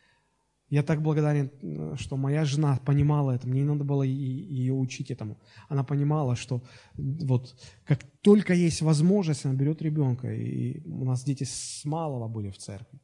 я 0.69 0.83
так 0.83 1.01
благодарен, 1.01 1.95
что 1.97 2.17
моя 2.17 2.43
жена 2.43 2.77
понимала 2.85 3.31
это, 3.31 3.47
мне 3.47 3.61
не 3.61 3.67
надо 3.67 3.85
было 3.85 4.03
ее 4.03 4.73
учить 4.73 5.11
этому. 5.11 5.37
Она 5.69 5.83
понимала, 5.83 6.35
что 6.35 6.61
вот 6.95 7.55
как 7.85 8.03
только 8.21 8.53
есть 8.53 8.81
возможность, 8.81 9.45
она 9.45 9.53
берет 9.53 9.81
ребенка. 9.81 10.33
И 10.33 10.85
у 10.85 11.05
нас 11.05 11.23
дети 11.23 11.45
с 11.45 11.85
малого 11.85 12.27
были 12.27 12.49
в 12.49 12.57
церкви. 12.57 12.99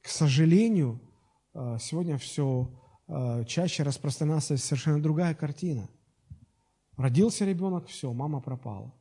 К 0.00 0.08
сожалению, 0.08 1.00
э, 1.54 1.76
сегодня 1.80 2.18
все 2.18 2.68
э, 3.06 3.44
чаще 3.46 3.84
распространяется 3.84 4.56
совершенно 4.56 5.00
другая 5.00 5.34
картина. 5.34 5.88
Родился 6.96 7.44
ребенок, 7.44 7.86
все, 7.86 8.12
мама 8.12 8.40
пропала. 8.40 8.92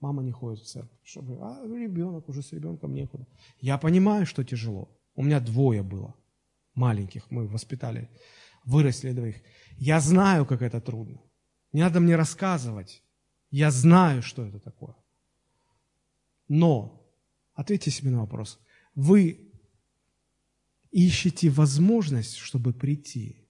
Мама 0.00 0.22
не 0.22 0.32
ходит 0.32 0.60
в 0.60 0.66
церковь. 0.66 0.98
Чтобы, 1.02 1.38
а 1.40 1.66
ребенок, 1.66 2.28
уже 2.28 2.42
с 2.42 2.52
ребенком 2.52 2.94
некуда. 2.94 3.26
Я 3.60 3.76
понимаю, 3.76 4.24
что 4.26 4.42
тяжело. 4.42 4.88
У 5.14 5.22
меня 5.22 5.40
двое 5.40 5.82
было– 5.82 6.14
маленьких 6.74 7.30
мы 7.30 7.46
воспитали, 7.46 8.08
выросли 8.64 9.12
двоих. 9.12 9.36
Я 9.78 10.00
знаю, 10.00 10.46
как 10.46 10.62
это 10.62 10.80
трудно. 10.80 11.20
Не 11.72 11.82
надо 11.82 12.00
мне 12.00 12.16
рассказывать. 12.16 13.02
Я 13.50 13.70
знаю, 13.70 14.22
что 14.22 14.44
это 14.44 14.58
такое. 14.58 14.94
Но, 16.48 17.02
ответьте 17.54 17.90
себе 17.90 18.10
на 18.10 18.20
вопрос, 18.20 18.58
вы 18.94 19.52
ищете 20.90 21.50
возможность, 21.50 22.36
чтобы 22.36 22.72
прийти 22.72 23.48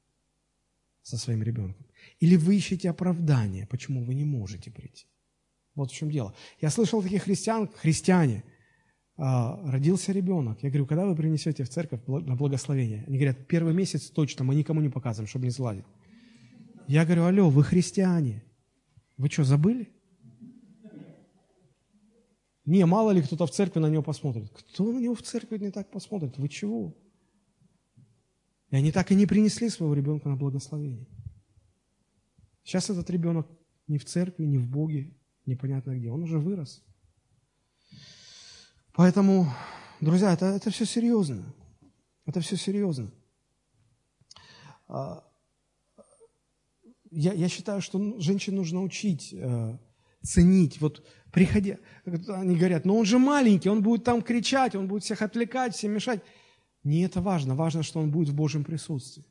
со 1.02 1.16
своим 1.18 1.42
ребенком? 1.42 1.86
Или 2.20 2.36
вы 2.36 2.56
ищете 2.56 2.90
оправдание, 2.90 3.66
почему 3.66 4.04
вы 4.04 4.14
не 4.14 4.24
можете 4.24 4.70
прийти? 4.70 5.06
Вот 5.74 5.90
в 5.90 5.94
чем 5.94 6.10
дело. 6.10 6.34
Я 6.60 6.70
слышал 6.70 7.02
таких 7.02 7.24
христиан, 7.24 7.68
христиане– 7.68 8.44
родился 9.16 10.12
ребенок. 10.12 10.62
Я 10.62 10.70
говорю, 10.70 10.86
когда 10.86 11.06
вы 11.06 11.14
принесете 11.14 11.64
в 11.64 11.68
церковь 11.68 12.00
на 12.06 12.34
благословение? 12.36 13.04
Они 13.06 13.16
говорят, 13.16 13.46
первый 13.46 13.74
месяц 13.74 14.10
точно, 14.10 14.44
мы 14.44 14.54
никому 14.54 14.80
не 14.80 14.88
показываем, 14.88 15.28
чтобы 15.28 15.44
не 15.44 15.50
сладить. 15.50 15.84
Я 16.88 17.04
говорю, 17.04 17.24
алло, 17.24 17.50
вы 17.50 17.62
христиане. 17.62 18.44
Вы 19.16 19.28
что, 19.28 19.44
забыли? 19.44 19.88
Не, 22.66 22.86
мало 22.86 23.10
ли 23.10 23.22
кто-то 23.22 23.46
в 23.46 23.50
церкви 23.50 23.80
на 23.80 23.90
него 23.90 24.02
посмотрит. 24.02 24.50
Кто 24.50 24.92
на 24.92 24.98
него 24.98 25.14
в 25.14 25.22
церкви 25.22 25.58
не 25.58 25.70
так 25.70 25.90
посмотрит? 25.90 26.38
Вы 26.38 26.48
чего? 26.48 26.96
И 28.70 28.76
они 28.76 28.90
так 28.90 29.12
и 29.12 29.14
не 29.14 29.26
принесли 29.26 29.68
своего 29.68 29.94
ребенка 29.94 30.28
на 30.28 30.36
благословение. 30.36 31.06
Сейчас 32.64 32.90
этот 32.90 33.08
ребенок 33.10 33.46
не 33.86 33.98
в 33.98 34.04
церкви, 34.06 34.46
не 34.46 34.58
в 34.58 34.68
Боге, 34.68 35.14
непонятно 35.46 35.96
где. 35.96 36.10
Он 36.10 36.22
уже 36.22 36.38
вырос. 36.38 36.82
Поэтому, 38.94 39.52
друзья, 40.00 40.32
это, 40.32 40.46
это 40.46 40.70
все 40.70 40.84
серьезно. 40.84 41.44
Это 42.26 42.40
все 42.40 42.56
серьезно. 42.56 43.10
А, 44.86 45.24
я, 47.10 47.32
я 47.32 47.48
считаю, 47.48 47.80
что 47.80 48.20
женщин 48.20 48.54
нужно 48.54 48.82
учить, 48.82 49.30
э, 49.32 49.78
ценить. 50.22 50.80
Вот 50.80 51.04
приходя, 51.32 51.78
они 52.04 52.56
говорят, 52.56 52.84
ну 52.84 52.96
он 52.96 53.04
же 53.04 53.18
маленький, 53.18 53.68
он 53.68 53.82
будет 53.82 54.04
там 54.04 54.22
кричать, 54.22 54.76
он 54.76 54.86
будет 54.86 55.02
всех 55.02 55.22
отвлекать, 55.22 55.74
всем 55.74 55.92
мешать. 55.92 56.22
Не 56.84 57.02
это 57.02 57.20
важно, 57.20 57.56
важно, 57.56 57.82
что 57.82 57.98
он 57.98 58.10
будет 58.10 58.28
в 58.28 58.34
Божьем 58.34 58.62
присутствии. 58.62 59.24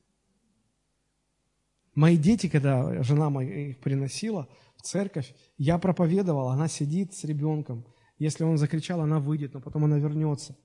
Мои 1.96 2.18
дети, 2.18 2.50
когда 2.50 3.02
жена 3.04 3.30
моя 3.30 3.70
их 3.70 3.80
приносила, 3.80 4.50
церковь, 4.82 5.34
я 5.58 5.78
проповедовал, 5.78 6.50
она 6.50 6.68
сидит 6.68 7.14
с 7.14 7.24
ребенком. 7.24 7.86
Если 8.18 8.44
он 8.44 8.58
закричал, 8.58 9.02
она 9.02 9.20
выйдет, 9.20 9.54
но 9.54 9.62
потом 9.62 9.86
она 9.86 9.98
вернется. 9.98 10.56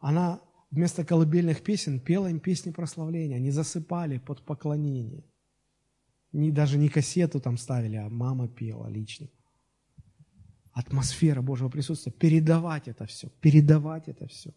Она 0.00 0.40
вместо 0.70 1.04
колыбельных 1.04 1.62
песен 1.62 2.00
пела 2.00 2.28
им 2.28 2.40
песни 2.40 2.70
прославления. 2.70 3.36
Они 3.36 3.50
засыпали 3.50 4.18
под 4.18 4.44
поклонение. 4.44 5.24
Не, 6.32 6.50
даже 6.50 6.78
не 6.78 6.88
кассету 6.88 7.40
там 7.40 7.56
ставили, 7.56 7.96
а 7.96 8.08
мама 8.08 8.48
пела 8.48 8.88
лично. 8.88 9.28
Атмосфера 10.72 11.42
Божьего 11.42 11.68
присутствия. 11.68 12.12
Передавать 12.12 12.88
это 12.88 13.06
все. 13.06 13.28
Передавать 13.40 14.08
это 14.08 14.26
все. 14.26 14.52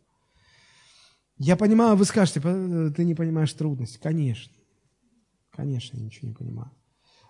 Я 1.38 1.58
понимаю, 1.58 1.98
вы 1.98 2.06
скажете, 2.06 2.40
ты 2.40 3.04
не 3.04 3.14
понимаешь 3.14 3.52
трудности. 3.54 3.98
Конечно. 3.98 4.54
Конечно, 5.52 5.98
я 5.98 6.04
ничего 6.04 6.30
не 6.30 6.34
понимаю. 6.34 6.72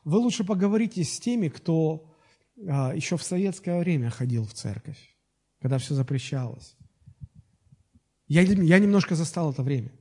Вы 0.03 0.19
лучше 0.19 0.43
поговорите 0.43 1.03
с 1.03 1.19
теми, 1.19 1.47
кто 1.47 2.14
еще 2.55 3.17
в 3.17 3.23
советское 3.23 3.79
время 3.79 4.09
ходил 4.09 4.45
в 4.45 4.53
церковь, 4.53 4.99
когда 5.61 5.77
все 5.77 5.93
запрещалось. 5.93 6.75
Я, 8.27 8.41
я 8.41 8.79
немножко 8.79 9.15
застал 9.15 9.51
это 9.51 9.63
время. 9.63 9.91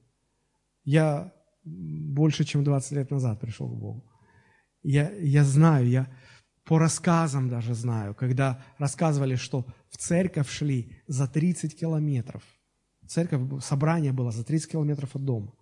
Я 0.84 1.32
больше, 1.64 2.44
чем 2.44 2.64
20 2.64 2.92
лет 2.92 3.10
назад 3.10 3.40
пришел 3.40 3.68
к 3.68 3.78
Богу. 3.78 4.04
Я, 4.82 5.10
я 5.12 5.44
знаю, 5.44 5.88
я 5.88 6.08
по 6.64 6.78
рассказам 6.78 7.48
даже 7.48 7.74
знаю, 7.74 8.14
когда 8.14 8.62
рассказывали, 8.78 9.36
что 9.36 9.66
в 9.90 9.96
церковь 9.96 10.48
шли 10.48 10.96
за 11.06 11.26
30 11.26 11.78
километров. 11.78 12.42
Церковь, 13.06 13.62
собрание 13.62 14.12
было 14.12 14.32
за 14.32 14.44
30 14.44 14.72
километров 14.72 15.14
от 15.14 15.24
дома. 15.24 15.52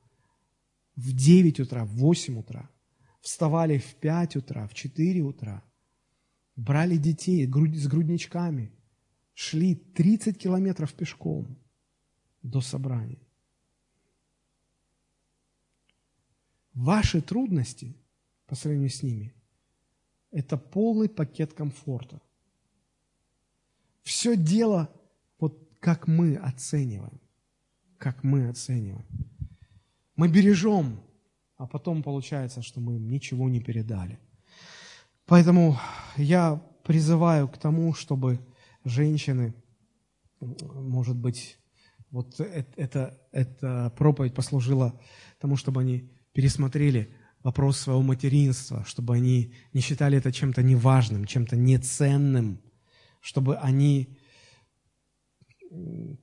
В 0.94 1.12
9 1.12 1.60
утра, 1.60 1.84
в 1.84 1.96
8 1.96 2.38
утра. 2.38 2.70
Вставали 3.20 3.78
в 3.78 3.94
5 3.96 4.36
утра, 4.36 4.68
в 4.68 4.74
4 4.74 5.20
утра. 5.22 5.62
Брали 6.56 6.96
детей 6.96 7.46
с 7.46 7.86
грудничками. 7.86 8.72
Шли 9.34 9.74
30 9.74 10.38
километров 10.38 10.92
пешком 10.92 11.56
до 12.42 12.60
собрания. 12.60 13.18
Ваши 16.74 17.20
трудности 17.20 17.96
по 18.46 18.54
сравнению 18.54 18.90
с 18.90 19.02
ними– 19.02 19.34
это 20.30 20.56
полный 20.56 21.08
пакет 21.08 21.52
комфорта. 21.52 22.20
Все 24.02 24.36
дело, 24.36 24.90
вот 25.38 25.68
как 25.78 26.08
мы 26.08 26.36
оцениваем, 26.36 27.20
как 27.98 28.24
мы 28.24 28.48
оцениваем. 28.48 29.06
Мы 30.16 30.28
бережем, 30.28 31.00
а 31.56 31.66
потом 31.66 32.02
получается, 32.02 32.62
что 32.62 32.80
мы 32.80 32.96
им 32.96 33.08
ничего 33.08 33.48
не 33.48 33.60
передали. 33.60 34.18
Поэтому 35.32 35.78
я 36.18 36.62
призываю 36.84 37.48
к 37.48 37.56
тому, 37.56 37.94
чтобы 37.94 38.38
женщины, 38.84 39.54
может 40.40 41.16
быть, 41.16 41.56
вот 42.10 42.38
эта, 42.38 43.18
эта 43.32 43.94
проповедь 43.96 44.34
послужила 44.34 45.00
тому, 45.40 45.56
чтобы 45.56 45.80
они 45.80 46.12
пересмотрели 46.34 47.16
вопрос 47.42 47.78
своего 47.78 48.02
материнства, 48.02 48.84
чтобы 48.84 49.14
они 49.14 49.54
не 49.72 49.80
считали 49.80 50.18
это 50.18 50.32
чем-то 50.32 50.62
неважным, 50.62 51.24
чем-то 51.24 51.56
неценным, 51.56 52.60
чтобы 53.22 53.56
они, 53.56 54.18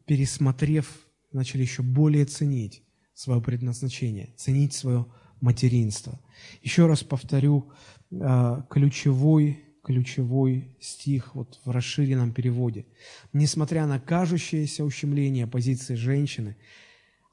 пересмотрев, 0.06 0.88
начали 1.32 1.64
еще 1.64 1.82
более 1.82 2.26
ценить 2.26 2.84
свое 3.16 3.42
предназначение, 3.42 4.36
ценить 4.38 4.74
свое 4.74 5.08
материнство. 5.42 6.20
Еще 6.62 6.86
раз 6.86 7.04
повторю, 7.04 7.72
ключевой 8.12 9.64
ключевой 9.90 10.78
стих 10.80 11.34
вот 11.34 11.60
в 11.66 11.72
расширенном 11.72 12.32
переводе. 12.32 12.86
Несмотря 13.34 13.88
на 13.88 14.00
кажущееся 14.00 14.84
ущемление 14.84 15.48
позиции 15.48 15.96
женщины, 15.96 16.58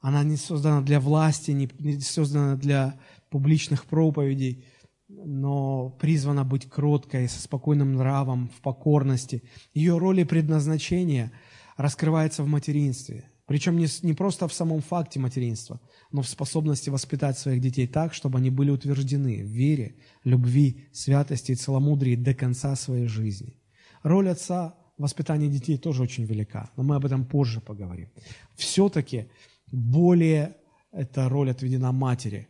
она 0.01 0.23
не 0.23 0.37
создана 0.37 0.81
для 0.81 0.99
власти, 0.99 1.51
не 1.51 1.99
создана 1.99 2.55
для 2.55 2.99
публичных 3.29 3.85
проповедей, 3.85 4.65
но 5.07 5.91
призвана 6.01 6.43
быть 6.43 6.67
кроткой, 6.67 7.29
со 7.29 7.41
спокойным 7.41 7.93
нравом, 7.93 8.49
в 8.57 8.61
покорности. 8.61 9.43
Ее 9.75 9.97
роль 9.97 10.21
и 10.21 10.25
предназначение 10.25 11.31
раскрывается 11.75 12.43
в 12.43 12.47
материнстве. 12.47 13.29
Причем 13.47 13.77
не, 13.77 13.87
не 14.03 14.13
просто 14.13 14.47
в 14.49 14.53
самом 14.53 14.81
факте 14.81 15.21
материнства, 15.21 15.79
но 16.11 16.21
в 16.21 16.27
способности 16.27 16.89
воспитать 16.89 17.39
своих 17.39 17.61
детей 17.61 17.87
так, 17.87 18.13
чтобы 18.13 18.39
они 18.39 18.49
были 18.49 18.71
утверждены 18.71 19.41
в 19.41 19.47
вере, 19.47 19.95
любви, 20.25 20.85
святости 20.91 21.53
и 21.53 21.55
целомудрии 21.55 22.17
до 22.17 22.33
конца 22.33 22.75
своей 22.75 23.07
жизни. 23.07 23.55
Роль 24.03 24.29
отца 24.29 24.75
в 24.97 25.03
воспитании 25.03 25.47
детей 25.47 25.77
тоже 25.77 26.03
очень 26.03 26.25
велика, 26.25 26.71
но 26.75 26.83
мы 26.83 26.95
об 26.97 27.05
этом 27.05 27.25
позже 27.25 27.61
поговорим. 27.61 28.09
Все-таки 28.55 29.29
более 29.71 30.57
эта 30.91 31.29
роль 31.29 31.49
отведена 31.49 31.93
матери. 31.93 32.49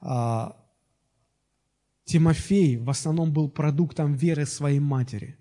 А, 0.00 0.56
Тимофей 2.04 2.78
в 2.78 2.88
основном 2.88 3.34
был 3.34 3.50
продуктом 3.50 4.14
веры 4.14 4.46
своей 4.46 4.80
матери. 4.80 5.36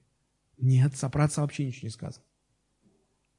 Не 0.58 0.82
отца, 0.82 1.08
про 1.08 1.26
отца 1.26 1.44
вообще 1.44 1.66
ничего 1.66 1.86
не 1.88 1.92
сказано 1.92 2.27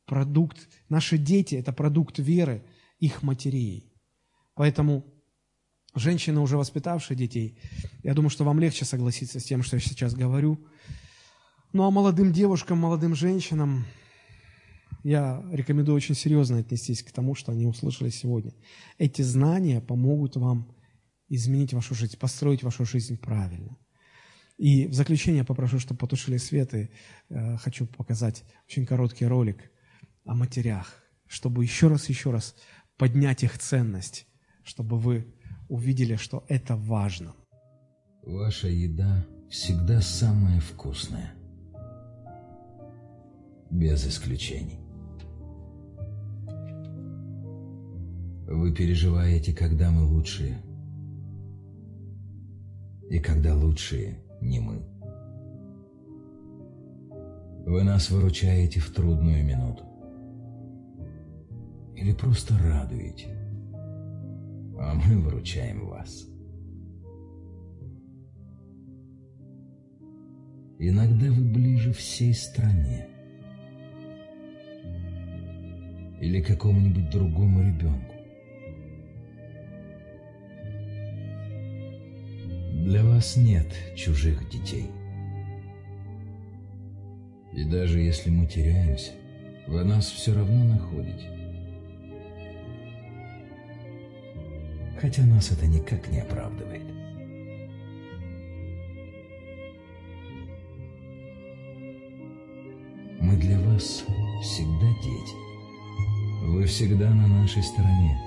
продукт, 0.09 0.69
наши 0.89 1.19
дети– 1.19 1.55
это 1.57 1.73
продукт 1.73 2.19
веры 2.19 2.65
их 2.99 3.23
матерей. 3.23 3.93
Поэтому 4.55 5.05
женщины, 5.95 6.41
уже 6.41 6.57
воспитавшие 6.57 7.17
детей, 7.17 7.61
я 8.03 8.15
думаю, 8.15 8.31
что 8.31 8.45
вам 8.45 8.59
легче 8.59 8.85
согласиться 8.85 9.39
с 9.39 9.45
тем, 9.45 9.63
что 9.63 9.77
я 9.77 9.81
сейчас 9.81 10.15
говорю. 10.15 10.67
Ну 11.73 11.85
а 11.85 11.91
молодым 11.91 12.33
девушкам, 12.33 12.79
молодым 12.79 13.15
женщинам 13.15 13.85
я 15.05 15.45
рекомендую 15.53 15.95
очень 15.95 16.15
серьезно 16.15 16.59
отнестись 16.59 17.03
к 17.03 17.13
тому, 17.13 17.35
что 17.35 17.53
они 17.53 17.67
услышали 17.67 18.11
сегодня. 18.11 18.53
Эти 18.97 19.23
знания 19.23 19.81
помогут 19.81 20.37
вам 20.37 20.75
изменить 21.29 21.75
вашу 21.75 21.95
жизнь, 21.95 22.17
построить 22.19 22.63
вашу 22.63 22.85
жизнь 22.85 23.19
правильно. 23.19 23.77
И 24.57 24.87
в 24.87 24.95
заключение 24.95 25.45
попрошу, 25.45 25.79
чтобы 25.79 25.99
потушили 25.99 26.39
свет, 26.39 26.75
и 26.75 26.91
э, 27.29 27.57
хочу 27.59 27.87
показать 27.87 28.45
очень 28.67 28.87
короткий 28.87 29.27
ролик– 29.27 29.71
о 30.29 30.35
матерях, 30.35 30.95
чтобы 31.27 31.65
еще 31.65 31.89
раз, 31.89 32.11
еще 32.11 32.31
раз 32.31 32.55
поднять 32.99 33.43
их 33.43 33.59
ценность, 33.59 34.27
чтобы 34.63 34.99
вы 34.99 35.35
увидели, 35.69 36.17
что 36.17 36.45
это 36.49 36.77
важно. 36.77 37.35
Ваша 38.23 38.69
еда 38.69 39.27
всегда 39.49 40.03
самая 40.03 40.61
вкусная. 40.61 41.33
Без 43.71 44.07
исключений. 44.07 44.79
Вы 48.47 48.75
переживаете, 48.75 49.55
когда 49.55 49.91
мы 49.91 50.05
лучшие. 50.05 50.63
И 53.09 53.19
когда 53.19 53.55
лучшие 53.55 54.23
не 54.43 54.61
мы. 54.61 54.85
Вы 57.65 57.83
нас 57.83 58.11
выручаете 58.11 58.81
в 58.81 58.91
трудную 58.93 59.43
минуту 59.45 59.88
или 62.01 62.13
просто 62.13 62.57
радуете, 62.59 63.27
а 64.79 64.95
мы 64.95 65.21
выручаем 65.21 65.87
вас. 65.89 66.29
Иногда 70.79 71.27
вы 71.33 71.43
ближе 71.43 71.93
всей 71.93 72.33
стране 72.35 73.09
или 76.21 76.41
какому-нибудь 76.41 77.11
другому 77.11 77.63
ребенку. 77.63 78.15
Для 82.85 83.03
вас 83.05 83.37
нет 83.37 83.75
чужих 83.97 84.49
детей. 84.51 84.87
И 87.53 87.65
даже 87.65 87.99
если 87.99 88.31
мы 88.31 88.47
теряемся, 88.47 89.11
вы 89.67 89.83
нас 89.83 90.07
все 90.07 90.33
равно 90.33 90.63
находите. 90.63 91.38
Хотя 95.01 95.23
нас 95.23 95.53
это 95.53 95.67
никак 95.67 96.09
не 96.09 96.21
оправдывает. 96.21 96.83
Мы 103.21 103.37
для 103.37 103.61
вас 103.61 104.05
всегда 104.43 104.89
дети. 105.03 105.37
Вы 106.47 106.65
всегда 106.65 107.11
на 107.11 107.27
нашей 107.27 107.63
стороне, 107.63 108.19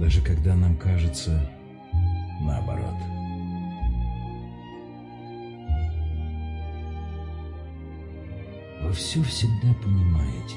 даже 0.00 0.22
когда 0.22 0.54
нам 0.54 0.76
кажется 0.76 1.50
наоборот. 2.40 2.94
Вы 8.82 8.92
все 8.92 9.22
всегда 9.22 9.74
понимаете. 9.82 10.54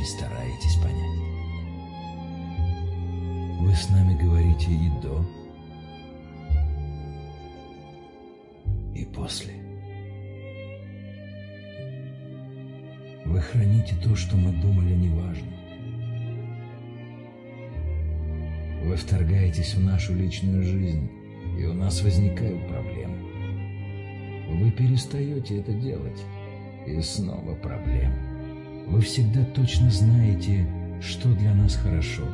Очень 0.00 0.06
стараетесь 0.06 0.76
понять. 0.76 1.18
Вы 3.60 3.74
с 3.74 3.88
нами 3.90 4.16
говорите 4.16 4.70
и 4.70 4.88
до, 5.02 5.24
и 8.94 9.04
после. 9.04 9.54
Вы 13.26 13.40
храните 13.40 13.94
то, 14.02 14.16
что 14.16 14.36
мы 14.36 14.52
думали 14.62 14.94
неважно. 14.94 15.46
Вы 18.84 18.96
вторгаетесь 18.96 19.74
в 19.74 19.84
нашу 19.84 20.14
личную 20.14 20.62
жизнь, 20.62 21.10
и 21.58 21.64
у 21.64 21.74
нас 21.74 22.02
возникают 22.02 22.66
проблемы. 22.66 23.18
Вы 24.48 24.70
перестаете 24.72 25.58
это 25.60 25.72
делать, 25.72 26.20
и 26.86 27.00
снова 27.02 27.54
проблемы. 27.56 28.29
Вы 28.90 29.02
всегда 29.02 29.44
точно 29.44 29.88
знаете, 29.88 30.66
что 31.00 31.28
для 31.28 31.54
нас 31.54 31.76
хорошо. 31.76 32.24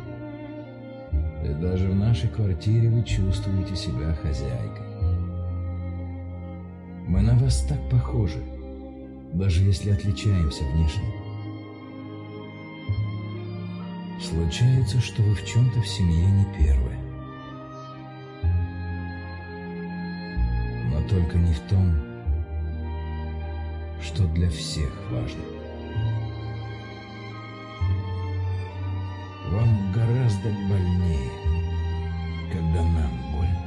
И 1.45 1.49
даже 1.49 1.91
в 1.91 1.95
нашей 1.95 2.31
квартире 2.31 2.89
вы 2.89 3.05
чувствуете 3.05 3.77
себя 3.77 4.15
хозяйкой. 4.15 4.87
Мы 7.07 7.21
на 7.21 7.37
вас 7.37 7.61
так 7.69 7.79
похожи, 7.91 8.43
даже 9.35 9.65
если 9.65 9.91
отличаемся 9.91 10.65
внешне. 10.65 11.05
Случается, 14.23 14.99
что 14.99 15.23
вы 15.23 15.35
в 15.35 15.45
чем-то 15.45 15.83
в 15.83 15.87
семье 15.87 16.25
не 16.25 16.45
первые. 16.57 16.99
Но 20.91 21.07
только 21.07 21.37
не 21.37 21.53
в 21.53 21.61
том, 21.69 21.93
что 24.01 24.27
для 24.29 24.49
всех 24.49 24.91
важно. 25.11 25.56
Гораздо 30.37 30.51
больнее, 30.69 31.31
когда 32.53 32.83
нам 32.83 33.13
больно. 33.33 33.67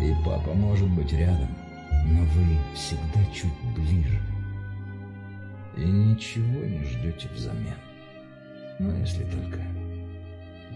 И 0.00 0.14
папа 0.24 0.54
может 0.54 0.88
быть 0.90 1.12
рядом, 1.12 1.48
но 2.06 2.22
вы 2.22 2.58
всегда 2.74 3.24
чуть 3.32 3.52
ближе. 3.76 4.20
И 5.76 5.84
ничего 5.84 6.64
не 6.64 6.84
ждете 6.84 7.28
взамен. 7.28 7.76
Ну, 8.78 8.96
если 8.96 9.24
только 9.24 9.60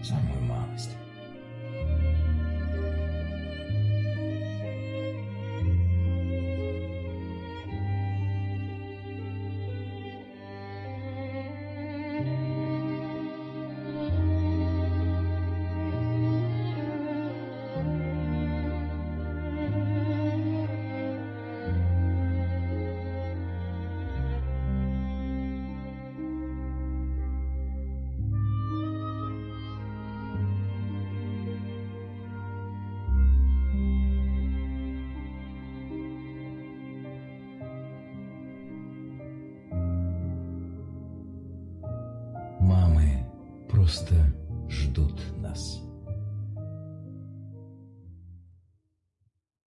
самую 0.03 0.41
малость. 0.43 0.91